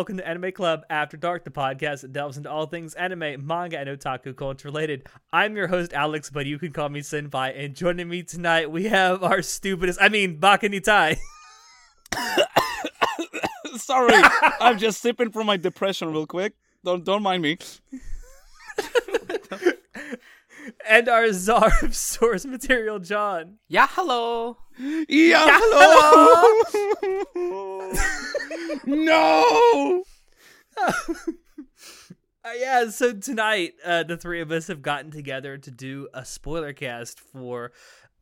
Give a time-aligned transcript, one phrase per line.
[0.00, 2.64] Hello, everyone, and welcome to Anime Club After Dark, the podcast that delves into all
[2.64, 5.06] things anime, manga, and otaku culture related.
[5.30, 7.52] I'm your host, Alex, but you can call me Senpai.
[7.62, 11.18] And joining me tonight, we have our stupidest, I mean, Bakanitai.
[13.76, 14.14] Sorry,
[14.58, 16.54] I'm just sipping from my depression real quick.
[16.82, 17.58] Don't don't mind me.
[20.88, 23.58] and our czar of source material, John.
[23.68, 24.56] Yeah, hello.
[24.78, 26.62] Yeah, hello.
[28.86, 30.02] no.
[32.42, 36.24] Uh, yeah, so tonight uh, the three of us have gotten together to do a
[36.24, 37.70] spoiler cast for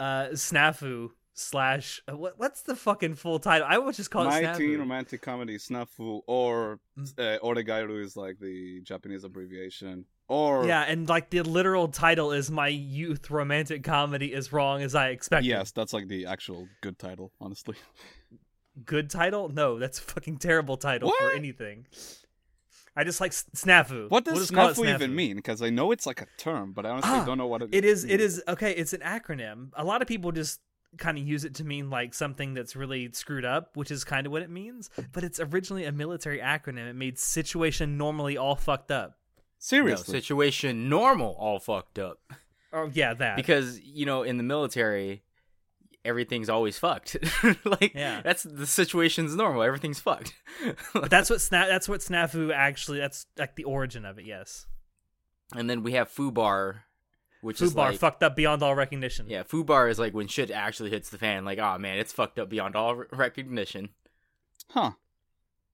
[0.00, 3.64] uh, Snafu slash uh, what, what's the fucking full title?
[3.70, 4.56] I would just call it My Snafu.
[4.56, 10.04] teen romantic comedy Snafu or uh, Oregairu is like the Japanese abbreviation.
[10.28, 14.94] Or Yeah, and like the literal title is my youth romantic comedy is wrong as
[14.94, 15.48] I expected.
[15.48, 17.76] yes, that's like the actual good title, honestly.
[18.84, 19.48] Good title?
[19.48, 21.86] No, that's a fucking terrible title for anything.
[22.94, 24.10] I just like snafu.
[24.10, 25.36] What We'll does call it snafu even mean?
[25.36, 27.70] Because I know it's like a term, but I honestly Ah, don't know what it
[27.72, 28.04] It is.
[28.04, 28.20] Means.
[28.22, 28.72] is okay.
[28.72, 29.70] It's an acronym.
[29.74, 30.60] A lot of people just
[30.96, 34.26] kind of use it to mean like something that's really screwed up, which is kind
[34.26, 34.90] of what it means.
[35.12, 36.88] But it's originally a military acronym.
[36.88, 39.16] It made situation normally all fucked up.
[39.58, 40.12] No, Seriously.
[40.20, 42.20] situation normal, all fucked up.
[42.72, 43.36] Oh yeah, that.
[43.36, 45.22] Because, you know, in the military,
[46.04, 47.16] everything's always fucked.
[47.64, 48.20] like, Yeah.
[48.22, 49.62] that's the situation's normal.
[49.62, 50.32] Everything's fucked.
[50.94, 52.98] but that's what sna- That's what snafu actually.
[52.98, 54.24] That's like the origin of it.
[54.26, 54.66] Yes.
[55.56, 56.80] and then we have Fubar,
[57.40, 57.98] which is Fubar like.
[57.98, 59.26] fucked up beyond all recognition.
[59.28, 61.44] Yeah, Fubar is like when shit actually hits the fan.
[61.44, 63.88] Like, oh man, it's fucked up beyond all re- recognition.
[64.70, 64.92] huh.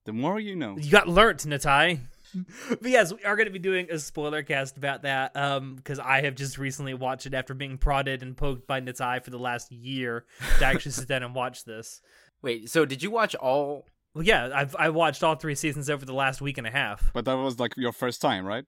[0.05, 0.77] The more you know.
[0.79, 2.01] You got learnt, Natai.
[2.69, 5.99] but yes, we are going to be doing a spoiler cast about that um because
[5.99, 9.39] I have just recently watched it after being prodded and poked by Natai for the
[9.39, 10.25] last year
[10.59, 12.01] to actually sit down and watch this.
[12.43, 13.87] Wait, so did you watch all?
[14.15, 17.11] Well, yeah, I've I watched all three seasons over the last week and a half.
[17.13, 18.65] But that was like your first time, right?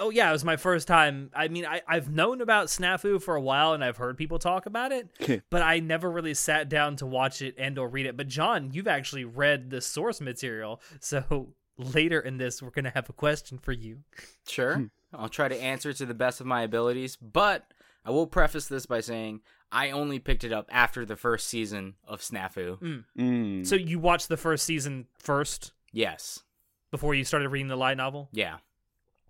[0.00, 1.30] Oh yeah, it was my first time.
[1.34, 4.64] I mean, I I've known about Snafu for a while and I've heard people talk
[4.64, 5.10] about it,
[5.50, 8.16] but I never really sat down to watch it and or read it.
[8.16, 13.08] But John, you've actually read the source material, so later in this we're gonna have
[13.08, 13.98] a question for you.
[14.46, 14.90] Sure.
[15.12, 17.72] I'll try to answer to the best of my abilities, but
[18.04, 19.40] I will preface this by saying
[19.72, 23.02] I only picked it up after the first season of Snafu.
[23.16, 23.66] Mm.
[23.66, 26.42] So you watched the first season first Yes.
[26.90, 28.28] before you started reading the light novel?
[28.32, 28.58] Yeah.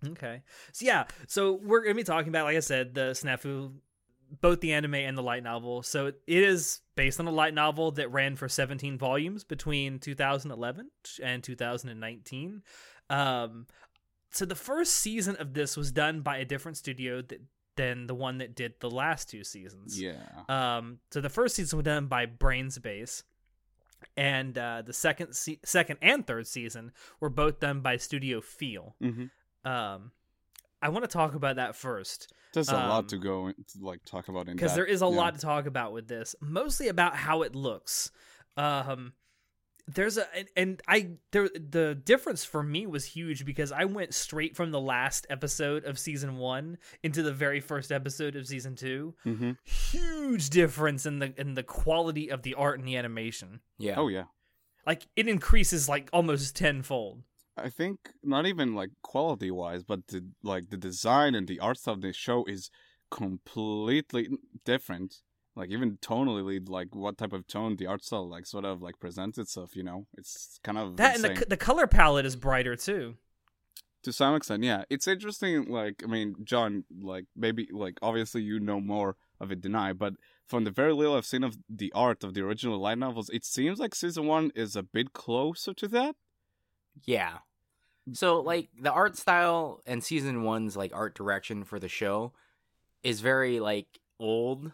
[0.05, 0.41] Okay.
[0.71, 3.71] So yeah, so we're gonna be talking about, like I said, the Snafu,
[4.39, 5.83] both the anime and the light novel.
[5.83, 10.89] So it is based on a light novel that ran for 17 volumes between 2011
[11.21, 12.61] and 2019.
[13.09, 13.67] Um,
[14.31, 17.41] so the first season of this was done by a different studio that,
[17.75, 19.99] than the one that did the last two seasons.
[20.01, 20.13] yeah.
[20.47, 23.23] Um, so the first season was done by Brain's Base,
[24.15, 28.95] and uh, the second se- second and third season were both done by Studio Feel.
[29.01, 29.25] hmm
[29.65, 30.11] Um,
[30.81, 34.03] I want to talk about that first There's a Um, lot to go to like
[34.05, 35.11] talk about in because there is a yeah.
[35.11, 36.35] lot to talk about with this.
[36.41, 38.11] Mostly about how it looks.
[38.57, 39.13] Um,
[39.87, 44.13] there's a and, and I there the difference for me was huge because I went
[44.13, 48.75] straight from the last episode of season one into the very first episode of season
[48.75, 49.15] two.
[49.25, 49.51] mm-hmm.
[49.63, 53.61] Huge difference in the in the quality of the art and the animation.
[53.77, 53.95] Yeah.
[53.97, 54.25] Oh yeah.
[54.85, 57.23] Like it increases like almost tenfold.
[57.63, 61.77] I think not even like quality wise, but the like the design and the art
[61.77, 62.69] style of the show is
[63.09, 64.29] completely
[64.65, 65.21] different.
[65.55, 68.99] Like even tonally, like what type of tone the art style like sort of like
[68.99, 69.75] presents itself.
[69.75, 73.15] You know, it's kind of That and the the color palette is brighter too.
[74.03, 74.63] to some extent.
[74.63, 75.65] Yeah, it's interesting.
[75.69, 79.93] Like I mean, John, like maybe like obviously you know more of it than I,
[79.93, 80.13] but
[80.47, 83.45] from the very little I've seen of the art of the original light novels, it
[83.45, 86.15] seems like season one is a bit closer to that.
[87.05, 87.39] Yeah.
[88.13, 92.33] So like the art style and season one's like art direction for the show
[93.03, 93.87] is very like
[94.19, 94.71] old.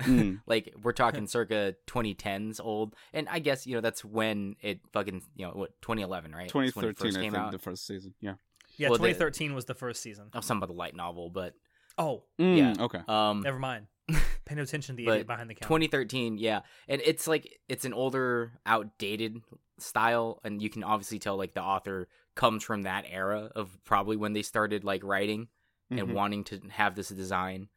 [0.00, 0.40] Mm.
[0.46, 5.22] like we're talking circa 2010s old, and I guess you know that's when it fucking
[5.34, 6.42] you know what 2011 right?
[6.42, 7.52] That's when it 2013, first I came think, out.
[7.52, 8.14] the first season.
[8.20, 8.34] Yeah.
[8.78, 10.26] Yeah, Well, the- 2013 was the first season.
[10.34, 11.54] Oh, some about the light novel, but
[11.98, 12.74] Oh, Yeah.
[12.74, 13.00] Mm, Okay.
[13.08, 13.86] um, never mind.
[14.44, 15.66] Pay no attention to the But idiot behind the counter.
[15.66, 19.38] 2013 yeah and it's like it's an older outdated
[19.78, 24.16] style and you can obviously tell like the author comes from that era of probably
[24.16, 25.48] when they started like writing
[25.90, 26.12] and Mhm.
[26.12, 27.68] wanting to have this design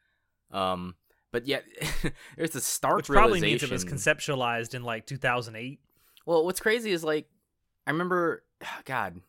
[0.52, 0.96] um
[1.32, 1.60] but yeah
[2.38, 5.80] there's a stark which probably means realization it was conceptualized in like 2008.
[6.26, 7.28] well what's crazy is like
[7.88, 8.44] i remember
[8.86, 9.22] god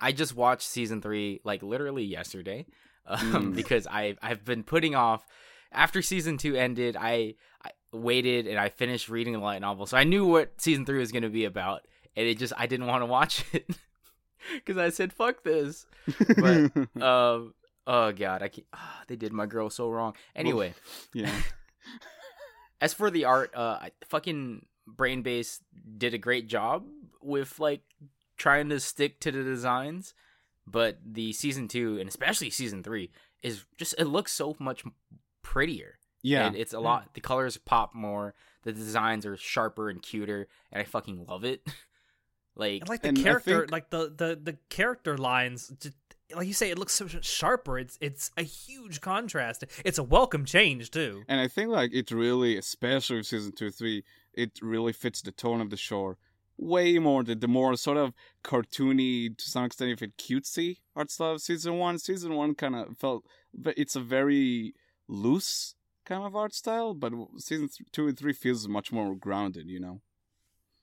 [0.00, 2.66] i just watched season three like literally yesterday
[3.06, 3.18] um,
[3.52, 3.54] Mm.
[3.54, 5.24] because i i've been putting off
[5.70, 7.34] after season two ended I,
[7.64, 10.98] I waited and i finished reading the light novel so i knew what season three
[10.98, 11.82] was going to be about
[12.16, 13.66] and it just I didn't want to watch it
[14.54, 15.86] because I said fuck this.
[16.36, 16.70] But
[17.02, 17.54] um,
[17.86, 20.14] oh god, I can't, ah, they did my girl so wrong.
[20.34, 20.74] Anyway,
[21.12, 21.32] yeah.
[22.80, 25.60] as for the art, uh, I- fucking Brain's Base
[25.96, 26.84] did a great job
[27.22, 27.82] with like
[28.36, 30.14] trying to stick to the designs,
[30.66, 33.10] but the season two and especially season three
[33.42, 34.84] is just it looks so much
[35.42, 35.98] prettier.
[36.22, 36.46] Yeah.
[36.46, 37.12] and it's a lot.
[37.12, 38.34] The colors pop more.
[38.62, 41.60] The designs are sharper and cuter, and I fucking love it.
[42.56, 45.96] Like, And like the And character, think- like the the the character lines, just,
[46.34, 47.78] like you say, it looks so much sharper.
[47.78, 49.64] It's it's a huge contrast.
[49.84, 51.22] It's a welcome change too.
[51.28, 55.32] And I think like it really, especially with season two, three, it really fits the
[55.32, 56.16] tone of the show
[56.56, 58.12] way more than the more sort of
[58.44, 61.98] cartoony to some extent, if it cutesy art style of season one.
[61.98, 64.74] Season one kind of felt ve- it's a very
[65.08, 65.74] loose
[66.06, 69.68] kind of art style, but season th- two and three feels much more grounded.
[69.68, 70.00] You know?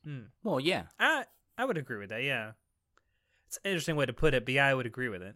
[0.04, 0.20] Hmm.
[0.44, 1.26] well, yeah, I
[1.62, 2.24] I would agree with that.
[2.24, 2.54] Yeah,
[3.48, 5.36] it's an interesting way to put it, but yeah, I would agree with it.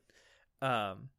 [0.59, 1.09] Um,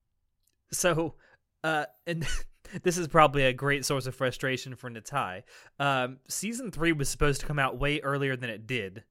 [0.73, 1.15] so,
[1.63, 2.27] uh, and
[2.83, 5.45] this is probably a great source of frustration for Natai.
[5.79, 9.05] Um, season three was supposed to come out way earlier than it did.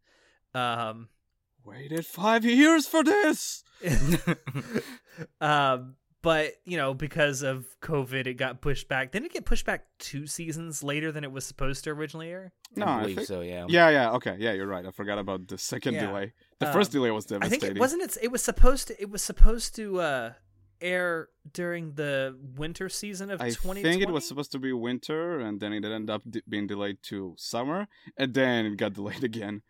[0.54, 1.08] Um,
[1.64, 3.64] Waited five years for this.
[5.40, 9.12] um, but you know, because of COVID, it got pushed back.
[9.14, 12.52] Didn't it get pushed back two seasons later than it was supposed to originally air?
[12.76, 13.40] No, I I believe think- so.
[13.42, 14.86] Yeah, Yeah, yeah, okay, yeah, you're right.
[14.86, 16.08] I forgot about the second Yeah.
[16.08, 16.34] delay.
[16.60, 17.60] The Um, first delay was I devastating.
[17.62, 18.02] think it wasn't.
[18.04, 18.18] It.
[18.24, 19.02] It was supposed to.
[19.02, 20.34] It was supposed to uh,
[20.82, 23.82] air during the winter season of I 2020.
[23.84, 26.98] think it was supposed to be winter, and then it ended up d- being delayed
[27.04, 27.88] to summer,
[28.18, 29.62] and then it got delayed again.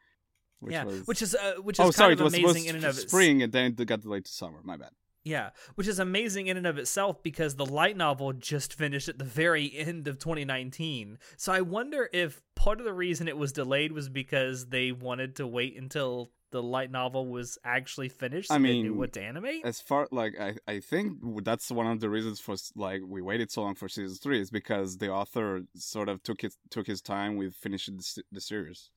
[0.59, 1.05] Which yeah, was...
[1.05, 2.95] which is uh, which is oh, kind sorry, of it was amazing in and of
[2.95, 4.61] spring, and then it got delayed to summer.
[4.63, 4.91] My bad.
[5.25, 9.17] Yeah, which is amazing in and of itself because the light novel just finished at
[9.17, 11.17] the very end of 2019.
[11.35, 15.35] So I wonder if part of the reason it was delayed was because they wanted
[15.37, 18.49] to wait until the light novel was actually finished.
[18.49, 19.65] So I they knew mean, what to animate.
[19.65, 23.49] As far like I, I think that's one of the reasons for like we waited
[23.51, 27.01] so long for season three is because the author sort of took his took his
[27.01, 28.91] time with finishing the, the series.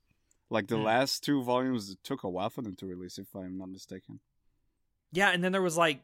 [0.51, 0.85] Like the Hmm.
[0.85, 4.21] last two volumes it took a while for them to release, if I'm not mistaken.
[5.11, 6.03] Yeah, and then there was like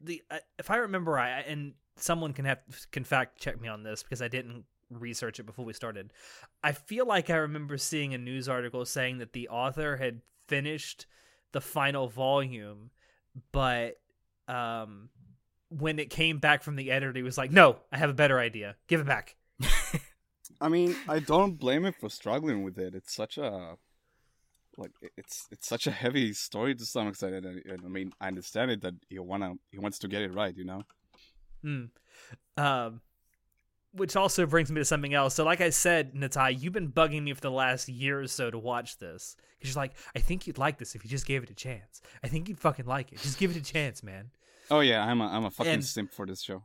[0.00, 2.58] the uh, if I remember right, and someone can have
[2.90, 6.12] can fact check me on this because I didn't research it before we started.
[6.62, 11.06] I feel like I remember seeing a news article saying that the author had finished
[11.52, 12.90] the final volume,
[13.52, 14.00] but
[14.48, 15.08] um
[15.70, 18.38] when it came back from the editor, he was like, "No, I have a better
[18.38, 18.76] idea.
[18.86, 19.36] Give it back."
[20.60, 22.94] I mean, I don't blame him for struggling with it.
[22.94, 23.76] It's such a
[24.76, 28.28] like it's it's such a heavy story to some extent, and, and I mean, I
[28.28, 30.82] understand it that he wanna he wants to get it right, you know.
[31.62, 31.84] Hmm.
[32.56, 33.00] Um,
[33.92, 35.34] which also brings me to something else.
[35.34, 38.50] So, like I said, Natai, you've been bugging me for the last year or so
[38.50, 41.42] to watch this because you're like, I think you'd like this if you just gave
[41.44, 42.02] it a chance.
[42.22, 43.20] I think you'd fucking like it.
[43.20, 44.30] Just give it a chance, man.
[44.70, 46.64] Oh yeah, I'm a I'm a fucking And- simp for this show.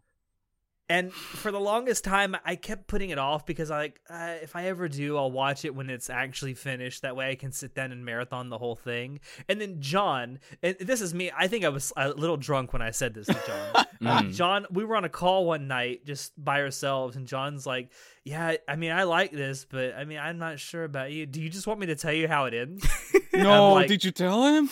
[0.90, 4.56] And for the longest time, I kept putting it off because I like, uh, if
[4.56, 7.04] I ever do, I'll watch it when it's actually finished.
[7.04, 9.20] That way, I can sit down and marathon the whole thing.
[9.48, 11.30] And then John, and this is me.
[11.38, 13.86] I think I was a little drunk when I said this to John.
[14.02, 14.34] Uh, Mm.
[14.34, 17.92] John, we were on a call one night just by ourselves, and John's like,
[18.24, 21.26] "Yeah, I mean, I like this, but I mean, I'm not sure about you.
[21.26, 22.88] Do you just want me to tell you how it ends?"
[23.34, 24.70] No, like- did you tell him?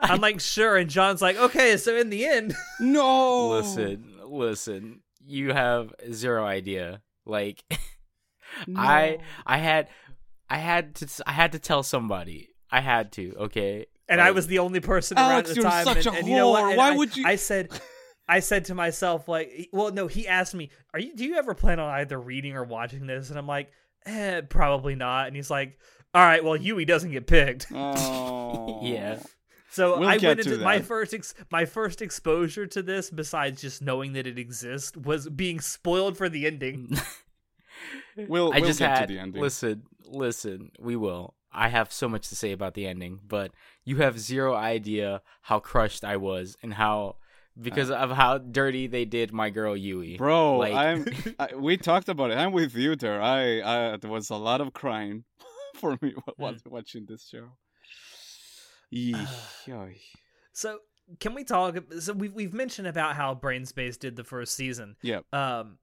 [0.00, 3.48] I'm like, "Sure," and John's like, "Okay, so in the end, No.
[3.48, 5.00] Listen, listen.
[5.28, 7.02] You have zero idea.
[7.26, 7.62] Like,
[8.66, 8.80] No.
[8.80, 9.88] I, I had,
[10.48, 12.48] I had to, I had to tell somebody.
[12.70, 13.34] I had to.
[13.38, 13.86] Okay.
[14.08, 15.84] and I was the only person around Alex, at the you're time.
[15.84, 16.64] such and, a and you know what?
[16.64, 16.68] whore.
[16.70, 17.68] And Why I- would you- I said,
[18.26, 20.06] I said to myself, like, well, no.
[20.06, 21.14] He asked me, "Are you?
[21.16, 23.70] Do you ever plan on either reading or watching this?" And I'm like,
[24.04, 25.28] eh, probably not.
[25.28, 25.78] And he's like,
[26.12, 28.80] "All right, well, Yui doesn't get picked." Oh.
[28.82, 29.18] Yeah.
[29.70, 33.10] So We'll I get went to into my first ex- my first exposure to this,
[33.10, 36.96] besides just knowing that it exists, was being spoiled for the ending.
[38.16, 39.40] We'll, I we'll just get had to the ending.
[39.40, 40.72] listen, listen.
[40.80, 41.34] We will.
[41.52, 43.52] I have so much to say about the ending, but
[43.84, 47.16] you have zero idea how crushed I was and how
[47.60, 50.16] because of how dirty they did my girl Yui.
[50.16, 51.06] Bro, Like- I'm.
[51.38, 52.38] I, we talked about it.
[52.38, 53.22] I'm with you there.
[53.22, 53.60] I,
[53.92, 55.24] I there was a lot of crying
[55.76, 56.70] for me wa- wa- Hmm.
[56.70, 57.50] watching this show.
[60.52, 60.78] So
[61.20, 61.76] can we talk?
[62.00, 64.96] So we've we've mentioned about how Brain's Base did the first season.
[65.02, 65.20] Yeah.
[65.32, 65.78] Um,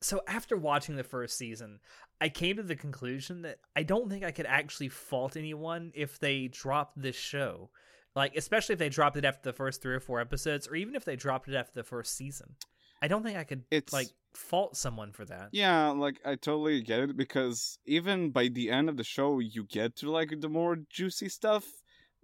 [0.00, 1.80] so after watching the first season,
[2.20, 6.18] I came to the conclusion that I don't think I could actually fault anyone if
[6.18, 7.70] they dropped this show.
[8.14, 10.94] Like, especially if they dropped it after the first three or four episodes, or even
[10.94, 12.54] if they dropped it after the first season.
[13.02, 15.48] I don't think I could It's- like fault someone for that.
[15.52, 19.64] Yeah, like I totally get it because even by the end of the show, you
[19.64, 21.64] get to like the more juicy stuff.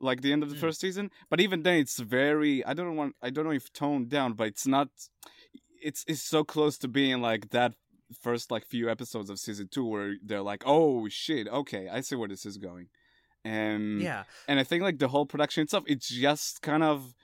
[0.01, 0.61] Like the end of the Mm.
[0.61, 1.11] first season.
[1.29, 4.47] But even then, it's very I don't want I don't know if toned down, but
[4.49, 4.89] it's not.
[5.83, 7.75] It's it's so close to being like that
[8.21, 12.17] first like few episodes of season two where they're like, oh shit, okay, I see
[12.17, 12.89] where this is going,
[13.45, 14.25] and Yeah.
[14.49, 17.15] and I think like the whole production itself, it's just kind of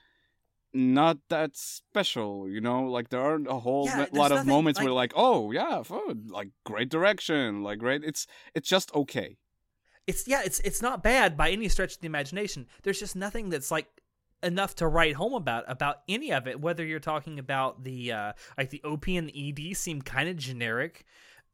[0.73, 2.83] not that special, you know.
[2.83, 5.83] Like there aren't a whole Yeah, lot of nothing, moments where like- like, oh yeah,
[5.83, 8.03] food, like great direction, like great.
[8.03, 9.37] It's it's just okay.
[10.07, 12.67] It's yeah, it's it's not bad by any stretch of the imagination.
[12.83, 13.87] There's just nothing that's like
[14.43, 16.61] enough to write home about about any of it.
[16.61, 20.37] Whether you're talking about the uh like the OP and the ED seem kind of
[20.37, 21.05] generic.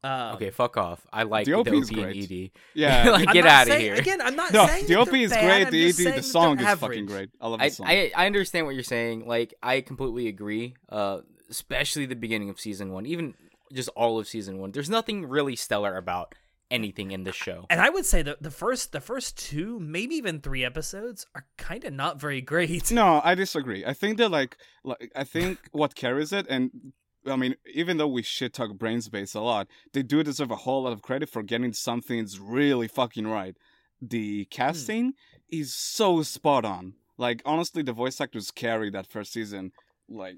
[0.04, 1.06] Um, Okay, fuck off.
[1.12, 2.30] I like The the OP OP, and great.
[2.30, 2.50] ED.
[2.74, 3.10] Yeah.
[3.10, 3.94] like get out of here.
[3.94, 5.66] Again, I'm not no, saying the OP they're is bad, great.
[5.66, 7.30] I'm The ED, the song they're is fucking great.
[7.40, 7.86] I love I, the song.
[7.88, 9.26] I I understand what you're saying.
[9.26, 10.74] Like I completely agree.
[10.88, 11.20] Uh,
[11.50, 13.34] especially the beginning of season one, even
[13.72, 14.72] just all of season one.
[14.72, 16.34] There's nothing really stellar about
[16.70, 17.66] anything in this show.
[17.70, 21.46] And I would say that the first the first two, maybe even three episodes are
[21.56, 22.90] kind of not very great.
[22.90, 23.84] No, I disagree.
[23.84, 26.92] I think that like, like I think what carries it, and
[27.26, 30.56] I mean, even though we shit talk Brain's Base a lot, they do deserve a
[30.56, 33.56] whole lot of credit for getting some things really fucking right.
[34.00, 35.10] The casting hmm.
[35.50, 36.94] is so spot on.
[37.16, 39.72] Like honestly, the voice actors carry that first season.
[40.08, 40.36] Like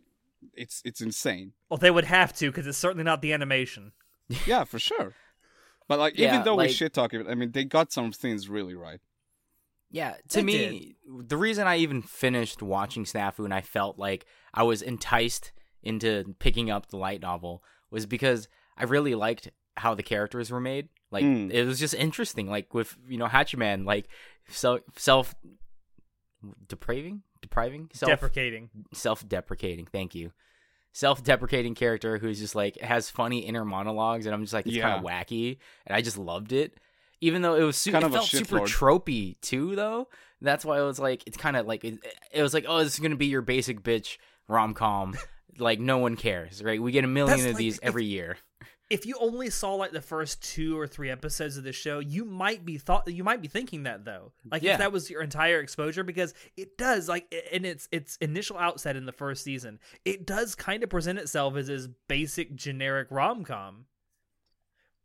[0.54, 1.52] it's it's insane.
[1.70, 3.92] Well, they would have to because it's certainly not the animation.
[4.46, 5.14] Yeah, for sure.
[5.88, 8.12] But like, Yeah, even though we like- shit talk it, I mean, they got some
[8.12, 9.00] things really right.
[9.90, 14.26] Yeah, to They me, the reason I even finished watching Snafu and I felt like
[14.52, 15.52] I was enticed
[15.82, 20.60] into picking up the light novel was because I really liked how the characters were
[20.60, 20.88] made.
[21.12, 21.52] Like Mm.
[21.52, 22.48] it was just interesting.
[22.50, 24.08] Like with you know Hachiman, like
[24.48, 25.36] so self
[26.68, 28.70] depraving, depriving, self Deprecating.
[28.92, 29.86] self-deprecating.
[29.86, 30.32] Thank you.
[30.96, 34.94] Self-deprecating character who's just like has funny inner monologues, and I'm just like it's kind
[34.98, 36.72] of wacky, and I just loved it.
[37.20, 38.66] Even though it was su- Kind it of felt super shitlord.
[39.04, 40.08] tropey too, though.
[40.40, 41.98] That's why I was like, it's kind of like it,
[42.32, 44.16] it was like, oh, this is gonna be your basic bitch
[44.48, 45.14] rom com.
[45.58, 46.80] like no one cares, right?
[46.80, 48.38] We get a million That's of like- these every year.
[48.88, 52.24] If you only saw like the first two or three episodes of the show, you
[52.24, 54.32] might be thought you might be thinking that though.
[54.48, 54.74] Like Yeah.
[54.74, 58.94] if that was your entire exposure, because it does like in its its initial outset
[58.94, 63.42] in the first season, it does kind of present itself as this basic generic rom
[63.44, 63.86] com.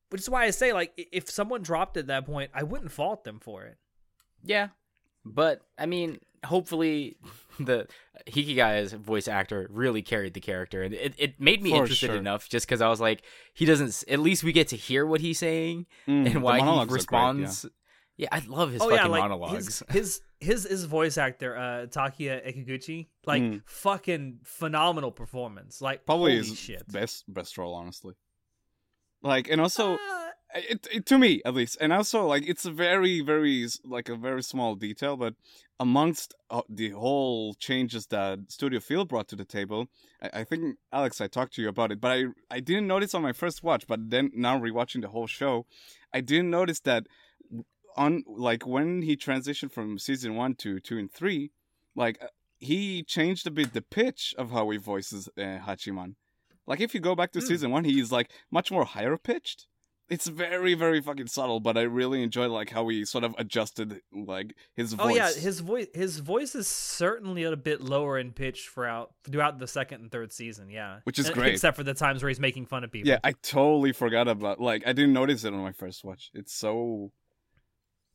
[0.10, 3.24] Which is why I say like if someone dropped at that point, I wouldn't fault
[3.24, 3.78] them for it.
[4.44, 4.70] Yeah,
[5.26, 7.18] but I mean, hopefully
[7.60, 7.88] the
[8.28, 12.16] Hikigaya's voice actor really carried the character, and it, it made me For interested sure.
[12.16, 14.04] enough just because I was like, he doesn't.
[14.08, 16.90] At least we get to hear what he's saying Mm, and why he monologues are
[16.90, 17.66] great, responds.
[18.18, 18.28] yeah.
[18.32, 19.80] I love his oh fucking yeah, like monologues.
[19.80, 23.62] His, his his his voice actor, uh, Takuya Eguchi, like Mm.
[23.66, 25.82] fucking phenomenal performance.
[25.82, 26.92] Like Probably holy his shit.
[26.92, 28.16] best best role, honestly.
[29.24, 32.72] Like, and also, Uh, it, it to me at least, and also like it's a
[32.72, 35.36] very very like a very small detail, but
[35.80, 39.88] amongst uh, the whole changes that Studio Feel brought to the table,
[40.22, 43.14] I, I think Alex, I talked to you about it, but I I didn't notice
[43.14, 45.66] on my first watch, but then now rewatching the whole show,
[46.14, 47.08] I didn't notice that
[47.98, 51.52] on like when he transitioned from season one to two and three,
[51.96, 52.28] like uh,
[52.60, 56.16] he changed a bit the pitch of how he voices uh, Hachiman.
[56.68, 57.46] Like if you go back to Hmm.
[57.48, 59.68] season one, he's like much more higher pitched.
[60.12, 64.02] It's very, very fucking subtle, but I really enjoy like how he sort of adjusted
[64.12, 65.06] like his voice.
[65.06, 69.58] Oh yeah, his voice his voice is certainly a bit lower in pitch throughout throughout
[69.58, 70.70] the second and third season.
[70.70, 71.54] Yeah, Which is great.
[71.54, 73.08] except for the times where he's making fun of people.
[73.08, 76.30] Yeah, I totally forgot about like I didn't notice it on my first watch.
[76.34, 77.14] It's so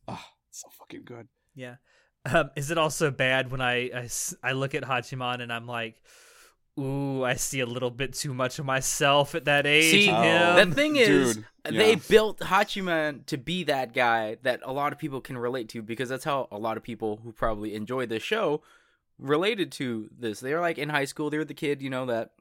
[0.06, 1.28] ah, it's so fucking good.
[1.54, 1.76] yeah.
[2.26, 4.08] Um, is it also bad when I, I
[4.42, 6.02] i look at Hachiman and I'm like,
[6.78, 9.90] ooh, I see a little bit too much of myself at that age.
[9.90, 10.68] See, Oh, him.
[10.70, 11.98] the thing is, dude, they yeah.
[12.08, 16.08] built Hachiman to be that guy that a lot of people can relate to because
[16.08, 18.62] that's how a lot of people who probably enjoy this show
[19.18, 20.40] related to this.
[20.40, 22.32] They were like in high school, they were the kid, you know, that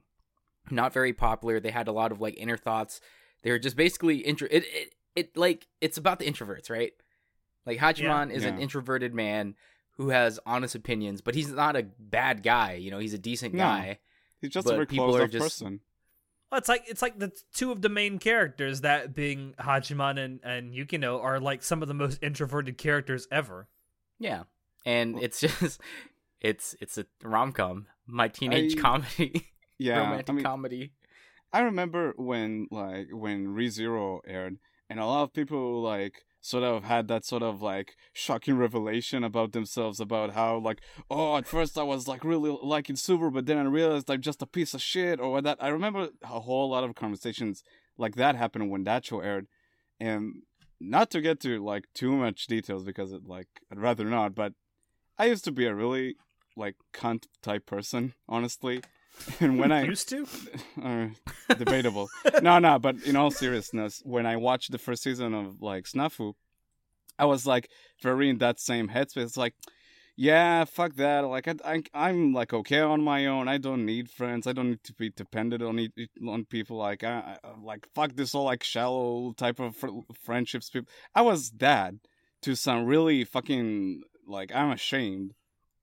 [0.70, 1.60] not very popular.
[1.60, 3.00] They had a lot of like inner thoughts.
[3.44, 4.48] They were just basically intro.
[4.52, 6.92] It, it it like it's about the introverts, right?
[7.66, 9.56] Like Hachiman is an introverted man
[9.98, 12.74] who has honest opinions, but he's not a bad guy.
[12.74, 13.64] You know, he's a decent No.
[13.64, 14.00] guy.
[14.42, 15.80] He's just But a very people closed are off just- person.
[16.52, 20.40] Well, it's like it's like the two of the main characters, that being Hachiman and
[20.44, 23.68] and Yukino, are like some of the most introverted characters ever.
[24.20, 24.44] Yeah,
[24.86, 25.82] and Well- it's just
[26.42, 29.48] it's it's a rom com, my teenage I- comedy,
[29.80, 30.92] Yeah, romantic I mean, comedy.
[31.52, 34.58] I remember when like when ReZero aired,
[34.90, 39.24] and a lot of people like sort of had that sort of like shocking revelation
[39.24, 43.48] about themselves about how like oh at first I was like really liking Subaru, but
[43.48, 45.58] then I realized I'm just a piece of shit or that.
[45.60, 47.64] I remember a whole lot of conversations
[47.98, 49.48] like that happened when that show aired,
[50.00, 50.44] and
[50.80, 54.54] not to get to like too much details because it like I'd rather not, but
[55.18, 56.16] I used to be a really
[56.56, 58.82] like cunt type person, honestly.
[59.40, 60.28] And when I used to,
[60.84, 61.08] uh,
[61.58, 62.10] debatable.
[62.42, 66.34] no, no, but in all seriousness, when I watched the first season of like Snafu,
[67.18, 67.70] I was like
[68.02, 69.24] very in that same headspace.
[69.24, 69.56] It's like,
[70.16, 71.22] yeah, fuck that.
[71.22, 73.48] Like I, I, I'm like okay on my own.
[73.48, 74.48] I don't need friends.
[74.48, 75.92] I don't need to be dependent on it,
[76.26, 76.78] on people.
[76.78, 80.70] Like I, I like fuck this all like shallow type of fr- friendships.
[80.70, 80.90] People.
[81.14, 81.96] I was that
[82.44, 85.34] to some really fucking like I'm ashamed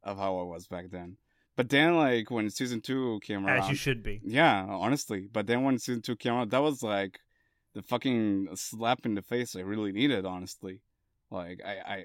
[0.03, 1.17] of how I was back then.
[1.57, 4.21] But then, like when season two came around, as you should be.
[4.25, 5.29] yeah, honestly.
[5.31, 7.21] But then when season two came out, that was like
[7.75, 10.81] the fucking slap in the face I really needed, honestly.
[11.31, 12.05] Like I, I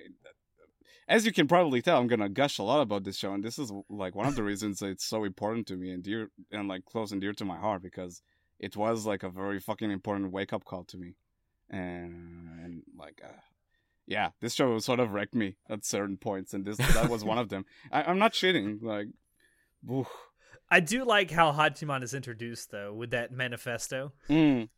[1.08, 3.58] as you can probably tell, I'm gonna gush a lot about this show, and this
[3.58, 6.84] is like one of the reasons it's so important to me and dear and like
[6.86, 8.22] close and dear to my heart because
[8.60, 11.16] it was like a very fucking important wake up call to me,
[11.70, 12.14] and
[12.64, 13.22] and like.
[13.24, 13.42] Uh,
[14.10, 17.38] yeah, this show sort of wrecked me at certain points, and this that was one
[17.38, 17.66] of them.
[17.92, 18.82] I, I'm not shitting.
[18.82, 19.08] Like,
[19.92, 20.08] oof.
[20.70, 24.14] I do like how Hachiman is introduced though with that manifesto.
[24.30, 24.70] Mm.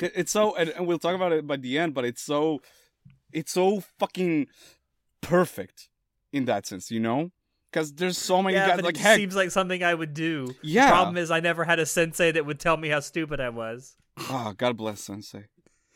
[0.00, 2.62] It's so, and, and we'll talk about it by the end, but it's so,
[3.32, 4.46] it's so fucking
[5.20, 5.88] perfect
[6.32, 7.30] in that sense, you know?
[7.70, 10.12] Because there's so many yeah, guys but like it heck, seems like something I would
[10.14, 10.54] do.
[10.62, 10.90] yeah.
[10.90, 13.96] Problem is, I never had a sensei that would tell me how stupid I was.
[14.18, 15.44] oh, God bless Sensei.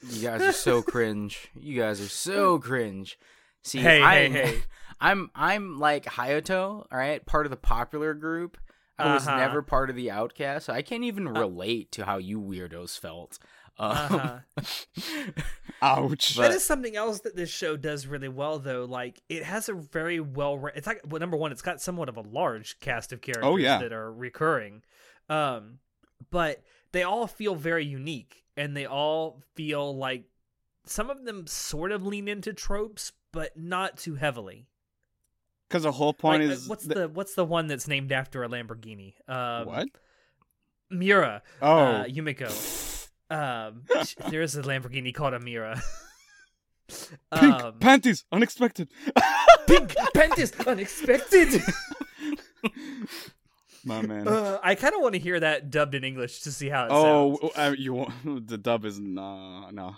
[0.08, 1.48] You guys are so cringe.
[1.54, 3.18] You guys are so cringe.
[3.66, 4.58] See, Hey, I'm, hey, hey.
[5.00, 8.56] I'm I'm like Hayato, all right, part of the popular group.
[8.99, 9.37] I was Uh-huh.
[9.38, 13.38] never part of the outcast, so I can't even relate to how you weirdos felt.
[13.78, 14.38] Um, Uh-huh.
[15.82, 16.36] Ouch.
[16.36, 18.84] But- that is something else that this show does really well, though.
[18.84, 20.56] Like it has a very well.
[20.58, 23.45] Re- it's like well, number one, it's got somewhat of a large cast of characters
[23.47, 23.78] Oh, yeah.
[23.78, 24.82] that are recurring,
[25.28, 25.80] um,
[26.30, 26.62] but
[26.93, 30.25] they all feel very unique, and they all feel like
[30.86, 34.67] some of them sort of lean into tropes, but not too heavily.
[35.69, 38.12] Because the whole point Like, uh, is what's that- the what's the one that's named
[38.12, 39.15] after a Lamborghini?
[39.28, 39.89] Um, what?
[40.91, 41.43] Miura.
[41.60, 43.08] Oh, uh, Yumiko.
[43.28, 43.82] Um,
[44.30, 45.82] there is a Lamborghini called a Miura.
[47.34, 48.89] pink um, panties, unexpected.
[49.67, 51.60] pink panties, unexpected.
[53.84, 54.28] My man.
[54.28, 56.91] Uh, I kind of want to hear that dubbed in English to see how it
[56.93, 57.52] oh, sounds.
[57.56, 59.97] uh, you want- the dub is no, no.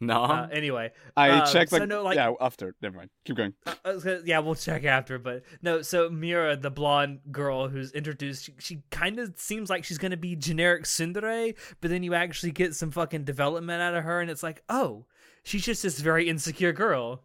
[0.00, 2.74] No, Uh, anyway, I Um, checked so like, no, like- yeah after.
[2.82, 3.10] Never mind.
[3.24, 3.54] Keep going.
[3.84, 5.82] I was gonna, yeah, we'll check after, but no.
[5.82, 10.16] So Miura, the blonde girl who's introduced, she, she kind of seems like she's gonna
[10.16, 14.30] be generic Tsundere, but then you actually get some fucking development out of her, and
[14.30, 15.06] it's like, oh,
[15.44, 17.22] she's just this very insecure girl.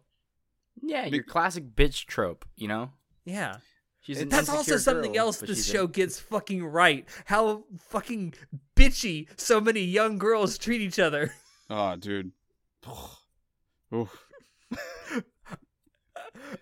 [0.80, 2.44] yeah, Be- your classic bitch trope.
[2.56, 2.92] You know,
[3.24, 3.56] Yeah.
[4.00, 7.06] she's an That's also something girl, else but this she's a- show gets fucking right.
[7.26, 8.34] How fucking
[8.76, 11.34] bitchy so many young girls treat each other.
[11.68, 12.32] Oh, dude.
[13.94, 14.26] Oof.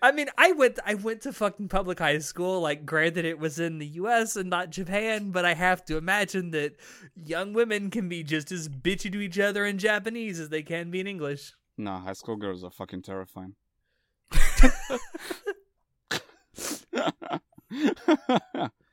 [0.01, 2.61] I mean, I went I went to fucking public high school.
[2.61, 4.35] Like, granted, it was in the U.S.
[4.35, 6.75] and not Japan, but I have to imagine that
[7.15, 10.91] young women can be just as bitchy to each other in Japanese as they can
[10.91, 11.53] be in English.
[11.77, 13.55] Nah, high school girls are fucking terrifying.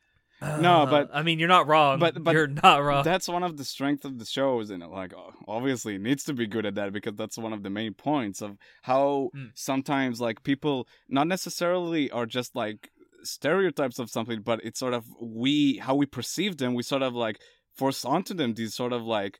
[0.60, 1.98] No, Uh, but- I mean, you're not wrong.
[1.98, 3.04] but- but you're not wrong.
[3.04, 4.88] that's one of the strengths of the show, isn't it?
[4.88, 5.12] Like,
[5.46, 8.40] obviously, it needs to be good at that because that's one of the main points
[8.42, 9.50] of how Mm.
[9.54, 12.90] sometimes, like, people not necessarily are just like
[13.22, 16.74] stereotypes of something, but it's sort of we how we perceive them.
[16.74, 17.40] We sort of like
[17.74, 19.38] force onto them these sort of like.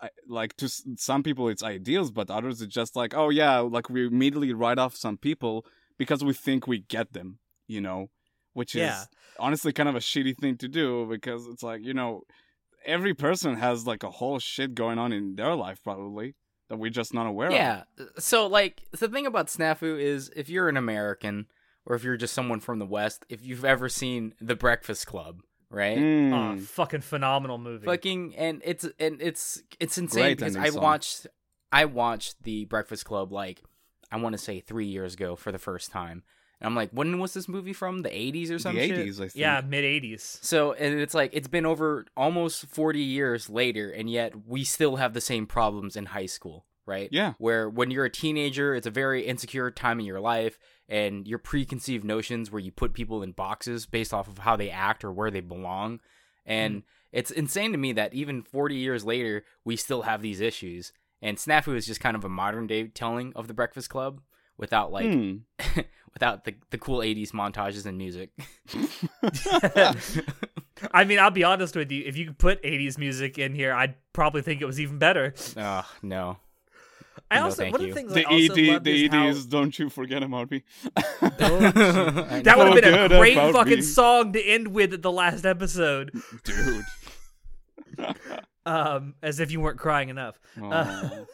[0.00, 3.58] I- Like to s- some people, it's ideals, but others it's just like, oh yeah,
[3.58, 5.66] like we immediately write off some people
[5.98, 8.08] because we think we get them, you know,
[8.52, 9.08] which is
[9.38, 12.22] honestly kind of a shitty thing to do because it's like you know
[12.84, 16.34] every person has like a whole shit going on in their life probably
[16.68, 17.54] that we're just not aware of.
[17.54, 17.84] Yeah.
[18.18, 21.46] So like the thing about Snafu is if you're an American
[21.86, 25.40] or if you're just someone from the West, if you've ever seen The Breakfast Club,
[25.70, 25.96] right?
[25.96, 26.32] Mm.
[26.32, 27.86] Oh, fucking phenomenal movie.
[27.86, 30.82] Fucking and it's and it's it's insane Great because I song.
[30.82, 31.26] watched
[31.72, 33.62] I watched The Breakfast Club like
[34.10, 36.22] I want to say 3 years ago for the first time.
[36.60, 38.02] And I'm like, when was this movie from?
[38.02, 38.90] The 80s or the some shit?
[38.90, 39.36] 80s, I think.
[39.36, 40.42] yeah, mid '80s.
[40.44, 44.96] So, and it's like it's been over almost 40 years later, and yet we still
[44.96, 47.08] have the same problems in high school, right?
[47.12, 47.34] Yeah.
[47.38, 51.38] Where when you're a teenager, it's a very insecure time in your life, and your
[51.38, 55.12] preconceived notions where you put people in boxes based off of how they act or
[55.12, 56.00] where they belong.
[56.44, 56.82] And mm.
[57.12, 60.92] it's insane to me that even 40 years later, we still have these issues.
[61.20, 64.22] And Snafu is just kind of a modern day telling of the Breakfast Club
[64.58, 65.36] without like Hmm.
[66.12, 68.30] without the the cool 80s montages and music.
[70.92, 72.04] I mean, I'll be honest with you.
[72.04, 75.34] If you could put '80s music in here, I'd probably think it was even better.
[75.56, 76.38] oh, no.
[77.30, 77.88] I No, also thank one you.
[77.88, 79.90] of the things The I also ED, loved the is ED how, is "Don't you
[79.90, 80.62] forget about me."
[80.96, 81.02] I
[82.44, 83.82] that would have been a great fucking me.
[83.82, 86.12] song to end with at the last episode.
[86.44, 86.84] dude.
[88.64, 90.38] Um, as if you weren't crying enough.
[90.60, 91.26] Oh.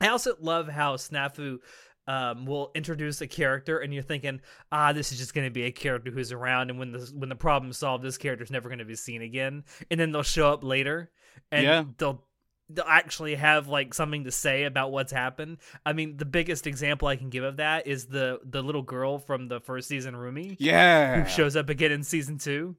[0.00, 1.58] I also love how Snafu
[2.06, 4.40] um, will introduce a character, and you're thinking,
[4.70, 7.28] ah, this is just going to be a character who's around, and when the when
[7.28, 9.64] the problem's solved, this character's never going to be seen again.
[9.90, 11.10] And then they'll show up later,
[11.50, 11.84] and Yeah.
[11.98, 12.24] they'll
[12.70, 15.58] they'll actually have like something to say about what's happened.
[15.84, 19.18] I mean, the biggest example I can give of that is the the little girl
[19.18, 22.76] from the first season, Rumi, yeah, who shows up again in season two,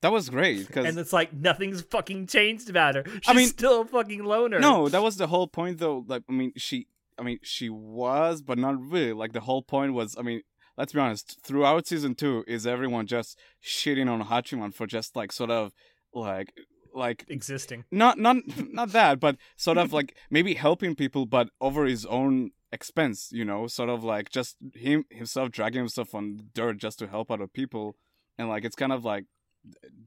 [0.00, 3.04] that was great because and it's like nothing's fucking changed about her.
[3.06, 4.58] She's I mean- still a fucking loner.
[4.60, 6.04] no, that was the whole point though.
[6.06, 6.86] Like, I mean, she,
[7.18, 9.12] I mean, she was, but not really.
[9.12, 10.42] Like the whole point was, I mean,
[10.76, 11.38] let's be honest.
[11.42, 15.72] Throughout season two, is everyone just shitting on Hachiman for just like sort of
[16.14, 16.52] like
[16.94, 17.84] like existing.
[17.90, 18.36] not not
[18.72, 23.30] not that, but sort of like maybe helping people, but over his own expense.
[23.32, 27.30] You know, sort of like just him himself dragging himself on dirt just to help
[27.30, 27.96] other people,
[28.38, 29.24] and like it's kind of like,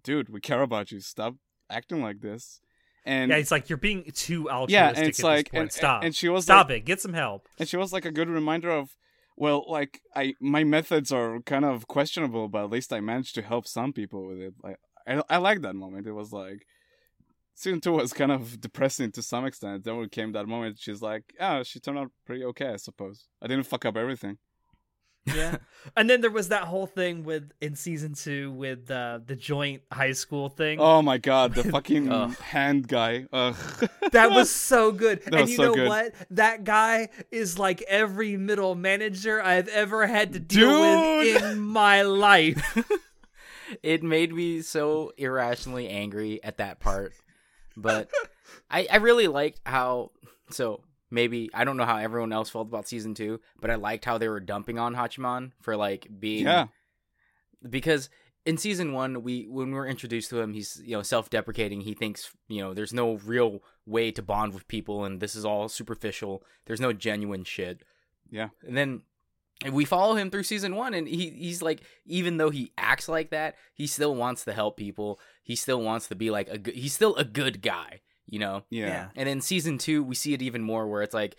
[0.03, 0.99] dude, we care about you.
[0.99, 1.35] Stop
[1.69, 2.61] acting like this.
[3.05, 4.73] And Yeah, it's like you're being too altruistic.
[4.73, 7.47] yeah, and it's like and, stop, and she was stop like, it, get some help.
[7.59, 8.95] and she was like a good reminder of
[9.37, 13.41] well like i my methods are kind of questionable but at least i managed to
[13.41, 14.53] help some people with it.
[14.63, 16.05] Like i, I like that moment.
[16.05, 16.65] It was like
[17.55, 19.83] season two was kind of depressing to some extent.
[19.83, 23.25] Then when came that moment she's like yeah she turned out pretty okay i suppose.
[23.41, 24.37] I didn't fuck up everything
[25.25, 25.57] Yeah,
[25.95, 29.83] and then there was that whole thing with in season two with uh, the joint
[29.91, 30.79] high school thing.
[30.79, 32.35] oh my god the fucking Ugh.
[32.39, 33.55] hand guy Ugh.
[34.11, 35.21] That was so good.
[35.23, 35.87] That and was you so know good.
[35.87, 36.13] what?
[36.31, 40.79] That guy is like every middle manager I've ever had to deal
[41.19, 42.77] with in my life.
[43.83, 47.13] it made me so irrationally angry at that part.
[47.77, 48.09] But
[48.69, 50.11] I, I really liked how
[50.49, 50.81] so
[51.11, 54.17] maybe I don't know how everyone else felt about season two, but I liked how
[54.17, 56.67] they were dumping on Hachiman for like being yeah.
[57.69, 58.09] because
[58.45, 61.81] in season one we when we are introduced to him he's you know self-deprecating.
[61.81, 65.45] He thinks you know there's no real way to bond with people and this is
[65.45, 66.43] all superficial.
[66.65, 67.83] There's no genuine shit.
[68.29, 68.49] Yeah.
[68.65, 69.01] and then
[69.71, 73.29] we follow him through season one and he he's like even though he acts like
[73.29, 75.19] that he still wants to help people.
[75.43, 77.99] He still wants to be like a good he's still a good guy
[78.31, 81.35] you know yeah, and in season two we see it even more where it's like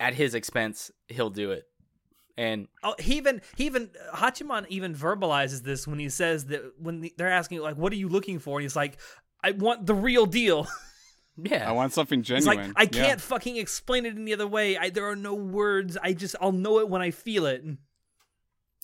[0.00, 1.68] at his expense he'll do it
[2.36, 7.00] and Oh, he even he even Hachiman even verbalizes this when he says that when
[7.00, 8.98] the, they're asking like, "What are you looking for?" and he's like,
[9.42, 10.66] "I want the real deal."
[11.36, 14.76] yeah i want something It's genuine like I can't fucking explain it any other way.
[14.76, 15.96] I, there are no words.
[16.00, 17.64] I just I'll know it when I feel it.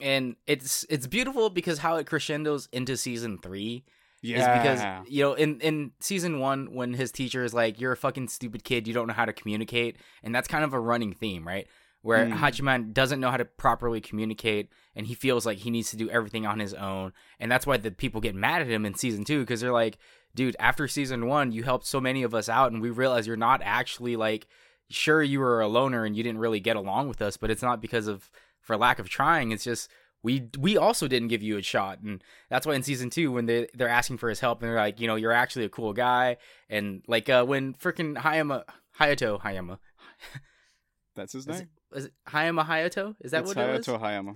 [0.01, 3.85] and it's it's beautiful because how it crescendos into season three
[4.23, 7.93] yeah is because you know in in season one when his teacher is like you're
[7.93, 8.87] a fucking stupid kid.
[8.87, 9.97] You don't know how to communicate.
[10.23, 11.67] And that's kind of a running theme right?
[12.03, 12.39] Where Mm.
[12.39, 16.09] Hachiman doesn't know how to properly communicate and he feels like he needs to do
[16.11, 17.13] everything on his own.
[17.39, 19.99] And that's why the people get mad at him in season two because they're like
[20.35, 23.37] dude after season one you helped so many of us out and we realize you're
[23.37, 24.47] not actually like
[24.89, 27.63] sure you were a loner and you didn't really get along with us but it's
[27.63, 28.31] not because of
[28.61, 29.51] for lack of trying.
[29.51, 29.91] It's just
[30.23, 32.01] we we also didn't give you a shot.
[32.01, 34.77] And that's why in season two when they they're asking for his help and they're
[34.77, 36.37] like you know you're actually a cool guy.
[36.69, 38.65] And like uh when freaking hayama
[38.99, 39.79] hayato hayama.
[41.17, 41.69] That's his is name.
[41.93, 43.17] it, is it hayama hayato?
[43.21, 43.87] Is that it's what it was?
[43.87, 44.35] Hayato Hayama.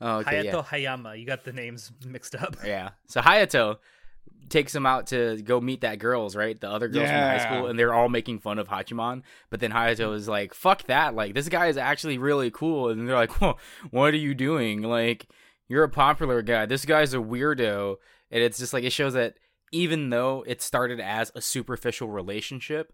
[0.00, 1.18] oh okay Hayato yeah Hayama.
[1.18, 2.56] You got the names mixed up.
[2.64, 2.90] yeah.
[3.08, 3.78] So hayato
[4.48, 6.60] takes him out to go meet that girls right?
[6.60, 9.72] The other girls from high school and they're all making fun of hachiman but then
[9.72, 13.40] hayato is like fuck that like this guy is actually really cool and they're like
[13.40, 13.58] well,
[13.90, 14.82] what are you doing?
[14.82, 15.26] Like
[15.66, 16.66] you're a popular guy.
[16.66, 17.96] This guy's a weirdo
[18.30, 19.34] and it's just like it shows that
[19.72, 22.92] even though it started as a superficial relationship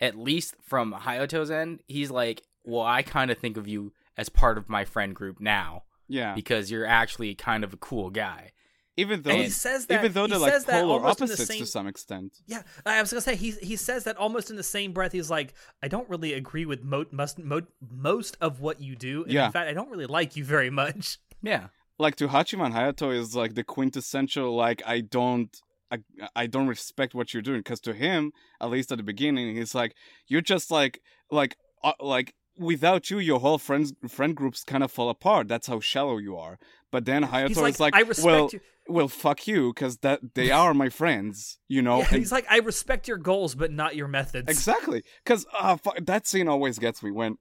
[0.00, 4.28] at least from hayato's end he's like well i kind of think of you as
[4.28, 8.52] part of my friend group now Yeah, because you're actually kind of a cool guy
[9.00, 11.86] even though And he says that even though they're like polar opposites same to some
[11.86, 12.30] extent.
[12.46, 15.12] Yeah, I was gonna say he he says that almost in the same breath.
[15.12, 19.24] He's like, I don't really agree with mo- most mo- most of what you do.
[19.24, 19.46] And Yeah.
[19.46, 21.18] in fact, I don't really like you very much.
[21.42, 25.52] yeah Like to Hachiman Hayato is like the quintessential like I don't
[25.92, 25.98] I,
[26.36, 29.74] I don't respect what you're doing because to him at least at the beginning he's
[29.74, 29.92] like
[30.28, 34.92] you're just like like uh, like without you your whole friends friend groups kind of
[34.92, 36.58] fall apart that's how shallow you are
[36.92, 38.60] but then Hayato like, is like I respect well you.
[38.88, 42.46] well fuck you because that they are my friends you know Yeah, and- he's like,
[42.50, 44.48] I respect your goals, but not your methods.
[44.50, 47.38] Exactly, because uh, fu- that scene always gets me when,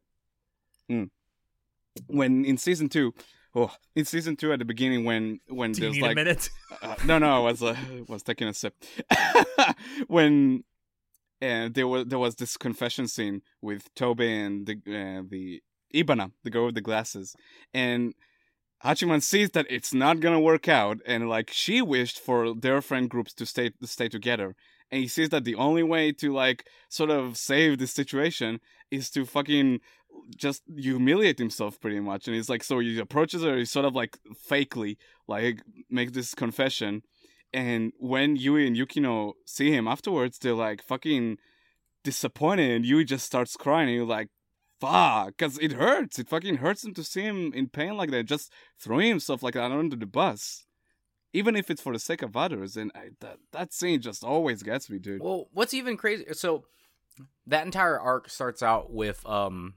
[0.92, 1.10] Mm.
[2.08, 3.14] when in season two,
[3.56, 6.16] oh, in season two at the beginning when when Do you there's need like a
[6.16, 6.50] minute?
[6.82, 7.76] uh, no no I was uh,
[8.08, 8.74] was taking a sip
[10.08, 10.64] when
[11.42, 15.62] and there was there was this confession scene with Toby and the uh, the
[15.94, 17.36] Ebina, the girl with the glasses,
[17.74, 18.14] and
[18.84, 23.10] Hachiman sees that it's not gonna work out, and like she wished for their friend
[23.10, 24.56] groups to stay stay together,
[24.92, 28.60] and he sees that the only way to like sort of save this situation
[28.92, 29.80] is to fucking
[30.36, 33.96] just humiliate himself pretty much, and he's like, so he approaches her, he sort of
[33.96, 34.18] like
[34.50, 34.98] fakely
[35.28, 37.04] like make this confession,
[37.54, 41.38] and when Yui and Yukino see him afterwards, they're like fucking
[42.04, 44.30] disappointed, and Yui just starts crying, and you're like
[44.80, 46.18] fuck, because it hurts.
[46.20, 49.56] It fucking hurts him to see him in pain like that, just throwing himself like
[49.56, 50.66] that under the bus,
[51.34, 52.78] even if it's for the sake of others.
[52.78, 55.22] And I, that that scene just always gets me, dude.
[55.22, 56.26] Well, what's even crazy?
[56.32, 56.64] So
[57.46, 59.74] that entire arc starts out with um,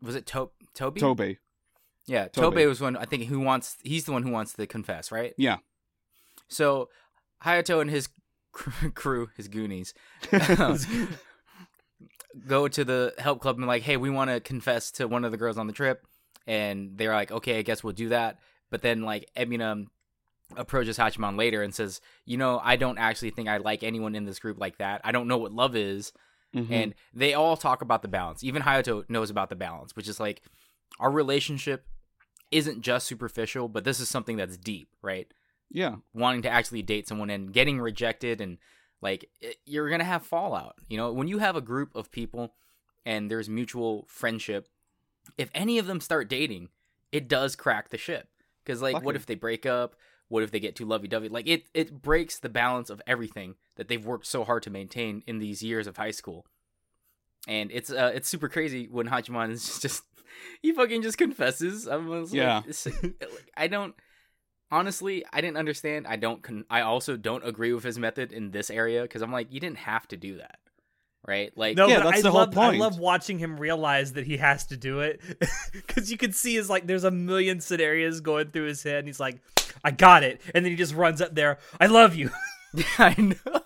[0.00, 1.00] was it to- Toby?
[1.00, 1.36] Tobe,
[2.06, 2.54] Yeah, Tobe.
[2.54, 2.96] Tobe was one.
[2.96, 3.76] I think who wants.
[3.82, 5.34] He's the one who wants to confess, right?
[5.36, 5.56] yeah,
[6.46, 6.90] So
[7.44, 8.08] Hayato and his
[8.94, 9.94] crew, his Goonies,
[12.46, 15.30] go to the help club and like, hey, we want to confess to one of
[15.30, 16.06] the girls on the trip,
[16.46, 18.38] and they're like, okay, I guess we'll do that.
[18.70, 19.86] But then like Ebina
[20.56, 24.24] approaches Hachiman later and says, you know, I don't actually think I like anyone in
[24.24, 25.00] this group like that.
[25.04, 26.12] I don't know what love is,
[26.54, 26.70] Mhm.
[26.70, 28.44] and they all talk about the balance.
[28.44, 30.42] Even Hayato knows about the balance, which is like
[31.00, 31.86] our relationship
[32.52, 35.32] isn't just superficial, but this is something that's deep, right?
[35.74, 38.56] Yeah, wanting to actually date someone and getting rejected and
[39.02, 41.12] like it, you're gonna have fallout you know?
[41.12, 42.54] When you have a group of people
[43.04, 44.68] and there's mutual friendship
[45.36, 46.68] if any of them start dating
[47.12, 48.28] it does crack the ship.
[48.64, 49.94] Because like what if they break up?
[50.28, 51.28] What if they get too lovey-dovey?
[51.28, 55.22] Like it it breaks the balance of everything that they've worked so hard to maintain
[55.26, 56.46] in these years of high school.
[57.46, 60.02] And it's uh it's super crazy when hachiman is just
[60.62, 61.86] he fucking just confesses.
[61.86, 62.62] I was Yeah.
[62.66, 63.94] like, like, i don't
[64.70, 68.50] honestly i didn't understand i don't con- i also don't agree with his method in
[68.50, 70.58] this area because i'm like you didn't have to do that
[71.26, 74.26] right like No, Yeah, that's I the whole love I love watching him realize that
[74.26, 75.20] he has to do it
[75.72, 79.06] because you can see his like there's a million scenarios going through his head, and
[79.06, 79.40] he's like,
[79.82, 81.58] "I got it," and then he just runs up there.
[81.80, 82.30] I love you.
[82.98, 83.60] I know,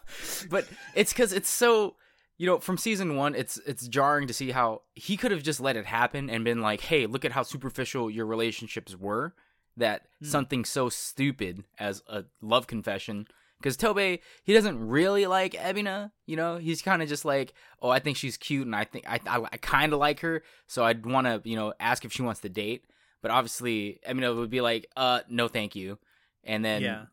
[0.50, 1.96] but it's because it's so
[2.36, 3.34] you know from season one.
[3.34, 6.60] It's it's jarring to see how he could have just let it happen and been
[6.60, 9.34] like, "Hey, look at how superficial your relationships were."
[9.78, 10.26] That Hmm.
[10.26, 13.26] something so stupid as a love confession.
[13.58, 16.12] Because Tobe, he doesn't really like Ebina.
[16.26, 19.04] You know, he's kind of just like, "Oh, I think she's cute, and I think
[19.08, 22.12] I I, I kind of like her, so I'd want to you know ask if
[22.12, 22.84] she wants to date."
[23.20, 25.98] But obviously, Ebina would be like, "Uh, no, thank you,"
[26.44, 27.04] and then yeah,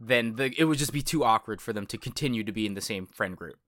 [0.00, 2.74] then the, it would just be too awkward for them to continue to be in
[2.74, 3.58] the same friend group.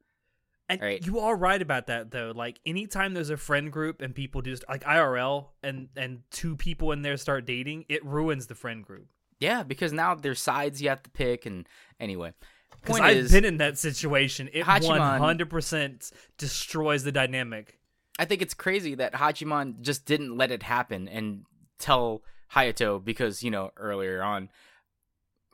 [0.73, 1.07] And Right.
[1.07, 2.33] you are right about that though.
[2.35, 6.93] Like anytime there's a friend group and people just like IRL and and two people
[6.93, 9.07] in there start dating, it ruins the friend group.
[9.39, 12.33] Yeah, because now there's sides you have to pick, and anyway,
[12.71, 14.49] Because point I've is, been in that situation.
[14.53, 17.79] It Hachiman- one hundred percent destroys the dynamic.
[18.19, 21.45] I think it's crazy that Hachiman just didn't let it happen and
[21.79, 22.23] tell
[22.55, 24.49] Hayato because you know earlier on,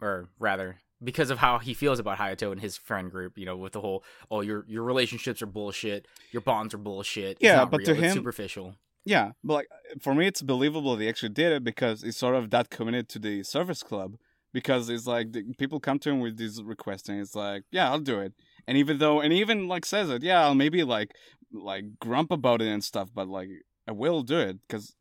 [0.00, 3.38] or rather because of how he feels about Hayato and his friend group.
[3.38, 7.32] You know, with the whole oh your your relationships are bullshit, your bonds are bullshit.
[7.32, 8.74] It's Yeah, but real, to it's him- superficial.
[9.04, 9.32] yeah.
[9.44, 9.68] But like
[10.00, 13.18] for me, it's believable they actually did it because he's sort of that committed to
[13.18, 14.16] the service club.
[14.54, 17.90] Because it's like the, people come to him with these requests, and it's like, yeah,
[17.90, 18.32] I'll do it.
[18.66, 21.10] And even though, and even like says it, yeah, I'll maybe like
[21.52, 23.50] like grump about it and stuff, but like
[23.86, 24.94] I will do it because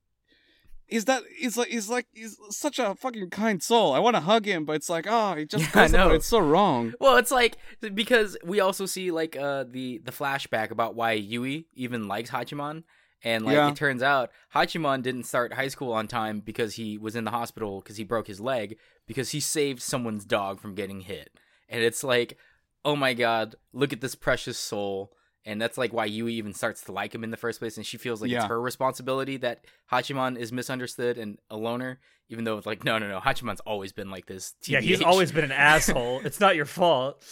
[0.88, 3.94] is that he's like he's like he's such a fucking kind soul.
[3.94, 6.10] I want to hug him, but it's like, oh, he just Yeah, I goes know.
[6.12, 6.94] it so wrong.
[7.00, 7.58] Well, it's like
[7.94, 12.84] because we also see like uh the the flashback about why Yui even likes Hachiman,
[13.24, 13.70] and like Yeah.
[13.70, 17.32] it turns out Hachiman didn't start high school on time because he was in the
[17.32, 21.32] hospital because he broke his leg because he saved someone's dog from getting hit,
[21.68, 22.38] and it's like,
[22.86, 25.12] oh my god, look at this precious soul.
[25.48, 27.86] And that's like why Yui even starts to like him in the first place, and
[27.86, 32.58] she feels like it's her responsibility that Hachiman is misunderstood and a loner, even though
[32.58, 34.54] it's like, no, no, no, Hachiman's always been like this.
[34.66, 36.20] Yeah, he's always been an asshole.
[36.26, 37.24] It's not your fault.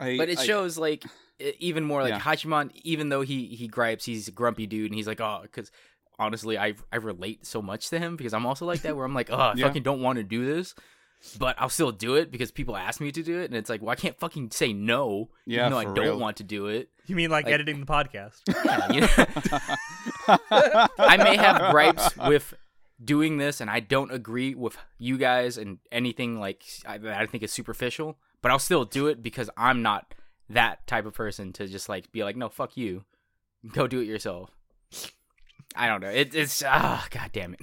[0.00, 1.04] I, but it I- shows like
[1.58, 2.20] even more like Yeah.
[2.20, 5.70] Hachiman, even though he he gripes, he's a grumpy dude, and he's like, oh, because
[6.18, 9.14] honestly, I I relate so much to him because I'm also like that, where I'm
[9.14, 9.66] like, oh, I Yeah.
[9.66, 10.74] fucking don't want to do this,
[11.38, 13.82] but I'll still do it because people ask me to do it, and it's like,
[13.82, 16.18] well, I can't fucking say no, Yeah, even though I for don't real.
[16.18, 16.88] want to do it.
[17.06, 18.40] You mean like, Like- editing the podcast?
[18.64, 20.86] Yeah, you know?
[20.98, 22.54] I may have gripes with
[23.02, 27.42] doing this, and I don't agree with you guys and anything like I, I think
[27.42, 30.14] is superficial, but I'll still do it because I'm not
[30.48, 33.04] that type of person to just like be like, no, fuck you,
[33.72, 34.50] go do it yourself.
[35.76, 36.08] I don't know.
[36.08, 37.60] It, it's ah, god damn it.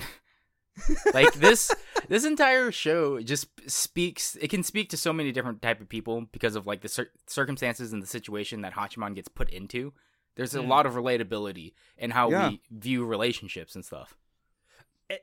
[1.14, 1.74] Like this,
[2.08, 6.22] this entire show just speaks it can speak to so many different type of people
[6.32, 9.94] because of like the cir- circumstances and the situation that Hachiman gets put into.
[10.36, 10.68] There's a Mm.
[10.68, 12.50] lot of relatability in how Yeah.
[12.50, 14.16] we view relationships and stuff.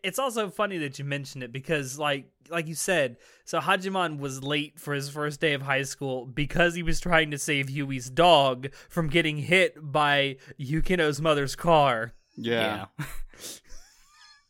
[0.03, 4.43] It's also funny that you mentioned it because, like, like you said, so Hachiman was
[4.43, 8.09] late for his first day of high school because he was trying to save Yui's
[8.09, 12.15] dog from getting hit by Yukino's mother's car.
[12.35, 12.87] Yeah.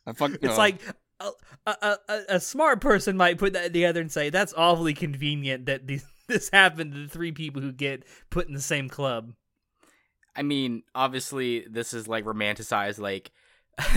[0.07, 0.33] I fuck.
[0.43, 0.81] It's uh, like
[1.21, 1.31] a,
[1.67, 5.87] a, a, a smart person might put that together and say that's awfully convenient that
[5.87, 9.33] these, this happened to the three people who get put in the same club.
[10.37, 12.99] I mean, obviously, this is like romanticized.
[12.99, 13.31] Like,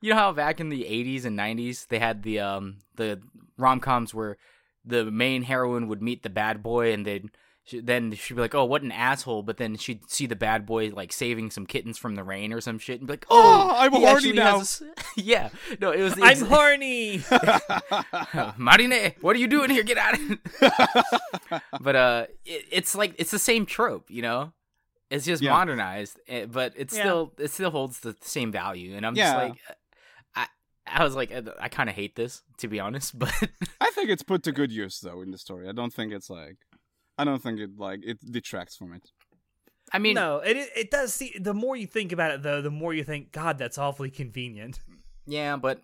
[0.00, 3.20] you know how back in the '80s and '90s they had the um the
[3.56, 4.36] rom coms where
[4.84, 7.06] the main heroine would meet the bad boy, and
[7.72, 10.66] then then she'd be like, "Oh, what an asshole!" But then she'd see the bad
[10.66, 13.68] boy like saving some kittens from the rain or some shit, and be like, "Oh,
[13.70, 14.64] Oh, I'm horny now." a
[15.16, 16.14] yeah, no, it was.
[16.14, 17.22] The I'm horny.
[18.56, 19.82] Marine, what are you doing here?
[19.82, 21.62] Get out of it.
[21.80, 24.52] but uh, it, it's like it's the same trope, you know.
[25.10, 25.50] It's just Yeah.
[25.50, 27.00] modernized, eh, but it Yeah.
[27.00, 28.96] still it still holds the same value.
[28.96, 29.24] And I'm Yeah.
[29.24, 29.54] just like,
[30.36, 30.46] I
[30.86, 33.32] I was like, I kind of hate this to be honest, but
[33.80, 35.68] I think it's put to good use though in the story.
[35.68, 36.56] I don't think it's like,
[37.20, 39.02] I don't think it like it detracts from it.
[39.92, 41.36] I mean, no, it it it does see.
[41.38, 44.80] The more you think about it, though, the more you think, God, that's awfully convenient.
[45.26, 45.82] yeah, but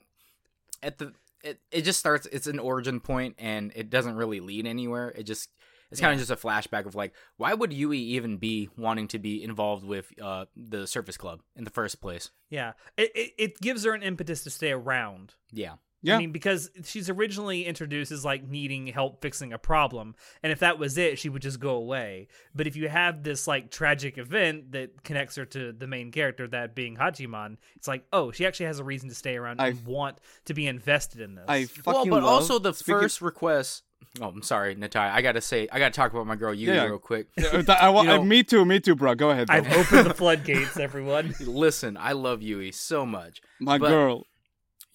[0.83, 1.12] at the
[1.44, 2.27] it it just starts.
[2.33, 5.11] It's an origin point, and it doesn't really lead anywhere.
[5.11, 5.51] It just
[5.90, 9.18] it's kind of just a flashback of like, why would Yui even be wanting to
[9.18, 12.31] be involved with uh the Service Club in the first place?
[12.49, 15.35] Yeah, it, it it gives her an impetus to stay around.
[15.53, 15.75] Yeah.
[16.07, 16.14] Yeah.
[16.14, 20.61] I mean, because she's originally introduced as like needing help fixing a problem, and if
[20.61, 22.29] that was it, she would just go away.
[22.55, 26.47] But if you have this like tragic event that connects her to the main character,
[26.49, 29.69] that being Hachiman, it's like, oh, she actually has a reason to stay around I-
[29.69, 31.45] and want to be invested in this.
[31.49, 33.83] I fucking well, but love- also the speaking- first request.
[34.21, 35.11] Oh, I'm sorry, Natai.
[35.11, 36.85] I gotta say, I gotta talk about my girl Yui Yeah.
[36.85, 37.27] real quick.
[37.37, 39.14] Uh, th- I, wa- You know- uh, me too, me too, bro.
[39.14, 39.49] Go ahead.
[39.49, 39.57] Bro.
[39.57, 41.35] I've opened the floodgates, everyone.
[41.40, 43.42] Listen, I love Yui so much.
[43.61, 44.27] My but- girl.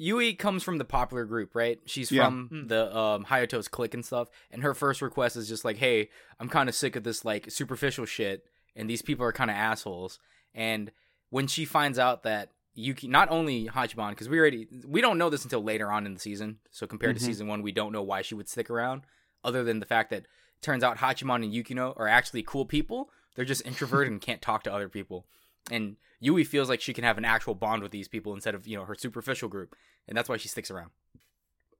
[0.01, 1.79] Yui comes from the popular group, right?
[1.85, 2.25] She's Yeah.
[2.25, 2.67] from Mm.
[2.69, 4.29] the um, Hayato's clique and stuff.
[4.49, 6.09] And her first request is just like, "Hey,
[6.39, 9.55] I'm kind of sick of this like superficial shit, and these people are kind of
[9.57, 10.19] assholes."
[10.55, 10.91] And
[11.29, 15.29] when she finds out that Yuki, not only Hachiman, because we already we don't know
[15.29, 16.59] this until later on in the season.
[16.71, 17.19] So compared Mhm.
[17.19, 19.03] to season one, we don't know why she would stick around,
[19.43, 20.27] other than the fact that it
[20.61, 23.11] turns out Hachiman and Yukino are actually cool people.
[23.35, 25.27] They're just introverted and can't talk to other people.
[25.69, 28.67] And Yui feels like she can have an actual bond with these people instead of
[28.67, 29.75] you know her superficial group,
[30.07, 30.91] and that's why she sticks around.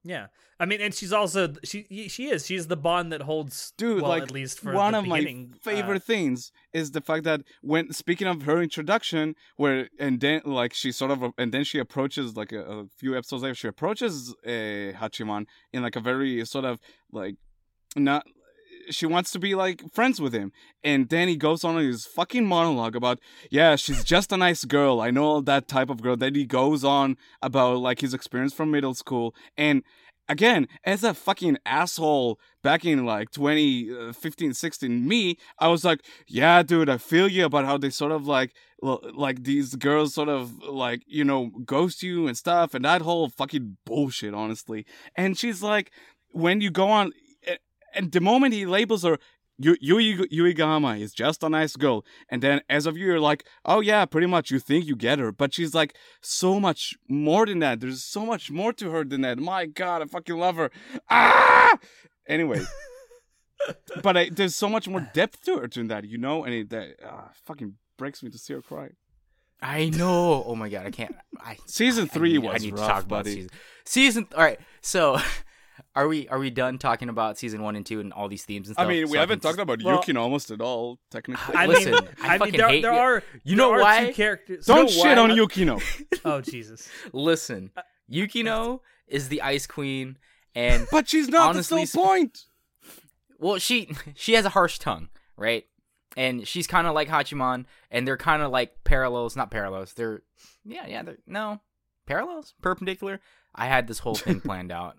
[0.04, 0.26] Yeah,
[0.58, 4.10] I mean, and she's also she she is she's the bond that holds Dude, well,
[4.10, 7.42] like at least for one the of my favorite uh, things is the fact that
[7.62, 11.78] when speaking of her introduction, where and then like she sort of and then she
[11.78, 14.48] approaches like a, a few episodes later, she approaches uh,
[14.98, 16.80] Hachiman in like a very sort of
[17.12, 17.36] like
[17.94, 18.26] not.
[18.90, 22.96] She wants to be like friends with him, and he goes on his fucking monologue
[22.96, 23.18] about,
[23.50, 25.00] yeah, she's just a nice girl.
[25.00, 26.16] I know that type of girl.
[26.16, 29.82] Then he goes on about like his experience from middle school, and
[30.28, 36.00] again, as a fucking asshole back in like 2015, uh, 16, me, I was like,
[36.26, 40.28] yeah, dude, I feel you about how they sort of like, like these girls sort
[40.28, 44.86] of like, you know, ghost you and stuff, and that whole fucking bullshit, honestly.
[45.16, 45.92] And she's like,
[46.30, 47.12] when you go on,
[47.94, 49.18] and the moment he labels her,
[49.58, 52.04] Yu- Yui Yuigahama is just a nice girl.
[52.28, 55.18] And then as of you, you're like, oh yeah, pretty much you think you get
[55.18, 55.30] her.
[55.30, 57.80] But she's like so much more than that.
[57.80, 59.38] There's so much more to her than that.
[59.38, 60.70] My God, I fucking love her.
[61.10, 61.78] Ah!
[62.26, 62.62] Anyway.
[64.02, 66.44] but I, there's so much more depth to her than that, you know?
[66.44, 68.90] And it that, uh, fucking breaks me to see her cry.
[69.60, 70.42] I know.
[70.44, 71.14] Oh my god, I can't.
[71.38, 73.50] I Season I three need- was I need rough, to talk about season.
[73.84, 74.26] Season.
[74.34, 74.58] All right.
[74.80, 75.18] So,
[75.94, 78.68] are we are we done talking about season one and two and all these themes
[78.68, 78.86] and stuff?
[78.86, 81.54] I mean, we can haven't talked just- about well- Yukino almost at all, technically.
[81.54, 82.98] I Listen, mean, I I, mean, fucking there, hate there you.
[82.98, 84.06] are You know are why?
[84.06, 84.64] two characters.
[84.66, 85.82] Don't you know shit why- on Yukino.
[86.24, 86.88] Oh Jesus!
[87.12, 87.70] Listen,
[88.10, 90.18] Yukino is the Ice Queen,
[90.54, 91.50] and But she's not.
[91.50, 92.44] Honestly, That's the whole point.
[93.38, 95.64] well, she she has a harsh tongue, right?
[96.16, 99.94] And she's kind of like Hachiman, and they're kind of like parallels, not parallels.
[99.94, 100.22] They're
[100.64, 101.60] yeah, yeah, they're no
[102.06, 103.20] parallels, perpendicular.
[103.54, 104.96] I had this whole thing planned out.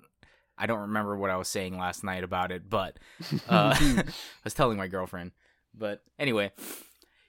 [0.58, 2.97] I don't remember what I was saying last night about it, but
[3.49, 4.04] uh, I
[4.43, 5.32] was telling my girlfriend.
[5.74, 6.51] But anyway,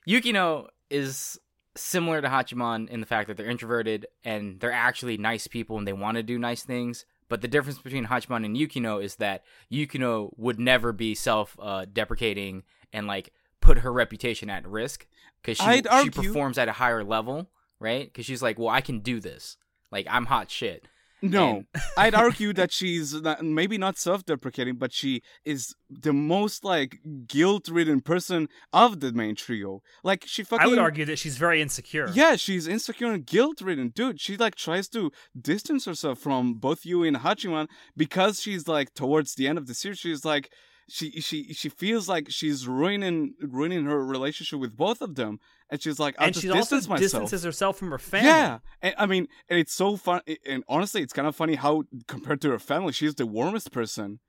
[0.07, 1.39] Yukino is
[1.77, 5.87] similar to Hachiman in the fact that they're introverted and they're actually nice people and
[5.87, 7.05] they want to do nice things.
[7.29, 11.87] But the difference between Hachiman and Yukino is that Yukino would never be self uh,
[11.91, 12.63] deprecating
[12.93, 15.07] and like put her reputation at risk
[15.43, 15.65] because she,
[16.05, 17.51] she performs at a higher level,
[17.81, 18.05] right?
[18.05, 19.57] Because she's like, well, I can do this.
[19.91, 20.87] Like, I'm hot shit.
[21.25, 21.65] No,
[21.97, 28.03] I'd argue that she's not, maybe not self-deprecating, but she is the most like guilt-ridden
[28.03, 29.83] person of the main trio.
[30.03, 30.67] Like she fucking.
[30.67, 32.11] I would argue that she's very insecure.
[32.13, 34.21] Yeah, she's insecure and guilt-ridden, dude.
[34.21, 35.11] She like tries to
[35.41, 39.75] distance herself from both you and Hachiman because she's like towards the end of the
[39.75, 39.99] series.
[39.99, 40.51] She's like.
[40.87, 45.41] She she she feels like she's ruining ruining her relationship with both of them,
[45.71, 47.01] and she's like, I'll and just she also distance myself.
[47.01, 48.29] distances herself from her family.
[48.29, 50.21] Yeah, and I mean, and it's so fun.
[50.47, 54.21] And honestly, it's kind of funny how compared to her family, she's the warmest person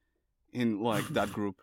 [0.53, 1.61] in like that group.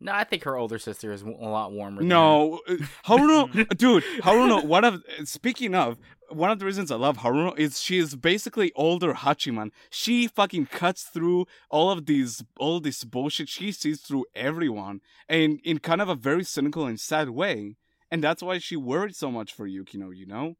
[0.00, 1.96] No, I think her older sister is a lot warmer.
[2.00, 2.14] than her.
[2.16, 2.74] No, uh,
[3.06, 4.64] Haruno, dude, Haruno.
[4.64, 5.98] One of speaking of
[6.30, 9.70] one of the reasons I love Haruno is she is basically older Hachiman.
[9.90, 13.48] She fucking cuts through all of these all this bullshit.
[13.48, 17.76] She sees through everyone, and in kind of a very cynical and sad way.
[18.10, 20.16] And that's why she worried so much for Yukino.
[20.16, 20.56] You know,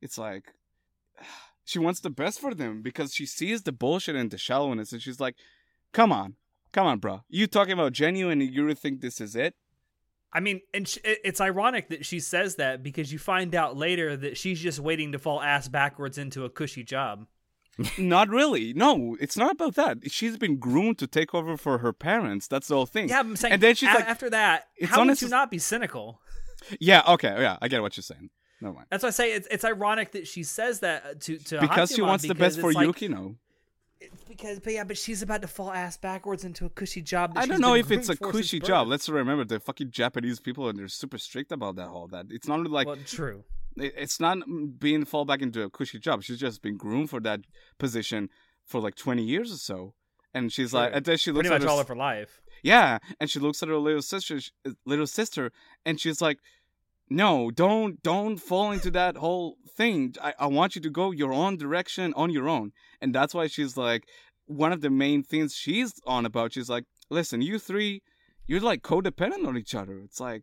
[0.00, 0.54] it's like
[1.64, 5.02] she wants the best for them because she sees the bullshit and the shallowness, and
[5.02, 5.36] she's like,
[5.92, 6.34] "Come on,
[6.72, 7.22] come on, bro.
[7.28, 9.54] You talking about genuine, and you think this is it?"
[10.32, 14.14] I mean, and sh- it's ironic that she says that because you find out later
[14.16, 17.26] that she's just waiting to fall ass backwards into a cushy job.
[17.98, 18.72] Not really.
[18.74, 20.10] No, it's not about that.
[20.10, 22.48] She's been groomed to take over for her parents.
[22.48, 23.08] That's the whole thing.
[23.08, 23.54] Yeah, I'm saying.
[23.54, 26.20] And then she's a- like- after that, it's how would you not be cynical?
[26.80, 27.02] Yeah.
[27.08, 27.34] Okay.
[27.40, 27.56] Yeah.
[27.60, 28.30] I get what you're saying.
[28.60, 28.86] Never mind.
[28.90, 31.92] That's why I say it's it's ironic that she says that uh, to to Because
[31.92, 33.36] she wants the best for like, Yukino.
[34.00, 37.32] It's because, but yeah, but she's about to fall ass backwards into a cushy job.
[37.34, 38.68] I don't know if it's a cushy birth.
[38.68, 38.88] job.
[38.88, 42.26] Let's remember the fucking Japanese people and they're super strict about that whole that.
[42.30, 43.44] It's not like well, true.
[43.76, 44.38] it's not
[44.78, 46.22] being fall back into a cushy job.
[46.22, 47.40] She's just been groomed for that
[47.78, 48.28] position
[48.64, 49.94] for like 20 years or so.
[50.34, 52.40] And she's like, and then she looks Pretty at much her, all of her life.
[52.62, 55.52] Yeah, and she looks at her little sister, uh, little sister,
[55.84, 56.38] and she's like,
[57.08, 60.14] "No, don't, don't fall into that whole thing.
[60.22, 63.46] I, I want you to go your own direction on your own." And that's why
[63.46, 64.04] she's like,
[64.46, 66.52] one of the main things she's on about.
[66.52, 68.02] She's like, "Listen, you three,
[68.46, 69.98] you're like codependent on each other.
[70.00, 70.42] It's like."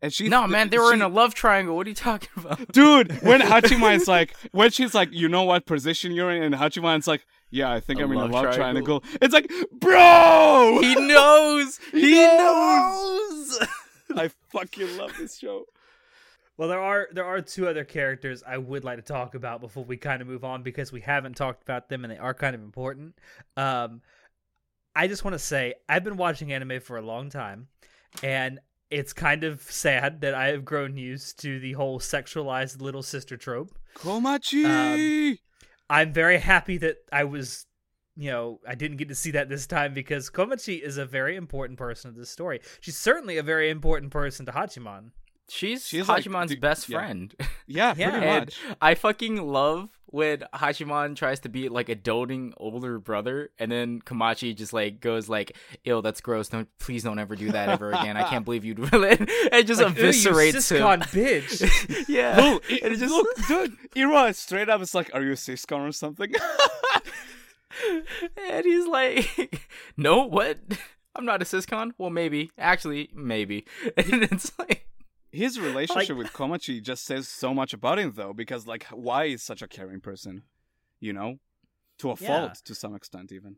[0.00, 1.76] And she No, man, they were in a love triangle.
[1.76, 2.72] What are you talking about?
[2.72, 7.06] Dude, when Hachiman's like, when she's like, you know what position you're in, and Hachiman's
[7.06, 9.00] like, yeah, I think A I'm in a love love triangle.
[9.00, 9.18] triangle.
[9.20, 11.78] It's like, bro, he knows.
[11.92, 13.60] He, knows.
[13.60, 13.68] knows.
[14.16, 15.66] I fucking love this show.
[16.56, 19.84] Well, there are there are two other characters I would like to talk about before
[19.84, 22.54] we kind of move on because we haven't talked about them and they are kind
[22.54, 23.16] of important.
[23.56, 24.00] Um,
[24.94, 27.68] I just want to say I've been watching anime for a long time,
[28.22, 28.58] and
[28.90, 33.36] it's kind of sad that I have grown used to the whole sexualized little sister
[33.38, 33.74] trope.
[33.96, 35.38] Komachi.
[35.92, 37.66] I'm very happy that I was,
[38.16, 41.36] you know, I didn't get to see that this time because Komachi is a very
[41.36, 42.62] important person of this story.
[42.80, 45.10] She's certainly a very important person to Hachiman.
[45.54, 46.98] She's, She's like Hachiman's the- best yeah.
[46.98, 47.34] friend.
[47.66, 48.10] yeah, Yeah.
[48.10, 48.58] pretty and much.
[48.80, 54.00] I fucking love when Hachiman tries to be like a doting older brother, and then
[54.00, 56.48] Komachi just like goes like, "Ew, that's gross.
[56.48, 58.16] Don't please don't ever do that ever again.
[58.16, 62.08] I can't believe you'd and just Like, "Ew, you eviscerates him." bitch.
[62.08, 65.32] yeah, Look, and it, it just look, dude, Ira straight up is like, are you
[65.32, 66.32] a siscon or something?
[68.36, 69.60] and he's like,
[69.96, 70.58] "No, what?
[71.14, 71.92] I'm not a siscon.
[71.98, 72.50] Well, maybe.
[72.58, 74.86] Actually, maybe." And it's like,
[75.32, 79.42] His relationship with Komachi just says so much about him, though, because like, why is
[79.42, 80.42] such a caring person?
[81.00, 81.38] You know,
[81.98, 82.26] to a Yeah.
[82.28, 83.56] fault to some extent, even.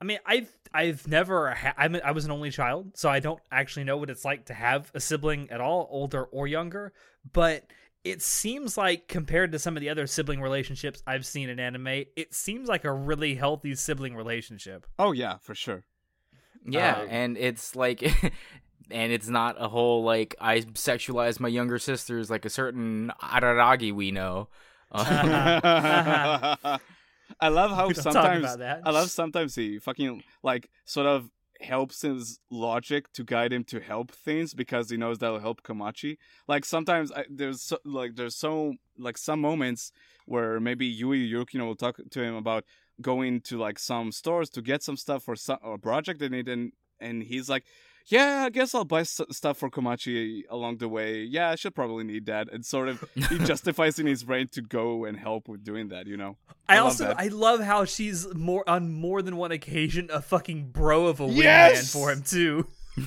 [0.00, 3.40] I mean, I've I've never ha- I'm, I was an only child, so I don't
[3.50, 6.92] actually know what it's like to have a sibling at all, older or younger.
[7.32, 7.64] But
[8.02, 12.04] it seems like compared to some of the other sibling relationships I've seen in anime,
[12.16, 14.86] it seems like a really healthy sibling relationship.
[14.98, 15.84] Oh yeah, for sure.
[16.64, 18.02] yeah, Uh, and it's like.
[18.92, 23.92] And it's not a whole like I sexualize my younger sisters like a certain Araragi
[23.92, 24.48] we know.
[24.92, 26.78] Uh,
[27.40, 28.80] I love how We don't talk sometimes about that.
[28.84, 31.30] I love sometimes he fucking like sort of
[31.60, 36.16] helps his logic to guide him to help things because he knows that'll help Komachi.
[36.48, 39.92] Like sometimes I, there's so, like there's so like some moments
[40.26, 42.64] where maybe Yui Yukino will talk to him about
[43.00, 46.48] going to like some stores to get some stuff for some a project they need
[46.48, 47.64] and and he's like
[48.06, 51.22] yeah, I guess I'll buy s- stuff for Komachi along the way.
[51.22, 52.52] Yeah, I should probably need that.
[52.52, 56.06] And sort of he justifies in his brain to go and help with doing that,
[56.06, 56.36] you know?
[56.68, 57.20] I, I also that.
[57.20, 61.26] I love how she's more on more than one occasion a fucking bro of a
[61.26, 61.92] wingman Yes!
[61.92, 62.66] for him too.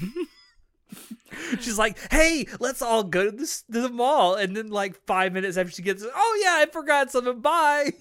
[1.60, 5.34] She's like, "Hey, let's all go to the, to the mall," and then like five
[5.34, 7.40] minutes after she gets, "Oh yeah, I forgot something.
[7.42, 7.92] Bye."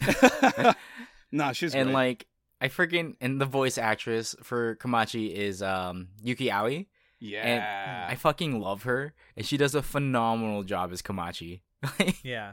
[1.32, 1.94] nah, she's and great.
[1.94, 2.26] like
[2.62, 6.86] I freaking and the voice actress for Komachi is um Yuki Aoi.
[7.18, 7.42] yeah.
[7.46, 11.60] And I fucking love her, and she does a phenomenal job as Komachi.
[12.22, 12.52] Yeah.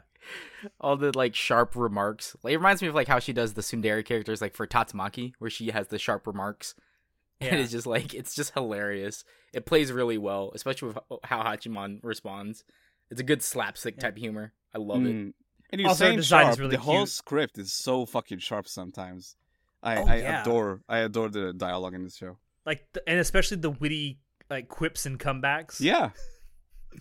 [0.82, 2.36] all the like sharp remarks.
[2.44, 5.34] Like, it reminds me of like how she does the tsundere characters, like for Tatsumaki,
[5.40, 6.74] where she has the sharp remarks.
[6.76, 6.82] Yeah.
[7.52, 9.24] And it's just like it's just hilarious.
[9.54, 12.64] It plays really well, especially with how Hachiman responds.
[13.10, 14.54] It's a good slapstick type humor.
[14.76, 15.16] I love it.
[15.16, 15.34] Mm.
[15.72, 16.60] And you're Also, saying design is sharp.
[16.60, 19.36] really the whole script is so fucking sharp sometimes.
[19.82, 20.42] I, Oh, I yeah.
[20.42, 22.38] adore I adore the dialogue in this show.
[22.66, 24.20] Like th- and especially the witty
[24.50, 25.80] like quips and comebacks.
[25.80, 26.12] Yeah.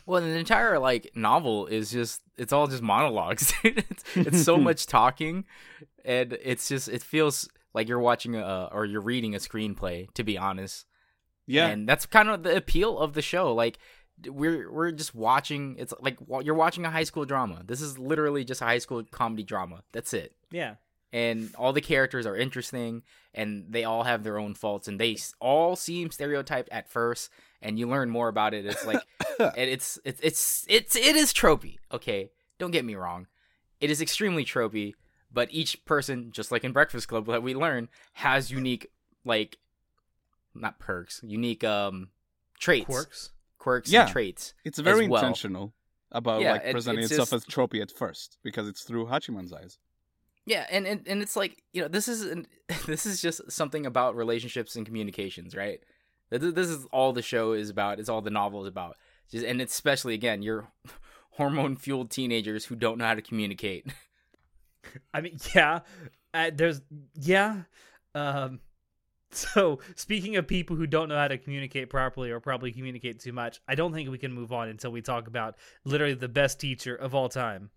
[0.04, 3.54] Well, the entire like novel is just it's all just monologues.
[3.64, 5.46] it's, it's so much talking,
[6.04, 10.12] and it's just it feels like you're watching a or you're reading a screenplay.
[10.12, 10.84] To be honest,
[11.46, 11.68] Yeah.
[11.68, 13.54] and that's kind of the appeal of the show.
[13.54, 13.78] Like
[14.26, 15.76] we're we're just watching.
[15.78, 17.62] It's like you're watching a high school drama.
[17.64, 19.84] This is literally just a high school comedy drama.
[19.92, 20.34] That's it.
[20.50, 20.74] Yeah.
[21.12, 23.02] And all the characters are interesting,
[23.32, 27.30] and they all have their own faults, and they all seem stereotyped at first.
[27.62, 28.66] And you learn more about it.
[28.66, 29.02] It's like
[29.40, 31.78] and it's it's it's it's it is tropey.
[31.90, 33.26] Okay, don't get me wrong,
[33.80, 34.92] it is extremely tropey.
[35.32, 38.88] But each person, just like in Breakfast Club, that we learn has unique
[39.24, 39.56] like
[40.54, 42.08] not perks, unique um
[42.60, 43.30] traits, Quirks.
[43.58, 44.02] quirks, Yeah.
[44.04, 44.54] and traits.
[44.64, 45.22] It's very well.
[45.22, 45.72] intentional
[46.12, 49.06] about Yeah, like it- presenting it's itself just- as tropey at first because it's through
[49.06, 49.78] Hachiman's eyes.
[50.48, 52.46] Yeah, and, and and it's like you know this is an,
[52.86, 55.80] this is just something about relationships and communications, right?
[56.30, 58.00] This is all the show is about.
[58.00, 58.96] It's all the novel is about.
[59.30, 60.68] Just and especially again your
[61.32, 63.92] hormone fueled teenagers who don't know how to communicate.
[65.14, 65.80] I mean, yeah.
[66.32, 66.80] Uh, there's
[67.14, 67.64] yeah.
[68.14, 68.60] Um
[69.30, 73.34] so speaking of people who don't know how to communicate properly or probably communicate too
[73.34, 76.58] much, I don't think we can move on until we talk about literally the best
[76.58, 77.68] teacher of all time.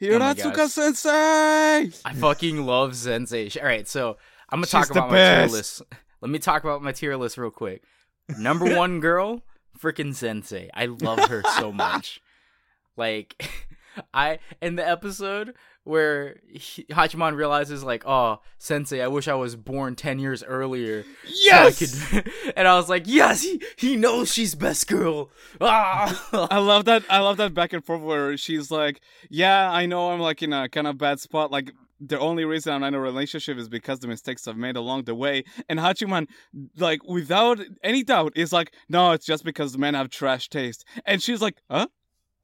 [0.00, 0.70] Oh Hiratsuka gosh.
[0.70, 1.90] Sensei!
[2.04, 3.50] I fucking love Sensei.
[3.60, 4.16] All right, so
[4.48, 5.82] I'm gonna She's talk about my tier list.
[6.20, 7.82] Let me talk about my tier list real quick.
[8.38, 9.42] Number one girl,
[9.80, 10.70] freaking Sensei.
[10.74, 12.20] I love her so much.
[12.96, 13.42] Like,
[14.14, 15.54] I in the episode
[15.88, 21.02] where he, Hachiman realizes like, oh, Sensei, I wish I was born ten years earlier.
[21.02, 21.78] so I Yes!
[22.12, 25.30] could-" and I was like, yes, he he knows she's best girl.
[25.60, 26.48] Ah.
[26.50, 27.02] I love that.
[27.08, 30.52] I love that back and forth where she's like, "Yeah, I know I'm like in
[30.52, 31.50] a kind of bad spot.
[31.50, 35.04] Like the only reason I'm in a relationship is because the mistakes I've made along
[35.04, 36.26] the way." And Hachiman,
[36.76, 41.22] like without any doubt, is like, "No, it's just because men have trash taste." And
[41.22, 41.88] she's like, "Huh?"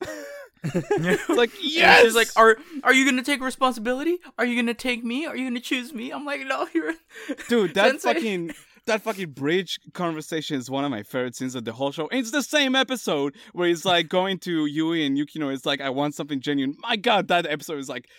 [0.75, 2.03] It's like, yes.
[2.03, 4.19] she's like, "Are are you gonna take responsibility?
[4.39, 5.27] Are you gonna take me?
[5.27, 6.95] Are you gonna choose me?" I'm like, "No, you're."
[7.49, 8.53] dude, that fucking."
[8.87, 12.07] That fucking bridge conversation is one of my favorite scenes of the whole show.
[12.09, 15.51] And it's the same episode where he's like going to Yui and Yukino.
[15.55, 16.77] It's like, I want something genuine.
[16.81, 18.11] My god, that episode is like,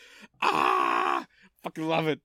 [0.42, 1.24] ah,
[1.62, 2.20] fucking love it.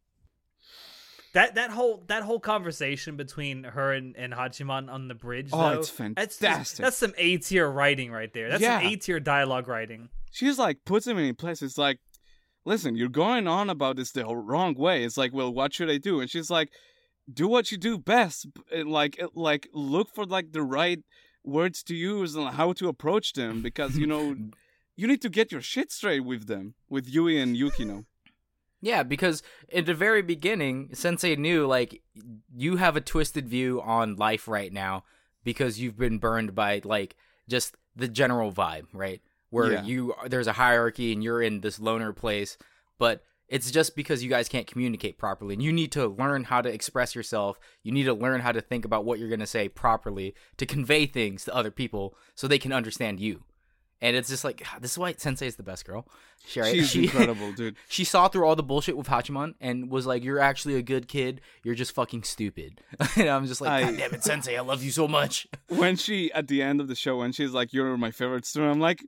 [1.32, 5.58] That that whole that whole conversation between her and, and Hachiman on the bridge, Oh,
[5.60, 6.84] though, it's that's fantastic.
[6.84, 8.50] that's some A tier writing right there.
[8.50, 10.08] That's some A tier dialogue writing.
[10.32, 11.62] She's like puts him in place.
[11.62, 11.98] It's like,
[12.64, 15.04] listen, you're going on about this the wrong way.
[15.04, 16.20] It's like, well, what should I do?
[16.20, 16.70] And she's like,
[17.32, 18.46] do what you do best.
[18.72, 20.98] And like, like look for like the right
[21.44, 24.36] words to use and how to approach them because you know
[24.96, 28.04] you need to get your shit straight with them with Yui and Yukino.
[28.82, 32.02] Yeah, because in the very beginning, Sensei knew like
[32.54, 35.04] you have a twisted view on life right now
[35.44, 37.16] because you've been burned by like
[37.48, 39.20] just the general vibe, right?
[39.50, 39.84] Where Yeah.
[39.84, 42.56] you there's a hierarchy and you're in this loner place,
[42.98, 46.62] but it's just because you guys can't communicate properly and you need to learn how
[46.62, 47.58] to express yourself.
[47.82, 50.64] You need to learn how to think about what you're going to say properly to
[50.66, 53.42] convey things to other people so they can understand you.
[54.02, 56.06] And it's just like this is why Sensei is the best girl.
[56.46, 56.74] She, right?
[56.74, 57.76] She's She- incredible, dude.
[57.88, 61.06] she saw through all the bullshit with Hachiman and was like, "You're actually a good
[61.06, 61.40] kid.
[61.62, 62.80] You're just fucking stupid."
[63.16, 64.56] and I'm just like, I- "God damn it, Sensei!
[64.56, 67.50] I love you so much." When she at the end of the show when she's
[67.52, 69.04] like, "You're my favorite student," I'm like,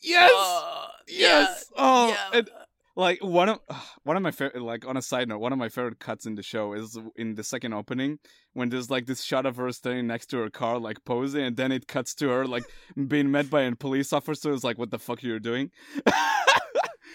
[0.00, 0.32] yes.
[0.34, 1.64] Uh, Yes.
[1.76, 2.38] oh, yeah.
[2.38, 2.50] and,
[2.96, 3.60] like one of
[4.04, 4.62] one of my favorite.
[4.62, 7.34] Like on a side note, one of my favorite cuts in the show is in
[7.34, 8.18] the second opening
[8.52, 11.56] when there's like this shot of her standing next to her car, like posing, and
[11.56, 12.64] then it cuts to her like
[13.08, 14.52] being met by a police officer.
[14.52, 15.70] Is like, "What the fuck are you doing?"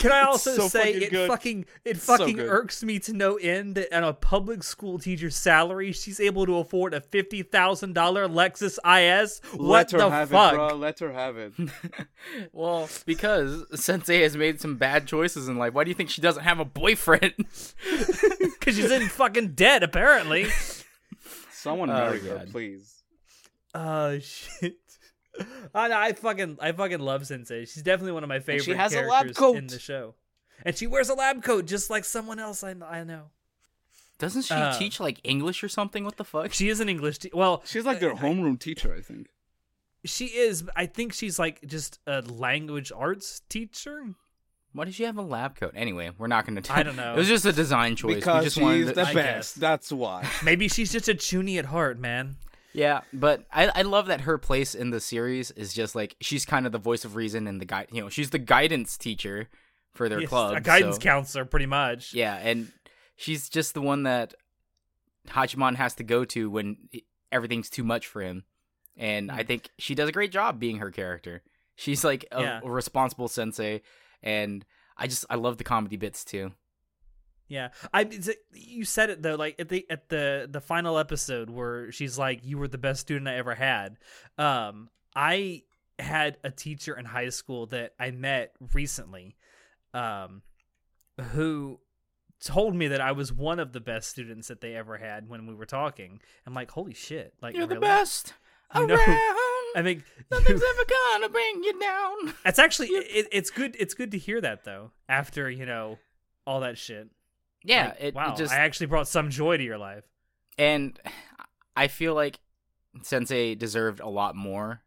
[0.09, 1.27] Can I also so say fucking it good.
[1.29, 2.47] fucking it fucking good.
[2.49, 6.57] irks me to no end that on a public school teacher's salary, she's able to
[6.57, 9.41] afford a fifty thousand dollar Lexus IS.
[9.53, 10.53] What Let her the have fuck?
[10.53, 10.75] it, bro.
[10.75, 11.53] Let her have it.
[12.53, 15.73] well, because Sensei has made some bad choices in life.
[15.73, 17.33] Why do you think she doesn't have a boyfriend?
[18.59, 20.47] Because she's in fucking debt, apparently.
[21.51, 22.51] Someone Oh, marry her, God.
[22.51, 23.03] please.
[23.75, 24.77] Oh shit.
[25.75, 27.65] I, I fucking I fucking love Sensei.
[27.65, 29.57] She's definitely one of my favorite she has a lab coat.
[29.57, 30.15] in the show.
[30.65, 33.23] And she wears a lab coat just like someone else I, I know.
[34.17, 36.05] Doesn't she Uh, teach like English or something?
[36.05, 36.53] What the fuck?
[36.53, 39.27] She is an English te- well, She's like their homeroom teacher, I think.
[40.05, 40.61] she is.
[40.63, 44.05] but I think she's like just a language arts teacher.
[44.71, 45.71] Why does she have a lab coat?
[45.75, 46.73] Anyway, we're not going to.
[46.73, 47.13] I don't know.
[47.13, 48.07] It was just a design choice.
[48.09, 49.15] we because just she's wanted the to, I best.
[49.15, 49.53] guess.
[49.53, 50.27] That's why.
[50.43, 52.35] Maybe she's just a chuuni at heart, man.
[52.75, 56.45] Yeah, but I, I love that her place in the series is just like she's
[56.45, 57.87] kind of the voice of reason and the guy.
[57.91, 59.47] You know, she's the guidance teacher
[59.93, 60.55] for their Yes, club.
[60.57, 62.13] a guidance so- counselor, pretty much.
[62.13, 62.71] Yeah, and
[63.15, 64.33] she's just the one that
[65.29, 66.77] Hachiman has to go to when
[67.31, 68.43] everything's too much for him.
[68.97, 69.37] And Hmm.
[69.37, 71.41] I think she does a great job being her character.
[71.75, 72.59] She's like a, Yeah.
[72.63, 73.81] a responsible sensei,
[74.23, 74.65] and
[74.97, 76.53] I just I love the comedy bits too.
[77.47, 78.09] Yeah, I
[78.53, 82.43] you said it though, like at the at the the final episode where she's like,
[82.43, 83.97] "You were the best student I ever had."
[84.37, 85.63] Um, I
[85.99, 89.35] had a teacher in high school that I met recently,
[89.93, 90.41] um,
[91.33, 91.79] who
[92.43, 95.45] told me that I was one of the best students that they ever had when
[95.45, 96.21] we were talking.
[96.47, 98.33] I'm like, "Holy shit!" Like, You're the best
[98.75, 98.95] You know.
[98.97, 102.33] I think Nothing's ever gonna bring you down.
[102.45, 103.75] It's actually it, it's good.
[103.79, 104.91] It's good to hear that though.
[105.07, 105.99] After you know
[106.47, 107.09] all that shit.
[107.65, 110.03] Yeah, Like, it, it wow, just I actually brought some joy to your life.
[110.57, 110.99] and
[111.75, 112.39] I feel like
[113.01, 114.81] Sensei deserved a lot more,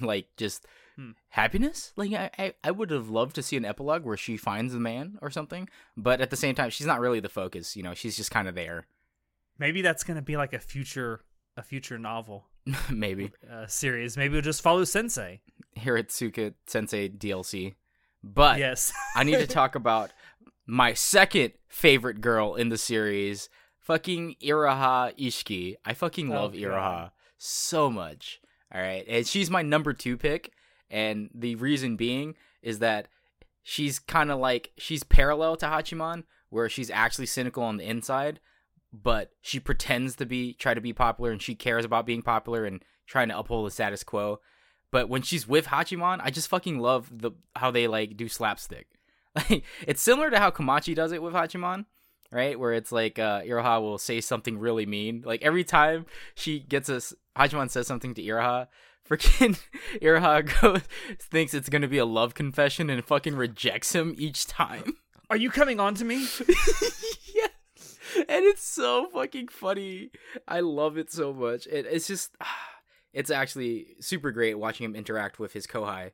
[0.00, 0.66] like just
[0.96, 1.12] Hmm.
[1.30, 1.92] happiness.
[1.96, 4.78] Like I, I, I would have loved to see an epilogue where she finds the
[4.78, 7.76] man or something, but at the same time, she's not really the focus.
[7.76, 8.86] You know, she's just kind of there.
[9.58, 11.20] Maybe that's gonna be like a future
[11.56, 12.46] a future novel
[12.90, 14.16] Maybe uh, series.
[14.18, 15.40] Maybe we'll just follow Sensei.
[15.78, 17.74] Hiratsuka Sensei DLC,
[18.22, 18.92] but yes.
[19.16, 20.12] I need to talk about
[20.66, 23.48] my second favorite girl in the series,
[23.80, 25.74] fucking Iroha Isshiki.
[25.84, 26.60] I fucking Oh, love God.
[26.60, 28.40] Iroha so much.
[28.74, 30.50] All right, and she's my number two pick,
[30.90, 33.08] and the reason being is that
[33.62, 38.40] she's kind of like she's parallel to Hachiman, where she's actually cynical on the inside,
[38.92, 42.64] but she pretends to be try to be popular, and she cares about being popular
[42.64, 44.40] and trying to uphold the status quo.
[44.90, 48.86] But when she's with Hachiman, I just fucking love the how they like do slapstick.
[49.50, 51.86] Like it's similar to how Komachi does it with Hachiman,
[52.30, 52.58] right?
[52.58, 55.22] Where it's like uh Iroha will say something really mean.
[55.24, 58.68] Like every time she gets us Hachiman says something to Iroha,
[59.08, 59.58] freaking
[60.02, 60.82] Iroha goes
[61.18, 64.96] thinks it's gonna be a love confession and fucking rejects him each time.
[65.30, 66.26] Are you coming on to me?
[67.34, 67.46] yeah.
[68.28, 70.10] And it's so fucking funny.
[70.46, 71.66] I love it so much.
[71.66, 72.36] It, it's just
[73.14, 76.10] it's actually super great watching him interact with his kohai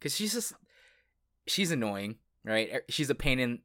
[0.00, 0.54] cuz she's just
[1.46, 2.68] she's annoying, right?
[2.72, 3.60] Er, She's a pain in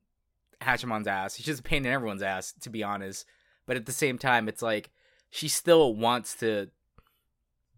[0.62, 1.36] Hachiman's ass.
[1.36, 3.26] She's just a pain in everyone's ass to be honest.
[3.66, 4.92] But at the same time it's like
[5.30, 6.70] she still wants to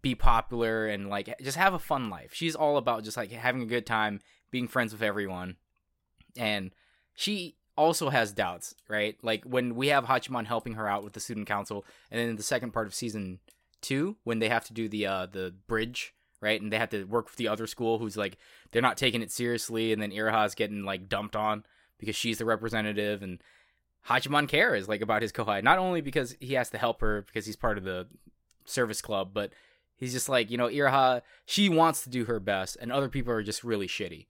[0.02, 2.34] be popular and like just have a fun life.
[2.34, 4.20] She's all about just like having a good time,
[4.52, 5.58] being friends with everyone.
[6.38, 6.72] And
[7.16, 9.18] she also has doubts, right?
[9.22, 12.36] Like when we have Hachiman helping her out with the student council, and then in
[12.36, 13.40] the second part of season
[13.82, 16.62] two, when they have to do the uh the bridge, right?
[16.62, 18.38] And they have to work with the other school who's like
[18.72, 21.64] they're not taking it seriously, and then Iroha's getting like dumped on
[21.98, 23.42] because she's the representative and
[24.08, 27.46] Hachiman cares like about his kohai, not only because he has to help her because
[27.46, 28.08] he's part of the
[28.66, 29.52] service club, but
[29.96, 33.34] he's just like, you know, Iroha, she wants to do her best, and other people
[33.34, 34.28] are just really shitty.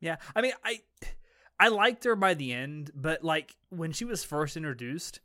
[0.00, 0.16] Yeah.
[0.34, 0.80] I mean, I
[1.58, 5.20] I liked her by the end, but like when she was first introduced,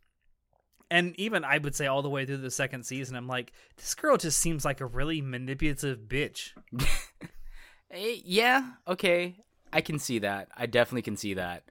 [0.92, 3.96] and even I would say all the way through the second season, I'm like, this
[3.96, 6.52] girl just seems like a really manipulative bitch.
[7.94, 9.36] Eh, yeah, okay.
[9.74, 10.48] I can see that.
[10.56, 11.64] I definitely can see that.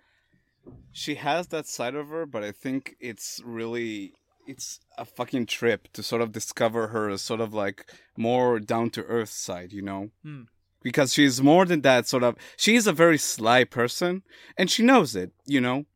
[0.93, 4.13] She has that side of her, but I think it's really
[4.47, 9.05] it's a fucking trip to sort of discover her sort of like more down to
[9.05, 10.11] earth side, you know?
[10.23, 10.43] Hmm.
[10.83, 14.23] Because she's more than that sort of she's a very sly person
[14.59, 15.87] and she knows it, you know?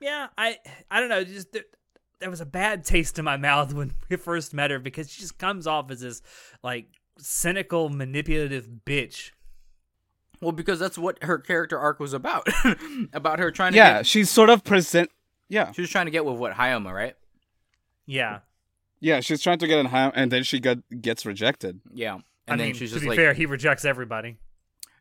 [0.00, 0.58] Yeah, I
[0.90, 1.56] I don't know, just
[2.20, 5.10] there, there was a bad taste in my mouth when we first met her because
[5.10, 6.22] she just comes off as this
[6.62, 6.86] like
[7.18, 9.30] cynical, manipulative bitch.
[10.40, 12.48] Well, because that's what her character arc was about.
[13.12, 15.10] about her trying to Yeah, get she's sort of present
[15.50, 15.72] yeah.
[15.72, 17.16] she was trying to get with what Hayama, right?
[18.06, 18.38] Yeah.
[19.00, 21.80] Yeah, she's trying to get in high and then she got gets rejected.
[21.92, 22.14] Yeah.
[22.14, 24.38] And I then mean, she's to just be like fair, he rejects everybody.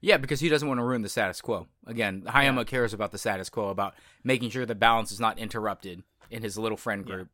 [0.02, 1.68] Yeah, because he doesn't want to ruin the status quo.
[1.86, 2.64] Again, Hayama Yeah.
[2.64, 6.58] cares about the status quo, about making sure the balance is not interrupted in his
[6.58, 7.16] little friend Yeah.
[7.16, 7.30] group.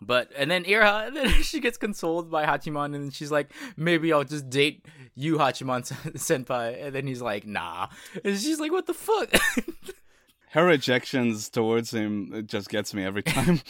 [0.00, 4.22] But and then Ira, then she gets consoled by Hachiman, and she's like, "Maybe I'll
[4.24, 4.84] just date
[5.14, 5.82] you, Hachiman
[6.16, 7.88] senpai." And then he's like, "Nah,"
[8.24, 9.30] and she's like, "What the fuck?"
[10.52, 13.60] Her rejections towards him it just gets me every time.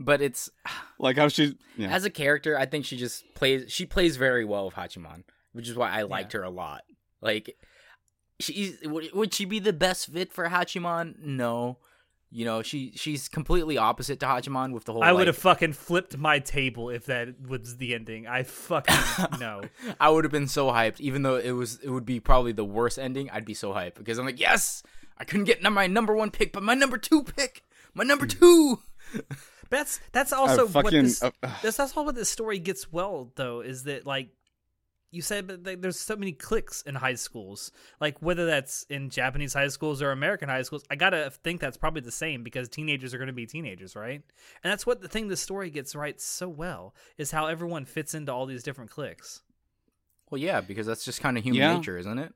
[0.00, 0.48] but it's
[0.98, 1.88] like how she yeah.
[1.88, 3.64] as a character, I think she just plays.
[3.72, 6.82] She plays very well with Hachiman, which is why I liked her a lot.
[7.20, 7.56] Like,
[8.40, 11.18] she's would, would she be the best fit for Hachiman?
[11.22, 11.78] No,
[12.30, 15.02] You know, she she's completely opposite to Hachiman with the whole.
[15.02, 18.26] I would have fucking flipped my table if that was the ending.
[18.26, 18.94] I fucking
[19.40, 19.62] no.
[19.98, 22.64] I would have been so hyped, even though it was it would be probably the
[22.64, 23.30] worst ending.
[23.30, 24.82] I'd be so hyped because I'm like, yes,
[25.18, 27.62] I couldn't get my number one pick, but my number two pick,
[27.94, 28.80] my number two.
[29.70, 33.62] That's that's also what this, uh, that's that's all what this story gets well though
[33.62, 34.28] is that like
[35.10, 39.08] you said but like, there's so many cliques in high schools like whether that's in
[39.08, 42.68] Japanese high schools or American high schools I gotta think that's probably the same because
[42.68, 44.20] teenagers are going to be teenagers right
[44.62, 48.14] and that's what the thing the story gets right so well is how everyone fits
[48.14, 49.42] into all these different cliques
[50.30, 51.76] Well, yeah, because that's just kind of human Yeah.
[51.76, 52.34] nature, isn't it?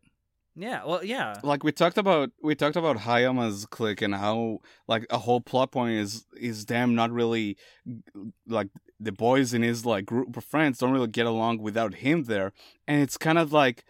[0.56, 1.36] Yeah well yeah.
[1.42, 5.72] Like we talked about we talked about Hayama's clique and how like a whole plot
[5.72, 7.56] point is is them not really
[8.46, 12.24] like the boys in his like group of friends don't really get along without him
[12.24, 12.52] there.
[12.86, 13.84] And it's kind of like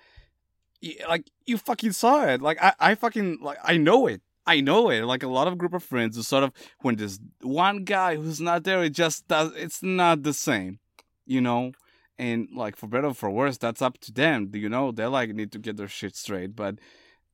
[1.08, 2.40] like you fucking saw it.
[2.40, 4.22] Like I I fucking like I know it.
[4.46, 5.02] I know it.
[5.04, 8.40] Like a lot of group of friends who sort of when there's one guy who's
[8.40, 10.78] not there it just does it's not the same
[11.26, 11.72] you know
[12.20, 14.92] and like for better or for worse that's up to them Do you know?
[14.92, 16.76] They like need to get their shit straight but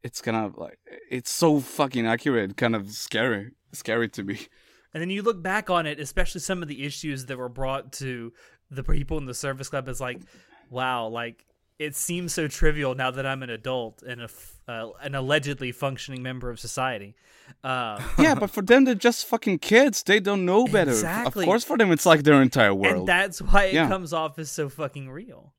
[0.03, 0.79] it's kind of like
[1.11, 4.39] it's so fucking accurate kind of scary scary to me.
[4.95, 7.93] And then you look back on it, especially some of the issues that were brought
[7.95, 8.33] to
[8.71, 10.21] the people in the service club is like,
[10.71, 11.45] wow, like
[11.79, 15.73] it seems so trivial now that I'm an adult and a f- uh, an allegedly
[15.73, 17.15] functioning member of society.
[17.63, 21.45] Uh, yeah but for them they're just fucking kids they don't know better Exactly.
[21.45, 22.87] of course for them it's like their entire world.
[22.87, 23.87] and world that's why it Yeah.
[23.89, 25.53] comes off as so fucking real.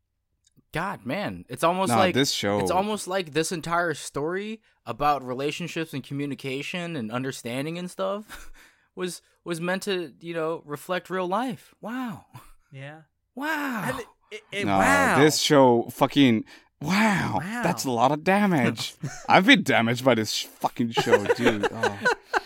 [0.73, 5.25] God, man, it's almost Nah, like this show It's almost like this entire story about
[5.25, 8.51] relationships and communication and understanding and stuff
[8.95, 11.73] was was meant to, you know, reflect real life.
[11.79, 12.25] Wow.
[12.71, 13.03] Yeah.
[13.33, 13.97] Wow.
[14.31, 15.19] And it, it, it- no wow.
[15.19, 16.45] this show fucking
[16.81, 17.61] wow, Wow.
[17.63, 18.93] that's a lot of damage
[19.29, 21.99] i've been damaged by this fucking show dude oh.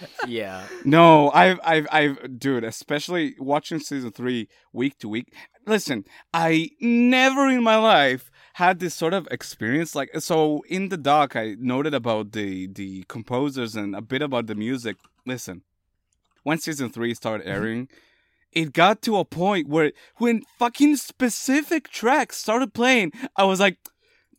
[0.27, 0.63] yeah.
[0.83, 5.33] No, I've, I've, I've, dude, especially watching season three week to week.
[5.67, 9.95] Listen, I never in my life had this sort of experience.
[9.95, 14.47] Like, so in the doc, I noted about the the composers and a bit about
[14.47, 14.97] the music.
[15.25, 15.61] Listen,
[16.43, 17.55] when season three started mm-hmm.
[17.55, 17.87] airing,
[18.51, 23.77] it got to a point where when fucking specific tracks started playing, I was like.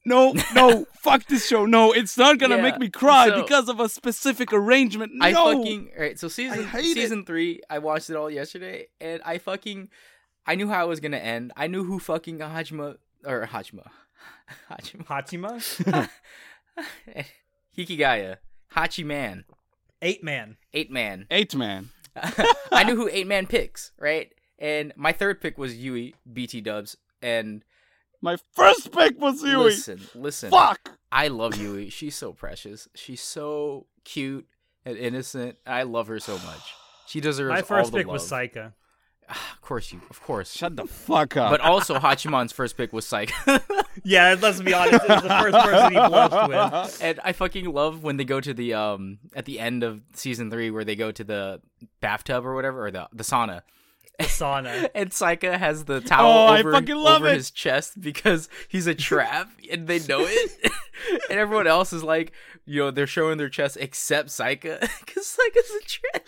[0.04, 1.64] No, no, fuck this show.
[1.64, 5.12] No, it's not gonna Yeah, make me cry so- because of a specific arrangement.
[5.14, 5.24] No.
[5.26, 6.18] I fucking all right.
[6.18, 6.94] So season hate it.
[6.94, 9.90] season three, I watched it all yesterday, and I fucking
[10.44, 11.52] I knew how it was gonna end.
[11.56, 13.86] I knew who fucking Hajima or Hajima,
[14.72, 16.08] Hajima, Hachima?
[17.78, 18.38] Hikigaya,
[18.74, 19.44] Hachi Man,
[20.00, 20.56] Eight man.
[20.74, 21.26] Eight Man.
[21.30, 21.90] Eight man.
[22.72, 24.32] I knew who Eight Man picks, right?
[24.58, 27.64] And my third pick was Yui BT Dubs, and
[28.20, 29.56] My first pick was Yui.
[29.56, 30.92] listen, listen, Fuck.
[31.10, 31.90] I love Yui.
[31.90, 32.88] She's so precious.
[32.94, 34.46] She's so cute
[34.84, 35.56] and innocent.
[35.66, 36.74] I love her so much.
[37.06, 38.40] She deserves My all first the pick was love.
[38.40, 38.72] Saika.
[39.32, 40.00] Of course, you.
[40.10, 40.52] Of course.
[40.54, 41.50] Shut the fuck up.
[41.50, 43.62] But also, Hachiman's first pick was Saika.
[44.04, 45.04] Yeah, let's be honest.
[45.04, 46.98] It was the first person he blushed with.
[47.02, 50.50] and I fucking love when they go to the um at the end of season
[50.50, 51.60] three where they go to the
[52.00, 53.60] bathtub or whatever or the the sauna.
[54.20, 54.88] Sauna.
[54.94, 57.34] And Saika has the towel Oh, I over, fucking love over it.
[57.34, 60.72] his chest because he's a trap and they know it.
[61.30, 62.32] and everyone else is like,
[62.64, 66.26] you know, they're showing their chest except Saika because Saika's a trap.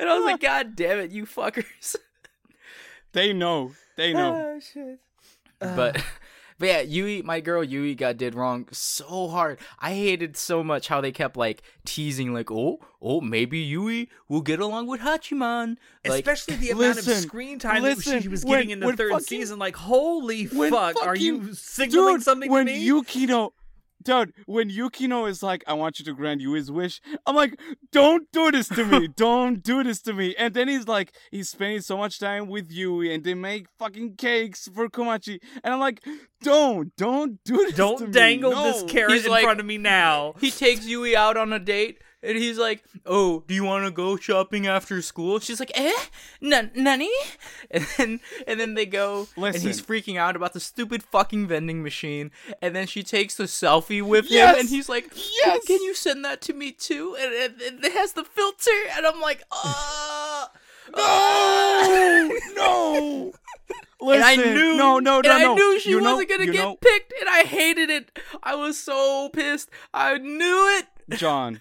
[0.00, 1.96] and I was like, God damn it, you fuckers.
[3.12, 3.72] They know.
[3.96, 4.54] They know.
[4.56, 4.98] Oh, shit.
[5.58, 6.02] but uh.
[6.58, 9.58] but yeah, Yui, my girl Yui got did wrong so hard.
[9.78, 14.40] I hated so much how they kept like teasing, like, oh, oh, maybe Yui will
[14.42, 15.76] get along with Hachiman.
[16.06, 18.80] Like, Especially the amount listen, of screen time that she listen, was when- getting in
[18.80, 19.58] the third fucking- season.
[19.58, 22.90] Like, holy When fuck, are you signaling Dude, something when to me?
[22.92, 23.52] When Yukino,
[24.02, 27.58] dude, when Yukino is like, "I want you to grant Yui's wish," I'm like,
[27.92, 29.08] "Don't do this to me!
[29.16, 32.70] Don't do this to me!" And then he's like, he's spending so much time with
[32.70, 36.04] Yui, and they make fucking cakes for Komachi, and I'm like,
[36.42, 37.66] "Don't, don't do this!
[37.66, 37.76] to me.
[37.76, 38.12] Don't me.
[38.12, 40.34] dangle No." this carrot He's in like- front of me now.
[40.40, 41.98] he takes Yui out on a date.
[42.22, 45.90] And he's like, "Oh, do you want to go shopping after school?" She's like, "Eh,
[46.42, 47.08] N- nani?"
[47.70, 51.82] And then and then they go, and he's freaking out about the stupid fucking vending
[51.82, 52.30] machine.
[52.60, 54.54] And then she takes the selfie with Yes!
[54.54, 55.64] him, and he's like, Yes!
[55.66, 57.54] can you send that to me too?" And it,
[57.84, 60.46] it, has the filter, and I'm like, "Uh."
[60.96, 63.32] No, no.
[64.00, 65.54] Listen, and I knew, no, no, and no, I no.
[65.54, 68.18] knew she You wasn't gonna get know- picked, and I hated it.
[68.42, 69.70] I was so pissed.
[69.94, 71.16] I knew it.
[71.16, 71.60] John,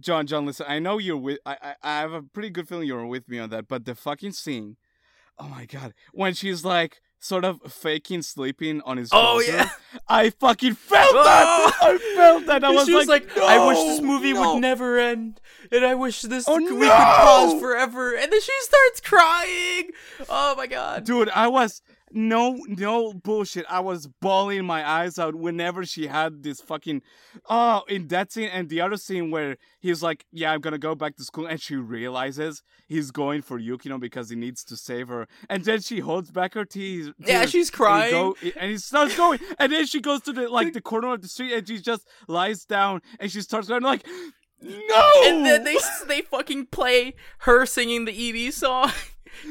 [0.00, 0.66] John, John, listen.
[0.68, 1.38] I know you're with.
[1.46, 3.68] I, I, I have a pretty good feeling you're with me on that.
[3.68, 4.76] But the fucking scene,
[5.38, 9.68] oh my god, when she's like, sort of faking sleeping on his Oh, yeah.
[10.08, 11.22] I fucking felt Oh!
[11.22, 11.72] that.
[11.82, 12.64] I felt that.
[12.64, 15.40] I was she was like, like, I wish this movie no." would never end,
[15.70, 18.14] and I wish this Oh, we could pause forever.
[18.14, 19.90] And then she starts crying.
[20.28, 21.04] Oh my god.
[21.04, 21.82] Dude, I was
[22.12, 23.64] no no bullshit.
[23.68, 27.02] I was bawling my eyes out whenever she had this fucking
[27.48, 30.94] oh in that scene and the other scene where he's like, Yeah, I'm gonna go
[30.94, 35.08] back to school and she realizes he's going for Yukino because he needs to save
[35.08, 35.28] her.
[35.48, 37.10] And then she holds back her tears.
[37.18, 38.10] Yeah, she's and crying.
[38.12, 41.22] go- and he starts going and then she goes to the like the corner of
[41.22, 44.06] the street and she just lies down and she starts going like
[44.62, 45.76] No And then they
[46.08, 48.90] they fucking play her singing the ED song.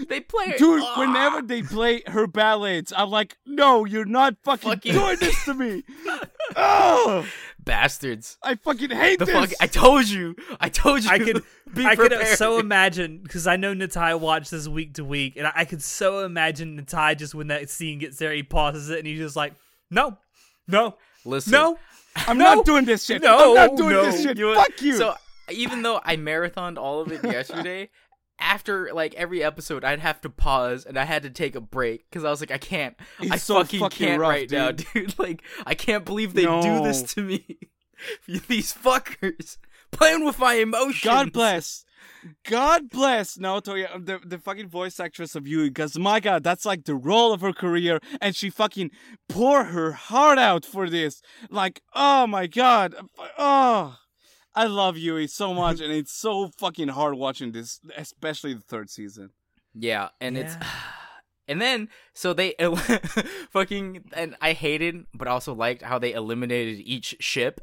[0.07, 0.55] they play.
[0.57, 0.99] Dude, Ah!
[0.99, 5.53] whenever they play her ballads, I'm like, no, you're not fucking, Fucking- doing this to
[5.53, 5.83] me.
[6.55, 7.25] oh,
[7.63, 8.37] bastards.
[8.43, 9.35] I fucking hate The this.
[9.35, 9.51] fuck!
[9.61, 10.35] I told you.
[10.59, 11.09] I told you.
[11.09, 15.05] I could, Be I could so imagine because I know Natai watched this week to
[15.05, 18.43] week, and I, I could so imagine Natai just when that scene gets there, he
[18.43, 19.53] pauses it, and he's just like,
[19.91, 20.17] "No,
[20.67, 21.51] no, Listen.
[21.51, 21.77] no,
[22.15, 23.21] I'm no, not doing this shit.
[23.21, 24.03] no, I'm not doing no.
[24.11, 24.37] this shit.
[24.37, 24.93] You Fuck you.
[24.97, 25.13] So
[25.51, 27.89] even though I marathoned all of it yesterday,
[28.39, 32.09] after like every episode, I'd have to pause and I had to take a break
[32.09, 32.95] because I was like, I can't.
[33.19, 34.87] It's I so fucking, fucking can't rough, right now, dude.
[34.93, 35.19] dude.
[35.19, 37.59] Like I can't believe they do this to me.
[38.47, 39.57] These fuckers
[39.91, 41.03] playing with my emotions.
[41.03, 41.85] God bless.
[42.45, 46.65] God bless Naoto, yeah, the, the fucking voice actress of Yui, because my god, that's
[46.65, 48.91] like the role of her career, and she fucking
[49.29, 51.21] pour her heart out for this.
[51.49, 52.95] Like, oh my god.
[53.37, 53.97] Oh.
[54.55, 58.89] I love Yui so much, and it's so fucking hard watching this, especially the third
[58.89, 59.31] season.
[59.73, 60.55] Yeah, and it's
[61.47, 62.55] and then so they
[63.51, 67.61] fucking and I hated but also liked how they eliminated each ship.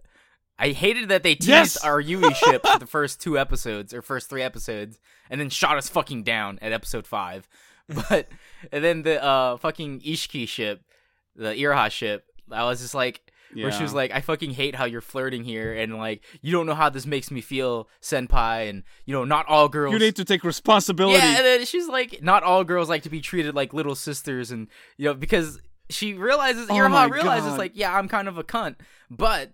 [0.58, 1.76] I hated that they teased Yes!
[1.84, 5.76] our Yui ship for the first two episodes or first three episodes and then shot
[5.76, 7.48] us fucking down at episode 5.
[8.08, 8.28] But
[8.72, 10.82] and then the uh fucking Isshiki ship,
[11.36, 14.84] the Iroha ship, I was just like where she was like, I fucking hate how
[14.84, 18.82] you're flirting here and like you don't know how this makes me feel, senpai, and
[19.04, 21.18] you know, not all girls You need to take responsibility.
[21.18, 24.50] yeah, and then she's like, not all girls like to be treated like little sisters,
[24.50, 27.58] and you know because she realizes, Oh realizes God.
[27.58, 28.76] like, yeah, I'm kind of a cunt,
[29.10, 29.52] but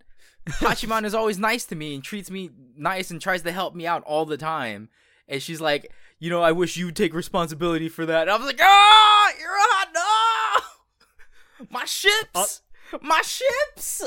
[0.49, 3.87] Hachiman is always nice to me and treats me nice and tries to help me
[3.87, 4.89] out all the time,
[5.29, 8.23] and she's like, you know, I wish you'd take responsibility for that.
[8.23, 12.63] And I was like, ah, Iroha, no, my ships,
[13.01, 14.03] my ships.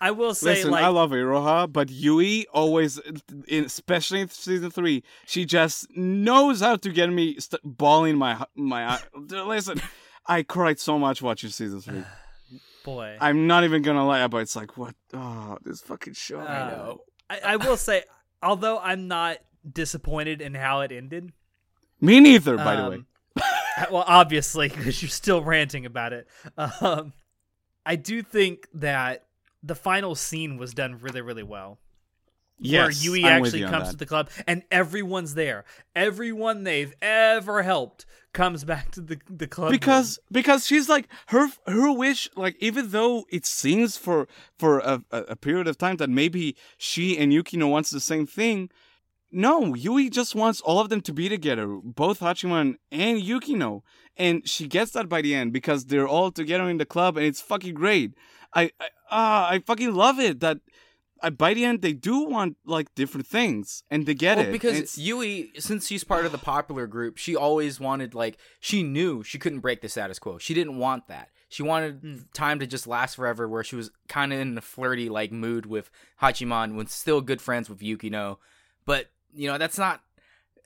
[0.00, 2.98] I will say, Listen, like, I love Iroha, but Yui always,
[3.48, 8.44] in, especially in season three, she just knows how to get me st- bawling my
[8.54, 9.00] my eye.
[9.30, 9.80] Listen,
[10.26, 12.02] I cried so much watching season three.
[12.84, 14.94] boy, I'm not even gonna lie, but it's like, what?
[15.14, 16.40] Oh, this fucking show.
[16.40, 17.00] I know.
[17.30, 18.04] I, I will say,
[18.42, 19.38] although I'm not
[19.70, 21.32] disappointed in how it ended.
[22.00, 22.96] Me neither, by the way.
[22.96, 23.06] um,
[23.90, 26.28] well, obviously, because you're still ranting about it.
[26.56, 27.12] Um,
[27.86, 29.24] I do think that
[29.62, 31.78] the final scene was done really, really well.
[32.58, 35.64] Yes, where Yui I'm actually you comes to the club and everyone's there.
[35.94, 39.78] Everyone they've ever helped comes back to the the club room.
[39.78, 44.26] because because she's like her her wish like even though it seems for
[44.58, 48.26] for a, a, a period of time that maybe she and Yukino wants the same
[48.26, 48.70] thing
[49.30, 53.82] no Yui just wants all of them to be together both Hachiman and Yukino
[54.16, 57.26] and she gets that by the end because they're all together in the club and
[57.26, 58.14] it's fucking great
[58.54, 60.58] I I, ah, I fucking love it that
[61.22, 64.52] uh, by the end they do want like different things and they get well, it
[64.52, 68.82] because It's- Yui, since she's part of the popular group, she always wanted like she
[68.82, 70.36] knew she couldn't break the status quo.
[70.38, 71.30] She didn't want that.
[71.48, 72.16] She wanted Hmm.
[72.34, 75.64] time to just last forever, where she was kind of in a flirty like mood
[75.64, 78.36] with Hachiman, when still good friends with Yukino.
[78.84, 80.02] But you know that's not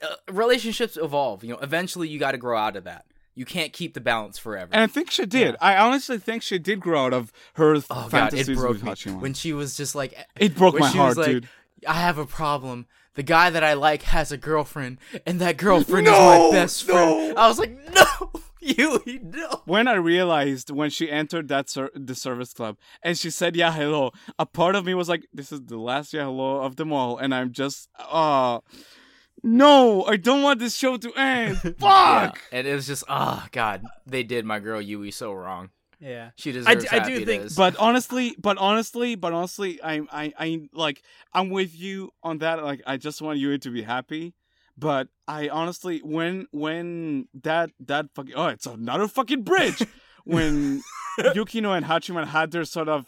[0.01, 1.43] uh, relationships evolve.
[1.43, 3.05] You know, eventually you got to grow out of that.
[3.33, 4.69] You can't keep the balance forever.
[4.73, 5.55] and I think she did.
[5.61, 9.13] I honestly think she did grow out of her oh god, it broke with me
[9.13, 11.49] when she was just like It broke my she heart, was like, dude.
[11.87, 12.87] I have a problem.
[13.15, 17.33] The guy that I like has a girlfriend, and that girlfriend is my best friend.
[17.35, 17.41] no.
[17.41, 18.31] I was like, no,
[18.61, 19.61] you, no.
[19.65, 23.71] When I realized when she entered that ser- the service club and she said yeah
[23.73, 26.93] hello, a part of me was like, this is the last yeah hello of them
[26.93, 28.61] all, and I'm just ah.
[29.43, 31.57] no, I don't want this show to end.
[31.79, 31.79] Fuck.
[31.79, 35.69] Yeah, and it was just, oh god, they did my girl Yui so wrong.
[35.99, 40.33] yeah, She deserves d- I do think- But honestly, but honestly, but honestly, I, I,
[40.37, 41.01] I like,
[41.33, 42.63] I'm with you on that.
[42.63, 44.33] Like, I just want you to be happy.
[44.77, 49.83] But I honestly, when, when that, that fucking, oh, it's another fucking bridge.
[50.23, 50.81] when
[51.19, 53.05] Yukino and Hachiman had their sort of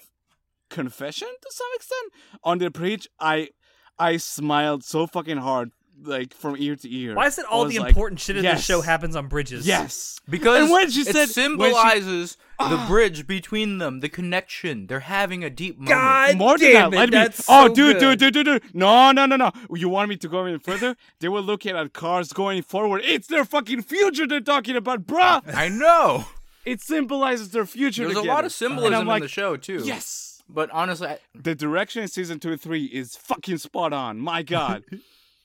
[0.70, 3.49] confession to some extent on the bridge, I,
[3.97, 5.72] I smiled so fucking hard
[6.02, 7.16] like from ear to ear.
[7.16, 8.58] Why is it all was the like, important shit in yes.
[8.58, 9.66] this show happens on bridges?
[9.68, 10.20] Yes.
[10.30, 12.88] Because And when she it said- when she- symbolizes the Ah.
[12.88, 14.88] bridge between them, the connection.
[14.88, 15.89] They're having a deep moment.
[15.89, 17.18] God More than damn that, it, let me.
[17.18, 18.20] that's oh, so dude, good.
[18.20, 18.76] dude, dude, dude, dude.
[18.76, 19.52] No, no, no, no.
[19.74, 20.96] You want me to go even further?
[21.20, 23.02] they were looking at cars going forward.
[23.06, 25.41] It's their fucking future they're talking about, bruh.
[25.54, 26.26] I know.
[26.66, 28.06] It symbolizes their future.
[28.06, 29.82] There's a lot of symbolism And I'm like, in the show too.
[29.84, 30.41] Yes.
[30.48, 34.20] But honestly, I, The direction in season two and three is fucking spot on.
[34.20, 34.84] My God.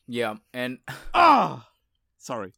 [0.08, 0.78] yeah, and
[1.14, 1.68] ah.
[2.18, 2.52] Sorry.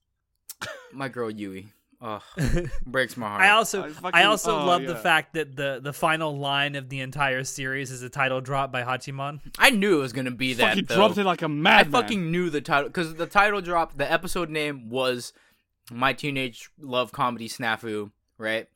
[0.93, 1.69] my girl Yui,
[2.01, 2.23] oh,
[2.87, 3.43] breaks my heart.
[3.43, 6.89] I also I I, also oh, love the fact that the the final line of
[6.89, 9.41] the entire series is a title drop by Hachiman.
[9.59, 10.71] I knew it was gonna be that.
[10.71, 10.95] fucking though.
[10.97, 11.95] dropped it like a madman.
[11.95, 13.97] I fucking knew the title because the title drop.
[13.97, 15.33] The episode name was
[15.91, 18.69] "My Teenage Love Comedy Snafu," right?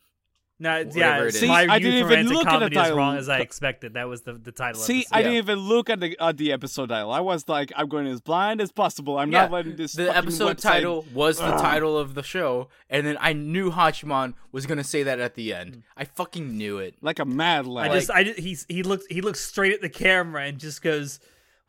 [0.60, 1.40] No, yeah, it is.
[1.40, 2.96] See, my I didn't even look at the comedy is title.
[2.96, 3.94] wrong as I expected.
[3.94, 4.80] That was the the title.
[4.80, 7.10] See, of I didn't even look at the at the episode title.
[7.10, 9.18] I was like, I'm going as blind as possible.
[9.18, 9.94] I'm Yeah, not letting this.
[9.94, 14.34] The episode website- title was the title of the show, and then I knew Hachiman
[14.52, 15.74] was gonna say that at the end.
[15.74, 15.80] Hmm.
[15.96, 16.94] I fucking knew it.
[17.02, 17.92] like a mad I lad.
[17.92, 21.18] just I just, he's he looks he looks straight at the camera and just goes,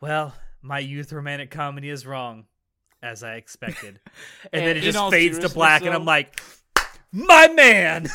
[0.00, 0.32] "Well,
[0.62, 2.44] my youth romantic comedy is wrong,
[3.02, 3.98] as I expected,"
[4.52, 6.40] and, then it just fades to seriousness, black, and I'm like,
[7.10, 8.06] "My man."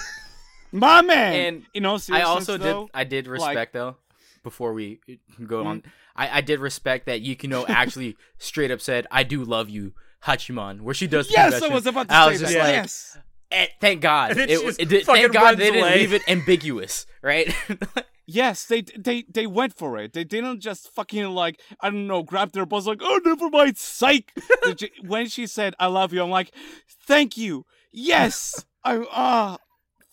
[0.72, 1.34] My man.
[1.34, 2.92] And you know, I also though, did.
[2.94, 3.98] I did respect though.
[4.44, 5.00] Before we
[5.46, 5.84] go on,
[6.16, 9.94] I, I did respect that Yukino actually straight up said, "I do love you,
[10.24, 11.30] Hachiman," where she does.
[11.30, 12.60] Yes, I was about to I say was that.
[12.60, 13.18] like, yes.
[13.52, 14.38] eh, thank God.
[14.38, 14.50] It,
[14.80, 16.00] it thank God they didn't away.
[16.00, 17.54] leave it ambiguous, right?
[18.28, 20.14] Yes, they they they went for it.
[20.14, 23.78] They didn't just fucking like I don't know, grab their balls like, oh, never mind,
[23.78, 24.32] psych.
[25.02, 26.54] When she said "I love you," I'm like,
[26.88, 27.66] thank you.
[27.92, 29.58] Yes, I ah,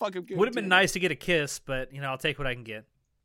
[0.00, 0.26] fucking.
[0.36, 2.54] Would have been nice to get a kiss, but you know I'll take what I
[2.54, 2.84] can get.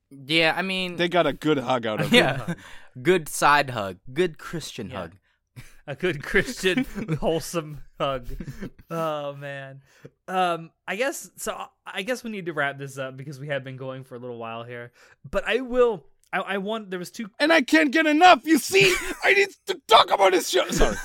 [0.09, 2.17] yeah, I mean, They got a good hug out of it.
[2.17, 2.53] yeah,
[3.01, 4.97] good side hug, good Christian Yeah.
[5.01, 5.11] hug.
[5.87, 6.85] a good Christian
[7.19, 8.27] wholesome hug.
[8.89, 9.81] Oh man.
[10.27, 11.55] Um I guess so
[11.85, 14.19] I guess we need to wrap this up because we have been going for a
[14.19, 14.91] little while here.
[15.29, 18.45] But I will I, I want there was two And I can't get enough.
[18.45, 20.67] You see, I need to talk about this show.
[20.69, 20.95] Sorry.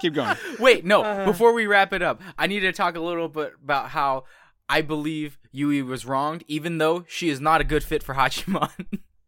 [0.00, 0.36] Keep going.
[0.58, 1.02] Wait, no.
[1.02, 1.24] Uh.
[1.24, 4.24] before we wrap it up, I need to talk a little bit about how
[4.68, 8.70] I believe Yui was wronged, even though she is not a good fit for Hachiman.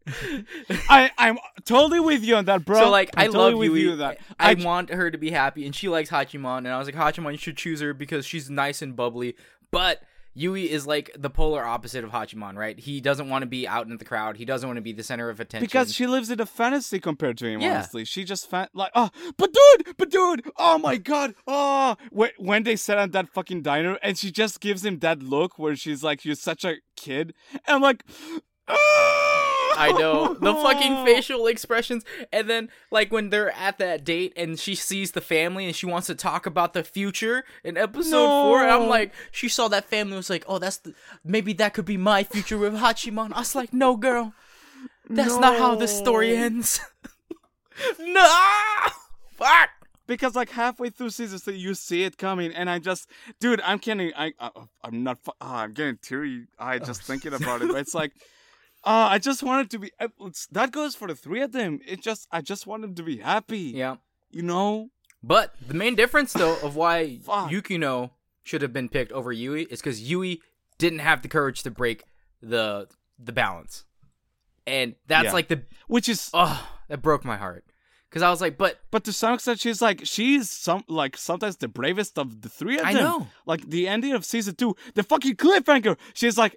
[0.89, 2.79] I I'm totally with you on that, bro.
[2.79, 3.81] so like, I'm I totally love with Yui.
[3.81, 4.19] you that.
[4.39, 6.59] I, j- want her to be happy, and she likes Hachiman.
[6.59, 9.35] And I was like, Hachiman, you should choose her because she's nice and bubbly.
[9.71, 10.01] But
[10.39, 12.79] Yui is like the polar opposite of Hachiman, right?
[12.79, 14.37] He doesn't want to be out in the crowd.
[14.37, 15.65] He doesn't want to be the center of attention.
[15.65, 17.59] because she lives in a fantasy compared to him.
[17.59, 17.75] Yeah.
[17.75, 21.97] Honestly, she just fan like oh, but dude, but dude, oh my god, ah.
[21.99, 25.21] oh when when they sat at that fucking diner and she just gives him that
[25.21, 28.03] look where she's like, you're such a kid, and I'm like.
[28.71, 29.48] Ah!
[29.79, 34.59] I know the fucking facial expressions, and then like when they're at that date and
[34.59, 38.61] she sees the family and she wants to talk about the future in episode four,
[38.61, 41.73] and I'm like, she saw that family and was like, oh, that's the maybe that
[41.73, 43.31] could be my future with Hachiman.
[43.33, 44.33] I was like, no, girl,
[45.09, 46.79] that's not how this story ends.
[47.99, 48.29] no,
[49.37, 49.69] fuck.
[50.07, 53.09] because like halfway through season three, you see it coming, and I just,
[53.39, 54.11] dude, I'm kidding.
[54.17, 54.49] I, I
[54.83, 55.19] I'm not.
[55.39, 56.47] ah, I'm getting teary.
[56.57, 57.69] I just thinking about it.
[57.69, 58.11] But it's like,
[58.83, 59.91] uh, I just wanted to be.
[59.99, 60.07] uh,
[60.51, 61.79] that goes for the three of them.
[61.85, 63.73] It just, I just want them to be happy.
[63.75, 63.97] Yeah,
[64.31, 64.89] You know.
[65.23, 68.11] but the main difference though of why Yukino
[68.43, 70.41] should have been picked over Yui is because Yui
[70.77, 72.03] didn't have the courage to break
[72.41, 72.87] the
[73.21, 73.83] the balance,
[74.65, 75.33] and that's Yeah.
[75.33, 77.65] like the Which is, oh that broke my heart
[78.09, 81.57] because I was like, but but to some extent, she's like, she's some like sometimes
[81.57, 83.03] the bravest of the three of I them.
[83.03, 83.27] know.
[83.45, 85.97] Like the ending of season two, the fucking cliffhanger.
[86.13, 86.55] She's like,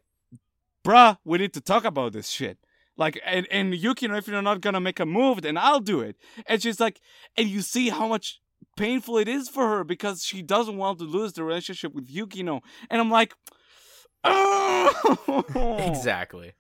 [0.85, 2.59] bruh, we need to talk about this shit.
[2.97, 6.17] Like, and, and Yukino, if you're not gonna make a move, then I'll do it.
[6.47, 7.01] And she's like,
[7.37, 8.41] and you see how much
[8.77, 12.61] painful it is for her because she doesn't want to lose the relationship with Yukino.
[12.91, 13.35] And I'm like,
[14.25, 16.53] oh, exactly.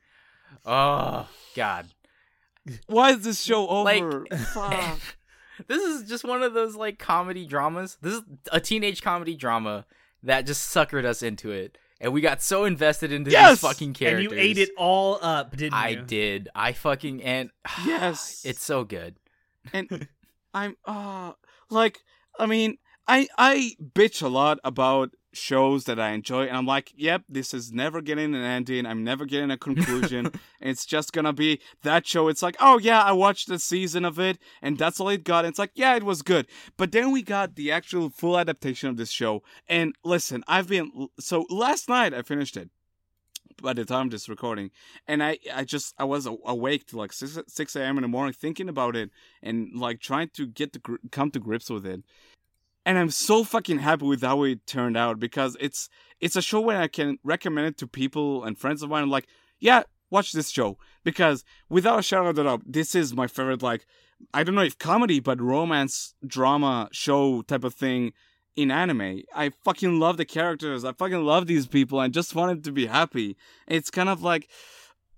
[0.64, 1.88] Oh God,
[2.86, 4.26] Why is this show over?
[4.52, 5.00] Fuck.
[5.66, 7.98] this is just one of those like comedy dramas.
[8.00, 9.86] This is a teenage comedy drama
[10.22, 13.60] that just suckered us into it, and we got so invested into Yes!
[13.62, 14.26] these fucking characters.
[14.26, 16.02] and you ate it all up, didn't I you?
[16.02, 16.48] did.
[16.54, 17.50] I fucking and
[17.86, 18.42] Yes.
[18.44, 19.14] it's so good.
[19.72, 20.08] and
[20.54, 21.32] I'm uh
[21.70, 22.00] like
[22.38, 22.76] I mean
[23.08, 27.54] I I bitch a lot about shows that I enjoy and I'm like, yep, this
[27.54, 28.86] is never getting an ending.
[28.86, 30.30] I'm never getting a conclusion.
[30.60, 32.28] it's just gonna be that show.
[32.28, 35.44] It's like, oh yeah, I watched a season of it and that's all it got.
[35.44, 36.46] And it's like, yeah, it was good.
[36.76, 39.42] But then we got the actual full adaptation of this show.
[39.68, 42.70] And listen, I've been so last night I finished it.
[43.62, 44.70] by the time this recording,
[45.06, 47.98] and I I just I was awake to like six six a.m.
[47.98, 49.10] in the morning thinking about it
[49.42, 52.02] and like trying to get to gr- come to grips with it.
[52.84, 55.88] And I'm so fucking happy with how it turned out because it's
[56.20, 59.04] it's a show where I can recommend it to people and friends of mine.
[59.04, 59.28] I'm like,
[59.60, 63.62] yeah, watch this show because without a shadow of a doubt, this is my favorite.
[63.62, 63.86] Like,
[64.32, 68.12] I don't know if comedy, but romance drama show type of thing
[68.54, 69.22] in anime.
[69.34, 70.84] I fucking love the characters.
[70.84, 71.98] I fucking love these people.
[71.98, 73.36] I just wanted to be happy.
[73.66, 74.48] It's kind of like,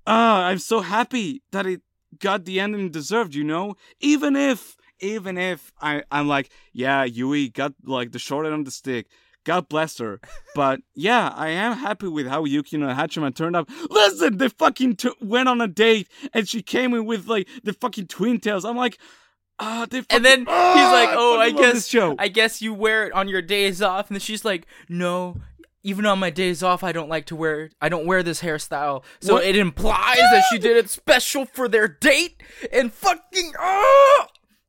[0.06, 1.82] ah, I'm so happy that it
[2.18, 3.34] got the ending deserved.
[3.34, 8.46] You know, even if even if I I'm like, yeah, Yui got like the short
[8.46, 9.06] end of the stick.
[9.44, 10.20] God bless her.
[10.54, 13.68] But yeah, I am happy with how Yukino and Hachiman turned up.
[13.90, 17.72] Listen, they fucking t- went on a date and she came in with like the
[17.72, 18.64] fucking twin tails.
[18.64, 18.98] I'm like,
[19.58, 22.14] ah, they fucking, And then he's ah, like, "Oh, I this guess.
[22.18, 25.40] I guess you wear it on your days off." And then she's like, "No,
[25.82, 27.70] even on my days off, I don't like to wear.
[27.80, 29.44] I don't wear this hairstyle." So What?
[29.44, 32.40] it implies that she did it special for their date.
[32.72, 34.26] And fucking oh,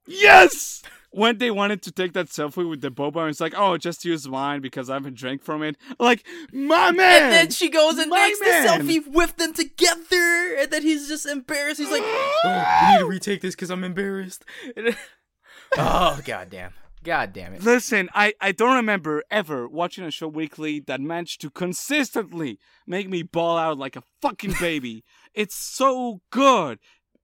[0.07, 0.83] Yes!
[1.11, 4.03] When they wanted to take that selfie with the boba, and it's like, oh, just
[4.03, 5.77] use mine because I haven't drank from it.
[5.97, 7.23] Like, my man!
[7.23, 8.85] and then she goes and My makes man!
[8.85, 10.55] the selfie with them together.
[10.59, 11.79] And then he's just embarrassed.
[11.79, 14.43] He's like, "Oh, I need to retake this because I'm embarrassed."
[15.77, 16.71] Oh goddamn,
[17.03, 17.63] god damn it.
[17.63, 23.09] Listen, I, I don't remember ever watching a show weekly that managed to consistently make
[23.09, 25.03] me bawl out like a fucking baby.
[25.33, 26.79] it's so good.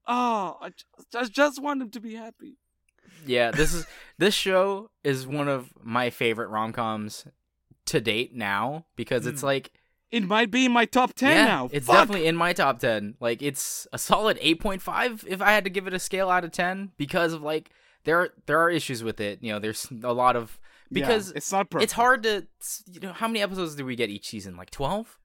[0.08, 2.58] Oh, I just, I just want them to be happy.
[3.26, 3.86] Yeah, this is
[4.18, 7.26] this show is one of my favorite rom coms
[7.86, 9.46] to date now because it's Mm.
[9.46, 9.72] like
[10.12, 11.70] It might be in my top 10 yeah, now.
[11.72, 11.96] it's Fuck.
[11.96, 13.16] definitely in my top ten.
[13.20, 16.30] Like it's a solid eight point five if I had to give it a scale
[16.30, 17.72] out of ten because of like
[18.04, 19.40] there are, there are issues with it.
[19.42, 20.60] You know, there's a lot of
[20.90, 21.84] Yeah, because it's not perfect.
[21.86, 22.46] it's hard to
[22.92, 24.56] you know how many episodes do we get each season?
[24.58, 25.18] Like twelve.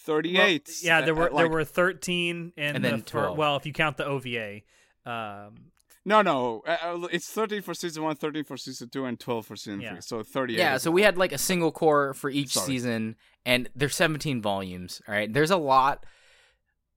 [0.00, 0.62] 38.
[0.66, 3.36] Well, yeah, there were there were 13 and, And the then fir- 12.
[3.38, 4.60] well, if you count the OVA.
[5.06, 5.70] Um,
[6.08, 6.62] No, no.
[6.66, 9.80] Uh, uh, it's 13 for season 1, 13 for season 2, and 12 for season
[9.82, 9.92] Yeah.
[9.92, 10.00] 3.
[10.00, 10.58] So 38.
[10.58, 12.66] Yeah, so we had like a single cour for each Sorry.
[12.66, 15.02] season, and there's 17 volumes.
[15.06, 16.04] All right, there's a lot.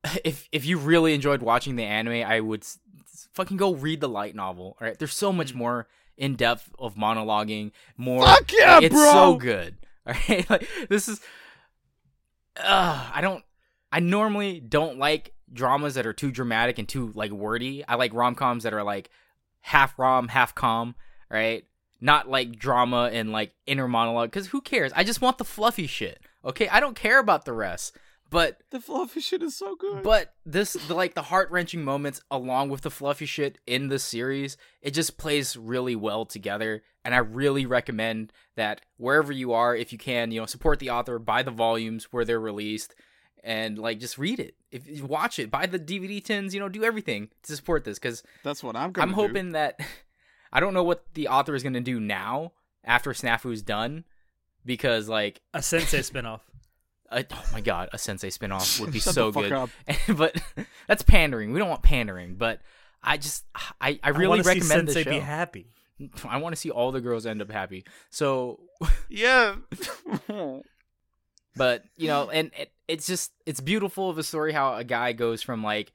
[0.24, 2.80] If if you really enjoyed watching the anime, I would s-
[3.14, 4.76] s- fucking go read the light novel.
[4.82, 5.88] All right, there's so much more
[6.18, 7.72] in depth of monologuing.
[7.97, 9.12] More, Fuck yeah, it's bro!
[9.12, 9.76] so good.
[10.07, 11.20] All right, like this is.
[12.57, 13.43] Uh, I don't.
[13.91, 17.84] I normally don't like dramas that are too dramatic and too like wordy.
[17.88, 19.10] I like rom coms that are like
[19.62, 20.95] half rom, half com,
[21.30, 21.66] Right?
[21.99, 24.32] Not like drama and like inner monologue.
[24.32, 24.91] Because who cares?
[24.95, 26.20] I just want the fluffy shit.
[26.43, 27.95] Okay, I don't care about the rest.
[28.30, 30.04] But The fluffy shit is so good.
[30.04, 33.99] but this the like the heart wrenching moments along with the fluffy shit in the
[33.99, 36.82] series, it just plays really well together.
[37.04, 40.89] And I really recommend that wherever you are, if you can, you know, support the
[40.91, 42.95] author, buy the volumes where they're released,
[43.44, 44.56] and like just read it.
[44.72, 48.00] If you watch it, buy the DVD tins, you know, do everything to support this
[48.00, 49.80] because That's what I'm Gonna I'm hoping that
[50.54, 54.06] I don't know what the author is gonna do now after Snafu's done,
[54.66, 56.42] because like a Sensei spinoff.
[57.10, 59.52] a, oh my god, a Sensei spinoff would be Shut so the fuck good.
[59.54, 60.18] up.
[60.18, 60.42] but
[60.88, 61.52] that's pandering.
[61.52, 62.36] We don't want pandering.
[62.36, 62.62] But
[63.04, 63.46] I just
[63.80, 65.16] I, I really wanna see recommend this Sensei show.
[65.18, 65.68] be happy.
[66.28, 67.86] I want to see all the girls end up happy.
[68.10, 68.60] So,
[69.08, 69.58] Yeah.
[71.56, 75.14] But you know, and it, it's just it's beautiful of a story how a guy
[75.14, 75.91] goes from like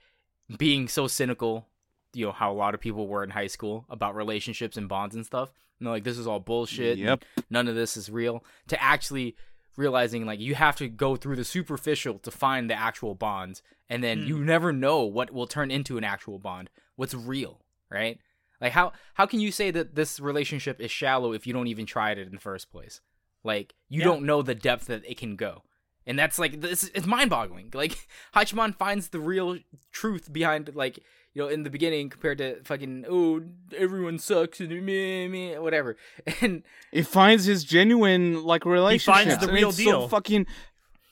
[0.59, 1.67] being so cynical,
[2.15, 5.15] you know, how a lot of people were in high school about relationships and bonds
[5.15, 5.51] and stuff.
[5.79, 6.97] And they're like, this is all bullshit.
[6.99, 7.25] Yep.
[7.51, 8.43] none of this is real.
[8.69, 9.37] To actually
[9.77, 14.03] realizing like you have to go through the superficial to find the actual bonds, and
[14.03, 14.27] then Hmm.
[14.29, 16.71] you never know what will turn into an actual bond.
[16.97, 17.61] What's real,
[17.91, 18.19] right?
[18.61, 21.85] Like how how can you say that this relationship is shallow if you don't even
[21.85, 23.03] try it in the first place?
[23.47, 24.07] Like you Yeah.
[24.07, 25.63] don't know the depth that it can go.
[26.09, 27.71] And that's like this it's mind-boggling.
[27.83, 27.95] Like
[28.35, 29.59] Hachiman finds the real
[29.93, 30.99] truth behind like
[31.35, 33.43] you know in the beginning compared to fucking oh
[33.77, 35.97] everyone sucks and meh, meh, whatever.
[36.43, 36.63] And
[36.93, 39.15] He finds his genuine like relationship.
[39.23, 40.03] He finds the real deal.
[40.03, 40.47] So fucking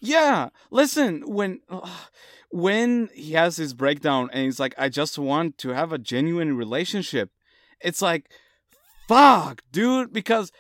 [0.01, 0.51] yeah.
[0.71, 1.61] Listen, when
[2.51, 6.57] when he has his breakdown and he's like, "I just want to have a genuine
[6.57, 7.31] relationship,"
[7.81, 8.31] it's like,
[9.09, 10.53] fuck, dude, because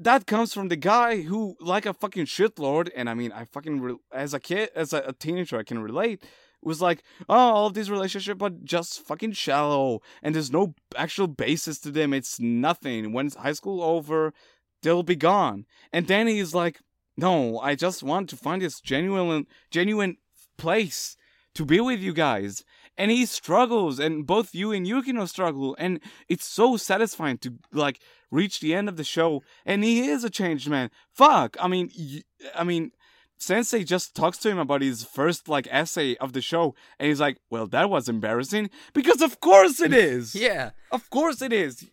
[0.00, 3.80] that comes from the guy who like a fucking shitlord, and I mean, I fucking
[3.80, 6.24] re- as a kid, as a, a teenager, I can relate.
[6.62, 11.26] Was like, oh, all of these relationships are just fucking shallow, and there's no actual
[11.26, 12.12] basis to them.
[12.12, 13.14] It's nothing.
[13.14, 14.34] When high school over,
[14.82, 15.64] they'll be gone.
[15.90, 16.80] And Danny is like,
[17.16, 20.18] no, I just want to find this genuine, genuine
[20.58, 21.16] place
[21.54, 22.62] to be with you guys.
[23.00, 27.98] And he struggles, and both you and Yukino struggle, and it's so satisfying to like
[28.30, 30.90] reach the end of the show, and he is a changed man.
[31.20, 32.22] Fuck, I mean, y-
[32.54, 32.92] I mean,
[33.38, 37.20] Sensei just talks to him about his first like essay of the show, and he's
[37.26, 40.34] like, "Well, that was embarrassing because of course it is.
[40.34, 40.70] Yeah.
[40.92, 41.88] Of course it is.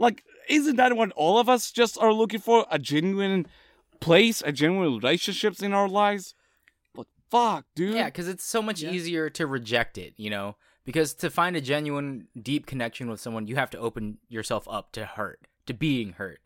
[0.00, 2.66] Like, isn't that what all of us just are looking for?
[2.70, 3.46] A genuine
[4.00, 6.34] place, a genuine relationships in our lives?
[7.30, 7.94] But fuck, dude.
[7.94, 8.90] Yeah, because it's so much Yeah.
[8.90, 10.56] easier to reject it, you know?
[10.84, 14.92] Because to find a genuine, deep connection with someone, you have to open yourself up
[14.92, 16.40] to hurt, to being hurt,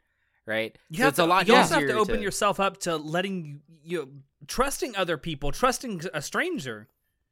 [0.46, 0.76] right?
[0.90, 1.54] You so have it's to, a lot easier.
[1.54, 6.02] you also have to open yourself up to letting you, you trusting other people, trusting
[6.12, 6.88] a stranger.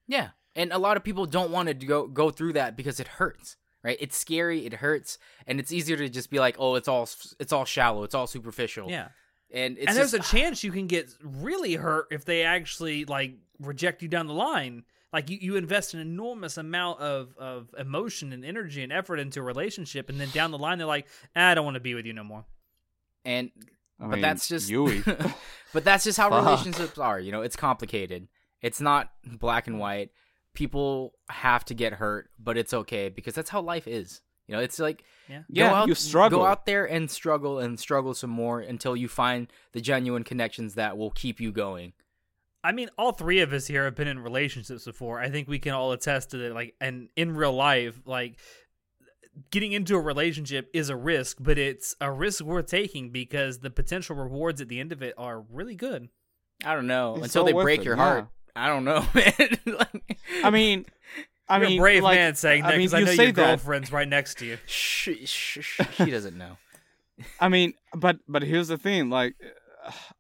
[0.07, 3.09] Yeah, and a lot of people don't want to go go through that because it
[3.09, 3.97] hurts, right?
[4.01, 5.19] It's scary, it hurts,
[5.49, 7.09] and it's easier to just be like, "Oh, it's all
[7.41, 9.09] it's all shallow, it's all superficial." Yeah.
[9.53, 13.05] And it's and there's just, a chance you can get really hurt if they actually
[13.05, 14.85] like reject you down the line.
[15.13, 19.41] Like you, you invest an enormous amount of, of emotion and energy and effort into
[19.41, 21.95] a relationship, and then down the line they're like, ah, "I don't want to be
[21.95, 22.45] with you no more."
[23.25, 23.51] and
[23.99, 25.03] I but mean, that's just Yui.
[25.73, 26.45] but that's just how Fuck.
[26.45, 28.29] relationships are you know it's complicated
[28.63, 30.11] it's not black and white
[30.55, 34.21] people have to get hurt but it's okay because that's how life is
[34.51, 35.39] you know it's like Yeah.
[35.39, 36.41] go Yeah, out, you struggle.
[36.41, 40.75] go out there and struggle and struggle some more until you find the genuine connections
[40.75, 41.93] that will keep you going
[42.63, 45.19] I mean, all three of us here have been in relationships before.
[45.19, 46.53] I think we can all attest to that.
[46.53, 48.37] Like, and in real life, like
[49.51, 53.71] getting into a relationship is a risk, but it's a risk worth taking because the
[53.71, 56.11] potential rewards at the end of it are really good.
[56.65, 58.03] i don't know It's until so they break it, your yeah.
[58.03, 60.85] heart i don't know man Like- I mean,
[61.51, 63.13] I You're mean, a brave like, man saying that I mean, because I, you know
[63.15, 63.47] say your that.
[63.47, 64.57] girlfriend's right next to you.
[64.67, 66.57] shh, shh, shh, she doesn't know
[67.39, 69.35] I mean, but but here's the thing, like.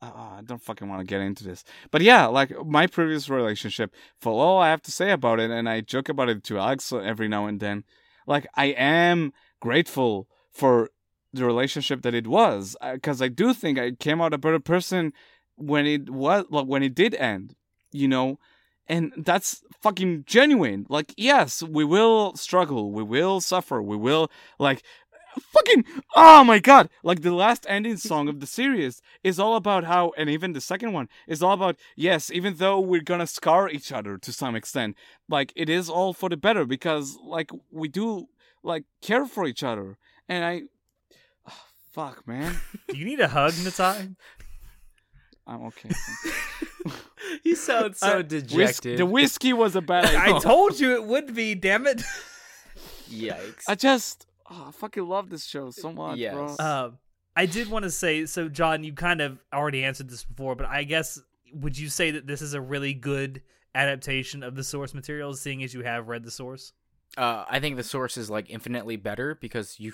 [0.02, 0.07] uh,
[0.39, 3.94] I don't fucking want to get into this, but yeah, like my previous relationship.
[4.20, 6.93] For all I have to say about it, and I joke about it to Alex
[6.93, 7.85] every now and then.
[8.27, 10.90] Like I am grateful for
[11.32, 15.12] the relationship that it was, because I do think I came out a better person
[15.57, 17.55] when it was like when it did end.
[17.93, 18.39] You know,
[18.91, 20.85] and that's fucking genuine.
[20.89, 24.83] Like, yes, we will struggle, we will suffer, we will like
[25.53, 25.85] fucking
[26.17, 26.91] oh my god.
[27.05, 30.61] Like the last ending song of the series is all about how and even the
[30.61, 34.57] second one is all about yes even though we're gonna scar each other to some
[34.57, 34.97] extent
[35.29, 38.27] like it is all for the better because like we do
[38.62, 39.99] like care for each other.
[40.29, 40.62] And i
[41.47, 42.57] ah, fuck man.
[42.89, 44.17] Do you need a hug, Natai?
[45.51, 45.90] i'm okay
[47.44, 50.94] you sound so Uh, dejected Whis- the whiskey was a bad idea I told you
[50.94, 51.55] it would be.
[51.55, 52.02] Damn it.
[53.10, 56.35] yikes i just oh, i fucking love this show so much Yes.
[56.35, 56.98] bro Um,
[57.36, 60.66] I did want to say, so John, you kind of already answered this before, but
[60.66, 61.18] I guess
[61.55, 63.40] would you say that this is a really good
[63.74, 66.72] adaptation of the source material, seeing as you have read the source?
[67.19, 69.93] Uh, I think the source is like infinitely better because you,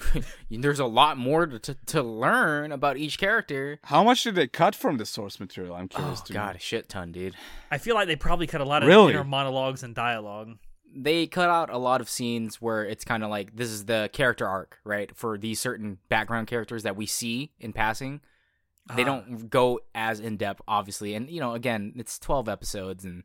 [0.51, 3.78] there's a lot more to, to to learn about each character.
[3.84, 6.56] how much did they cut from the source material i'm curious Oh to god, know.
[6.56, 7.34] a shit ton, dude.
[7.70, 9.12] I feel like they probably cut a lot of Really?
[9.14, 10.59] inner monologues and dialogue.
[10.94, 14.09] They cut out a lot of scenes where it's kind of like this is the
[14.12, 15.14] character arc, right?
[15.16, 18.20] For these certain background characters that we see in passing.
[18.94, 19.06] They Ah.
[19.06, 23.24] don't go as in depth, obviously, and you know, again, it's twelve episodes, and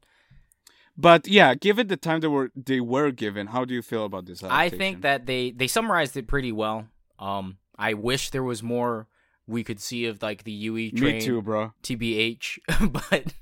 [1.01, 4.25] But yeah, given the time they were they were given, how do you feel about
[4.27, 4.43] this?
[4.43, 6.87] I think that they they summarized it pretty well.
[7.17, 9.07] Um, I wish there was more
[9.47, 11.15] we could see of like the Yui train.
[11.15, 11.73] me too, bro.
[11.81, 12.59] TBH,
[13.09, 13.33] but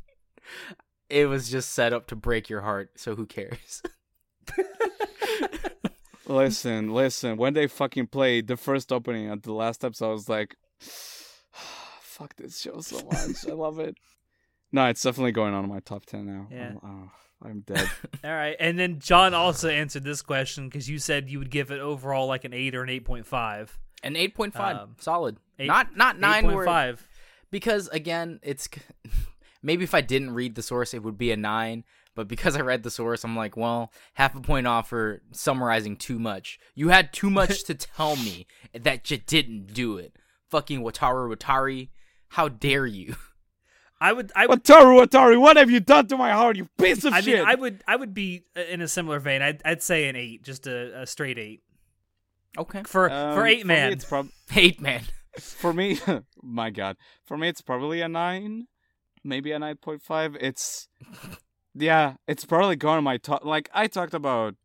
[1.09, 2.91] it was just set up to break your heart.
[2.95, 3.81] So who cares?
[6.29, 7.37] Listen, listen.
[7.37, 12.35] When they fucking played the first opening at the last episode, I was like, "Fuck
[12.35, 13.47] this show so much.
[13.49, 13.97] I love it."
[14.71, 16.47] No, it's definitely going on in my top ten now.
[16.51, 16.73] Yeah.
[16.83, 17.09] Oh,
[17.41, 17.89] I'm dead.
[18.23, 21.71] All right, and then John also answered this question because you said you would give
[21.71, 23.77] it overall like an eight or an eight point five.
[24.03, 25.37] An eight point five, Um, solid.
[25.57, 26.43] eight- not not Eight nine.
[26.43, 27.07] point Where, five.
[27.51, 28.67] because again, it's
[29.63, 31.83] maybe if I didn't read the source, it would be a nine.
[32.15, 35.95] But because I read the source, I'm like, well, half a point off for summarizing
[35.95, 36.59] too much.
[36.75, 40.17] You had too much to tell me that you didn't do it.
[40.49, 41.89] Fucking Wataru Watari,
[42.29, 43.15] how dare you?
[44.01, 44.31] I would.
[44.35, 44.63] I would.
[44.63, 47.39] Wataru, Wataru, what have you done to my heart, you piece of I shit?
[47.39, 47.83] mean, I would.
[47.87, 49.41] I would be uh, in a similar vein.
[49.41, 51.61] I'd, I'd say an eight, just a, a straight eight
[52.57, 53.91] Okay, for Um, for eight me, man.
[53.91, 55.03] it's prob- eight man.
[55.37, 55.99] for me,
[56.41, 56.95] my God,
[57.25, 58.67] for me, it's probably a nine,
[59.23, 60.35] maybe a nine point five.
[60.39, 60.87] It's,
[61.75, 63.43] yeah, it's probably gone my top.
[63.45, 64.55] Like I talked about,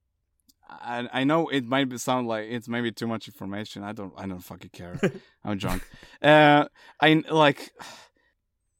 [0.69, 3.83] I I know it might be sound like it's maybe too much information.
[3.83, 4.99] I don't I don't fucking care.
[5.45, 5.83] I'm drunk.
[6.23, 6.67] Uh,
[7.01, 7.73] I like,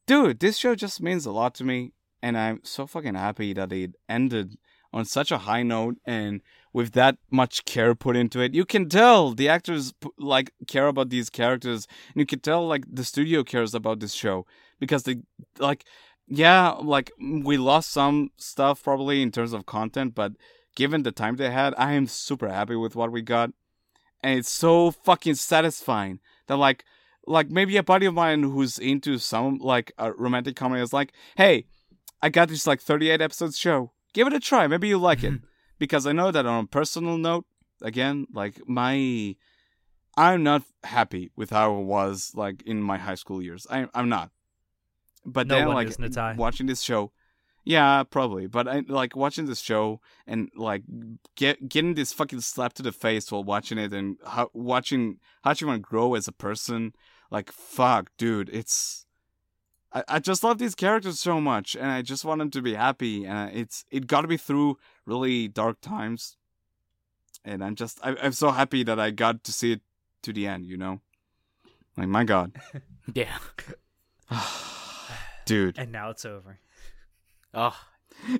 [0.05, 3.71] dude, this show just means a lot to me, and I'm so fucking happy that
[3.71, 4.57] it ended
[4.93, 6.41] on such a high note and
[6.71, 8.53] with that much care put into it.
[8.53, 12.85] You can tell the actors like care about these characters, and you can tell like
[12.91, 14.45] the studio cares about this show
[14.79, 15.17] because they
[15.59, 15.85] like
[16.27, 20.33] yeah, like we lost some stuff probably in terms of content, but
[20.75, 23.51] given the time they had, I am super happy with what we got,
[24.23, 26.83] and it's so fucking satisfying that like
[27.27, 31.13] like maybe a buddy of mine who's into some like a romantic comedy is like,
[31.37, 31.65] hey,
[32.21, 35.33] I got this like 38 episodes show, give it a try, maybe you like it,
[35.33, 35.45] mm-hmm.
[35.79, 37.45] because I know that on a personal note,
[37.81, 39.35] again, like my.
[40.17, 43.67] I'm not happy with how it was like in my high school years.
[43.69, 44.31] I, I'm not.
[45.25, 45.97] But No then like is,
[46.37, 47.11] watching this show
[47.65, 48.47] yeah probably.
[48.47, 50.83] But i like watching this show and like
[51.35, 55.19] get getting this fucking slap to the face while watching it and watching how, watching
[55.45, 56.93] hachiman grow as a person
[57.35, 59.05] like fuck dude it's
[59.91, 62.73] I, I just love these characters so much and i just want them to be
[62.75, 66.37] happy and it's it got to be through really dark times
[67.43, 69.81] and i'm just I, i'm so happy that i got to see it
[70.23, 71.01] to the end you know
[71.97, 72.53] like my god
[73.13, 73.37] Yeah.
[75.45, 76.59] dude And now it's over.
[77.53, 77.77] Oh,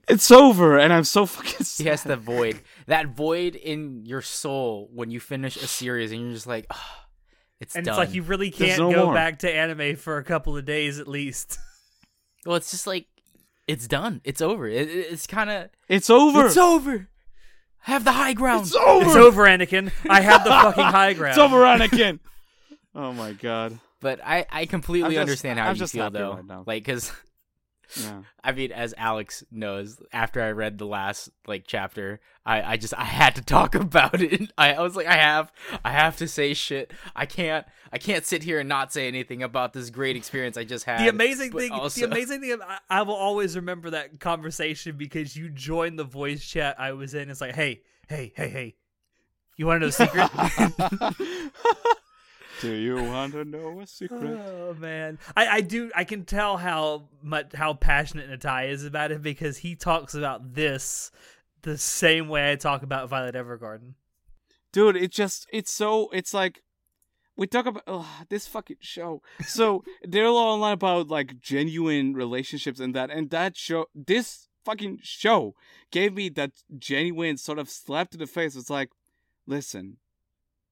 [0.08, 1.66] It's over, and I'm so fucking.
[1.66, 1.86] Sad.
[1.86, 2.62] yes, the void.
[2.88, 7.05] That void in your soul when you finish a series and you're just like, oh,
[7.60, 7.94] it's And done.
[7.94, 9.14] it's like you really can't no go more.
[9.14, 11.58] back to anime for a couple of days at least.
[12.46, 13.08] Well, it's just like
[13.68, 14.22] it's done.
[14.24, 14.68] It's over.
[14.68, 16.46] It, it- it's kind of It's over.
[16.46, 17.08] It's over.
[17.88, 18.68] I have the high ground.
[18.68, 19.06] It's over.
[19.08, 19.92] It's over, Anakin.
[20.08, 21.32] I have the fucking high ground.
[21.32, 22.20] It's over, Anakin.
[22.94, 23.80] oh my god.
[24.00, 26.34] But I, I completely just- understand how I'm you just feel though.
[26.36, 26.64] right now.
[26.68, 27.12] Like, cause
[28.02, 28.22] Yeah.
[28.44, 32.94] I mean, as Alex knows, after I read the last like chapter, I, I just
[32.94, 34.52] I had to talk about it.
[34.58, 35.52] I, I was like, I have
[35.84, 36.92] I have to say shit.
[37.16, 40.64] I can't I can't sit here and not say anything about this great experience I
[40.64, 41.00] just had.
[41.00, 45.36] the amazing thing, also- the amazing thing, I, I will always remember that conversation because
[45.36, 47.30] you joined the voice chat I was in.
[47.30, 48.76] It's like, hey, hey, hey, hey,
[49.58, 51.32] you want to know the secret?
[52.62, 54.24] Do you want to know a secret?
[54.24, 55.92] oh man, I, I do.
[55.96, 60.54] I can tell how much how passionate Natai is about it because he talks about
[60.54, 61.12] this
[61.64, 63.94] the same way I talk about Violet Evergarden.
[64.72, 66.62] Dude, it just it's so it's like
[67.36, 69.22] we talk about ugh, this fucking show.
[69.46, 75.00] So they're all online about like genuine relationships and that and that show this fucking
[75.02, 75.56] show
[75.92, 78.56] gave me that genuine sort of slap to the face.
[78.56, 78.90] It's like,
[79.46, 79.98] listen,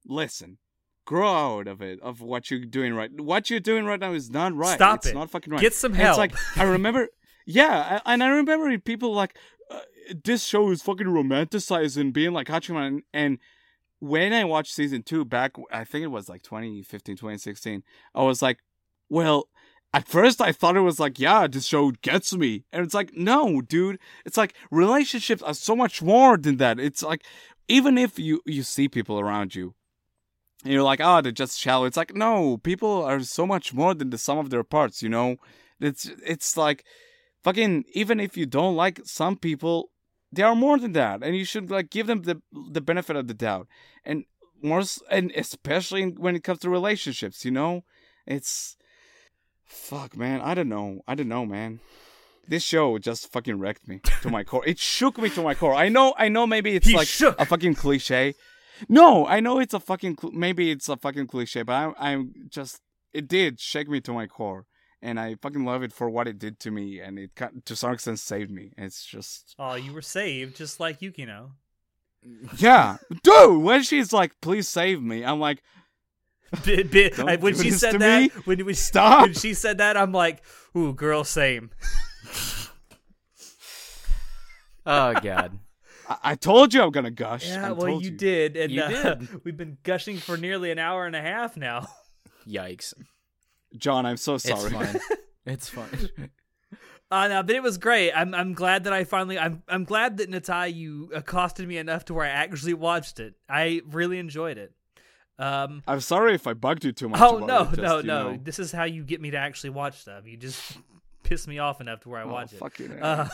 [0.06, 0.58] listen.
[1.06, 3.12] Grow out of it, of what you're doing right.
[3.20, 4.76] What you're doing right now is not right.
[4.76, 5.14] Stop it's it.
[5.16, 5.62] not fucking right.
[5.62, 6.12] Get some And help.
[6.12, 7.10] It's like I remember,
[7.46, 9.38] yeah, I- and I remember people like
[9.70, 9.80] uh,
[10.24, 13.02] this show is fucking romanticizing being like Hachiman.
[13.14, 13.40] And
[14.00, 17.84] when I watched season two back, I think it was like 2015, 2016.
[18.16, 18.60] I was like,
[19.10, 19.50] well,
[19.94, 23.12] at first I thought it was like, yeah, this show gets me, and it's like,
[23.16, 26.80] no, dude, it's like relationships are so much more than that.
[26.80, 27.24] It's like
[27.68, 29.76] even if you you see people around you
[30.64, 31.86] you're like, oh, they're just shallow.
[31.86, 35.10] It's like, no, people are so much more than the sum of their parts, you
[35.10, 35.38] know?
[35.80, 36.86] It's it's like
[37.44, 39.90] fucking even if you don't like some people,
[40.32, 41.22] they are more than that.
[41.24, 42.42] And you should like give them the
[42.72, 43.68] the benefit of the doubt.
[44.06, 44.24] And
[44.62, 47.84] more and especially when it comes to relationships, you know?
[48.26, 48.78] It's
[49.66, 51.02] fuck man, I don't know.
[51.08, 51.80] I don't know, man.
[52.48, 54.66] This show just fucking wrecked me to my core.
[54.66, 55.74] It shook me to my core.
[55.74, 57.40] I know I know maybe it's He like shook.
[57.40, 58.36] a fucking cliche.
[58.90, 62.34] No, I know it's a fucking cl- maybe it's a fucking cliche, but I'm I'm
[62.50, 62.82] just
[63.14, 64.66] it did shake me to my core,
[65.02, 67.32] and I fucking love it for what it did to me, and it
[67.66, 68.74] to some extent saved me.
[68.78, 71.52] It's just oh, you were saved, just like Yukino.
[72.58, 73.62] yeah, dude.
[73.64, 75.62] When she's like, "Please save me," I'm like,
[76.66, 78.30] Bi- bi- I- when she said that, me.
[78.46, 79.22] when, when, Stop.
[79.24, 80.44] when she said that, I'm like,
[80.78, 81.72] ooh, girl, same.
[84.86, 85.60] oh god.
[86.24, 87.48] I, I told you I'm gonna gush.
[87.48, 89.30] Yeah, I well, told you, did, and You uh, did.
[89.46, 91.88] we've been gushing for nearly an hour and a half now.
[92.48, 92.94] Yikes.
[93.78, 94.06] John.
[94.06, 94.62] I'm so sorry.
[94.62, 94.86] It's sorry.
[94.86, 95.02] fine.
[95.46, 96.10] it's fine.
[97.12, 98.12] Uh, no, but it was great.
[98.12, 102.06] I'm I'm glad that I finally I'm I'm glad that Natai you accosted me enough
[102.06, 103.36] to where I actually watched it.
[103.48, 104.72] I really enjoyed it.
[105.38, 107.22] Um, I'm sorry if I bugged you too much.
[107.22, 108.32] oh about no it, just, no you no!
[108.32, 108.40] know.
[108.42, 110.26] This is how you get me to actually watch stuff.
[110.26, 110.76] You just
[111.22, 112.58] piss me off enough to where I Oh, watch it.
[112.58, 113.04] fucking hell.
[113.04, 113.30] Uh,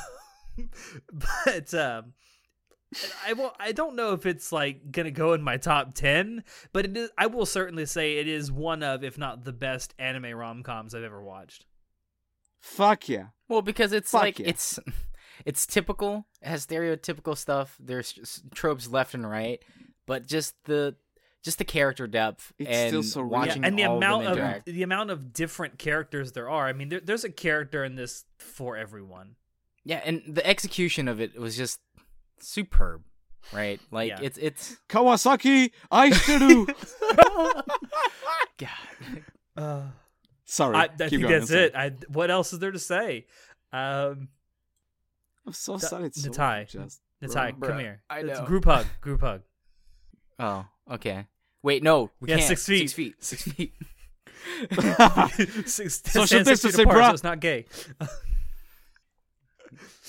[1.14, 2.14] but um,
[3.26, 3.54] I will.
[3.60, 6.44] I don't know if it's like gonna go in my top ten,
[6.74, 7.10] but it is.
[7.18, 10.96] I will certainly say it is one of, if not the best anime rom coms
[10.96, 11.66] I've ever watched.
[12.60, 13.28] Fuck yeah.
[13.48, 14.48] Well, because it's Fuck like yeah.
[14.50, 14.80] it's
[15.46, 17.78] it's typical, it has stereotypical stuff.
[17.80, 19.64] There's tropes left and right,
[20.08, 20.96] but just the
[21.44, 23.30] just the character depth It's and still so real.
[23.30, 24.66] watching and the all amount of of them interact.
[24.66, 26.68] the amount of different characters there are.
[26.68, 29.36] I mean, there, there's a character in this for everyone.
[29.86, 31.80] yeah, and the execution of it was just
[32.44, 33.04] superb,
[33.54, 33.80] right?
[33.92, 34.20] Like Yeah.
[34.22, 36.68] it's it's Kawasaki, I do.
[38.58, 38.70] God.
[39.58, 39.82] Uh,
[40.46, 40.76] Sorry.
[40.76, 41.64] I, I think going, that's sorry.
[41.66, 41.76] it.
[41.76, 43.26] I, what else is there to say?
[43.72, 44.30] Um,
[45.46, 46.68] I'm so Da- sad it's so Natai.
[46.68, 47.02] just.
[47.24, 48.02] Natai, Bruh, come here.
[48.10, 48.86] I It's group hug.
[49.02, 49.42] Group hug.
[50.40, 51.26] Oh, okay.
[51.62, 52.48] Wait, no, we Yeah, can't.
[52.48, 52.90] six feet.
[52.90, 53.16] Six feet.
[53.20, 53.74] Six feet.
[55.68, 57.08] Six, Social stand six feet distancing, apart, bruh.
[57.10, 57.66] so it's not gay.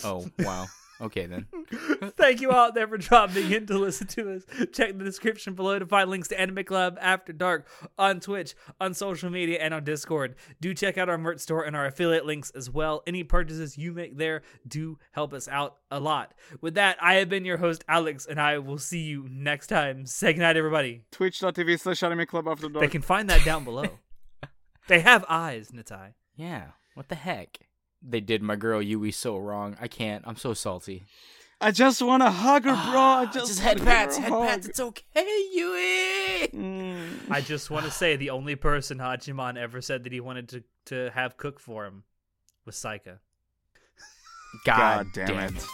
[0.05, 0.67] Oh wow.
[1.01, 1.47] Okay then.
[2.17, 4.43] Thank you all out there for dropping in to listen to us.
[4.73, 7.67] Check the description below to find links to Anime Club After Dark
[7.99, 10.35] on Twitch, on social media, and on Discord.
[10.61, 13.03] Do check out our merch store and our affiliate links as well.
[13.07, 16.35] Any purchases you make there do help us out a lot.
[16.61, 20.05] With that, I have been your host, Alex, and I will see you next time.
[20.05, 21.05] Say goodnight, everybody.
[21.13, 23.87] Twitch.tv slash anime club after They can find that down below.
[24.89, 26.13] they have eyes, Natai.
[26.37, 26.73] Yeah.
[26.95, 27.70] What the heck?
[28.03, 29.77] They did my girl Yui so wrong.
[29.81, 30.25] I can't.
[30.27, 31.05] I'm so salty.
[31.61, 33.01] I just want to hug her, bro.
[33.01, 34.49] I just, just wanna head give pats, head hug.
[34.49, 34.67] pats.
[34.67, 36.49] It's okay, Yui.
[36.49, 37.31] Mm.
[37.31, 40.63] I just want to say the only person Hachiman ever said that he wanted to,
[40.87, 42.05] to have cook for him
[42.65, 43.19] was Saika.
[44.65, 45.67] God, God damn damn it.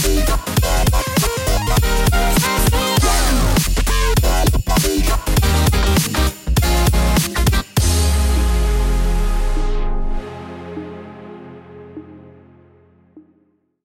[0.00, 0.37] it.